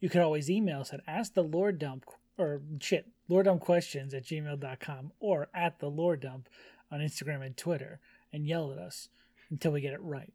you 0.00 0.08
could 0.08 0.20
always 0.20 0.50
email 0.50 0.80
us 0.80 0.92
at 0.92 1.00
ask 1.06 1.34
the 1.34 1.42
lord 1.42 1.78
dump 1.78 2.06
or 2.36 2.62
shit 2.80 3.06
lord 3.28 3.44
dump 3.44 3.60
questions 3.60 4.14
at 4.14 4.24
gmail.com 4.24 5.12
or 5.20 5.48
at 5.54 5.78
the 5.78 5.88
lord 5.88 6.20
dump 6.20 6.48
on 6.90 7.00
Instagram 7.00 7.44
and 7.44 7.56
Twitter 7.56 8.00
and 8.32 8.46
yell 8.46 8.72
at 8.72 8.78
us 8.78 9.08
until 9.50 9.72
we 9.72 9.80
get 9.80 9.92
it 9.92 10.00
right. 10.02 10.32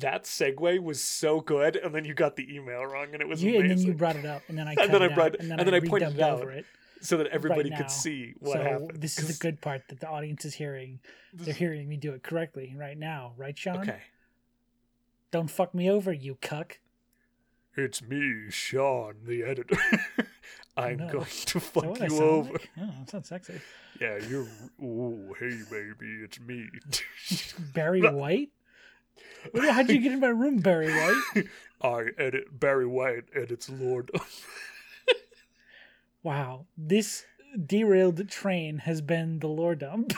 That 0.00 0.24
segue 0.24 0.80
was 0.82 1.02
so 1.02 1.40
good, 1.40 1.76
and 1.76 1.94
then 1.94 2.04
you 2.04 2.12
got 2.14 2.36
the 2.36 2.54
email 2.54 2.84
wrong, 2.84 3.08
and 3.14 3.22
it 3.22 3.28
was 3.28 3.42
You, 3.42 3.58
and 3.60 3.70
then 3.70 3.78
you 3.78 3.94
brought 3.94 4.16
it 4.16 4.26
up, 4.26 4.42
and 4.48 4.58
then 4.58 4.68
I 4.68 4.74
And 4.78 4.92
then 4.92 5.02
I 5.02 5.08
brought- 5.08 5.34
out, 5.34 5.40
and 5.40 5.50
then, 5.50 5.58
and 5.60 5.66
then 5.66 5.74
I 5.74 5.78
I 5.78 5.80
pointed 5.80 6.14
it 6.14 6.20
out. 6.20 6.40
over 6.40 6.50
it. 6.50 6.66
so 7.00 7.16
that 7.16 7.28
everybody 7.28 7.70
now. 7.70 7.78
could 7.78 7.90
see 7.90 8.34
what 8.38 8.54
so 8.58 8.62
happened. 8.62 8.90
this 9.00 9.18
is 9.18 9.28
the 9.28 9.40
good 9.40 9.60
part 9.62 9.82
that 9.88 10.00
the 10.00 10.08
audience 10.08 10.44
is 10.44 10.52
hearing. 10.54 11.00
They're 11.32 11.54
hearing 11.54 11.88
me 11.88 11.96
do 11.96 12.12
it 12.12 12.22
correctly 12.22 12.74
right 12.76 12.98
now, 12.98 13.32
right, 13.36 13.56
Sean? 13.56 13.78
Okay. 13.78 14.00
Don't 15.30 15.48
fuck 15.50 15.74
me 15.74 15.90
over, 15.90 16.12
you 16.12 16.36
cuck. 16.40 16.80
It's 17.78 18.02
me, 18.02 18.50
Sean, 18.50 19.14
the 19.24 19.44
editor. 19.44 19.76
I'm 20.76 20.96
no. 20.96 21.08
going 21.10 21.26
to 21.46 21.60
fuck 21.60 22.00
you 22.00 22.18
over. 22.20 22.50
like? 22.54 22.70
Oh, 22.76 22.90
that 22.98 23.08
sounds 23.10 23.28
sexy. 23.28 23.60
Yeah, 24.00 24.18
you're. 24.28 24.48
Ooh, 24.82 25.32
hey, 25.38 25.60
baby, 25.70 26.24
it's 26.24 26.40
me. 26.40 26.68
Barry 27.72 28.00
White? 28.02 28.48
How'd 29.54 29.90
you 29.90 30.00
get 30.00 30.10
in 30.10 30.18
my 30.18 30.26
room, 30.26 30.56
Barry 30.56 30.92
White? 30.92 31.44
I 31.80 32.06
edit 32.18 32.58
Barry 32.58 32.86
White 32.86 33.26
edits 33.32 33.70
Lord. 33.70 34.10
Wow, 36.24 36.66
this 36.76 37.26
derailed 37.64 38.28
train 38.28 38.78
has 38.78 39.00
been 39.00 39.38
the 39.38 39.46
lore 39.46 39.76
dump. 39.76 40.14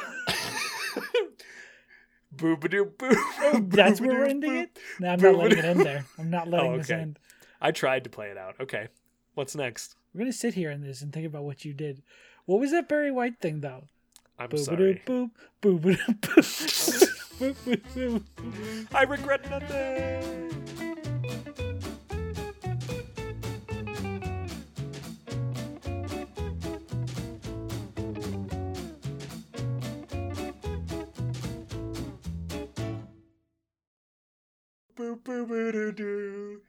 Boobadoo 2.35 2.97
boo. 2.97 3.09
Oh, 3.13 3.61
That's 3.69 4.01
where 4.01 4.19
we're 4.21 4.25
ending 4.25 4.57
it? 4.57 4.79
No, 4.99 5.11
I'm 5.11 5.21
not 5.21 5.35
letting 5.37 5.59
it 5.59 5.65
end 5.67 5.81
there. 5.81 6.07
I'm 6.19 6.31
not 6.31 6.49
letting 6.49 6.73
Oh, 6.73 6.79
this 6.79 6.89
end. 6.89 7.19
I 7.61 7.71
tried 7.73 8.05
to 8.05 8.11
play 8.11 8.29
it 8.29 8.39
out. 8.39 8.55
Okay, 8.61 8.89
what's 9.35 9.55
next? 9.55 9.97
We're 10.15 10.21
gonna 10.21 10.33
sit 10.33 10.55
here 10.55 10.71
in 10.71 10.81
this 10.83 11.03
and 11.03 11.13
think 11.13 11.27
about 11.27 11.45
what 11.45 11.65
you 11.65 11.73
did. 11.73 12.03
What 12.47 12.61
was 12.61 12.71
that 12.73 12.89
Barry 12.89 13.11
White 13.11 13.41
thing 13.41 13.61
though? 13.61 13.85
I'm 14.39 14.49
Boop 14.49 14.59
sorry. 14.59 15.03
boop 15.07 15.31
boop 15.63 15.81
boop 15.81 15.99
boop 16.21 17.55
boop 17.55 17.83
boop 17.95 18.23
boop. 18.37 18.95
I 18.95 19.03
regret 19.03 19.49
nothing. 19.51 20.51
Boop, 34.97 35.23
boop, 35.23 35.47
boop, 35.49 35.73
doo, 35.73 35.93
doo. 35.93 36.61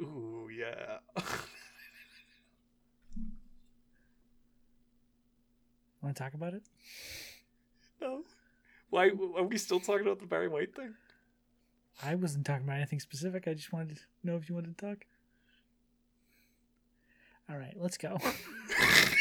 Ooh, 0.00 0.48
yeah. 0.52 0.98
Want 6.02 6.16
to 6.16 6.22
talk 6.22 6.34
about 6.34 6.54
it? 6.54 6.62
no. 8.00 8.22
Why 8.90 9.08
are 9.36 9.42
we 9.42 9.58
still 9.58 9.80
talking 9.80 10.06
about 10.06 10.20
the 10.20 10.26
Barry 10.26 10.48
White 10.48 10.74
thing? 10.76 10.94
I 12.02 12.14
wasn't 12.14 12.46
talking 12.46 12.64
about 12.64 12.76
anything 12.76 13.00
specific. 13.00 13.48
I 13.48 13.54
just 13.54 13.72
wanted 13.72 13.96
to 13.96 14.02
know 14.22 14.36
if 14.36 14.48
you 14.48 14.54
wanted 14.54 14.78
to 14.78 14.86
talk. 14.86 15.06
All 17.50 17.56
right, 17.56 17.74
let's 17.76 17.96
go. 17.96 18.18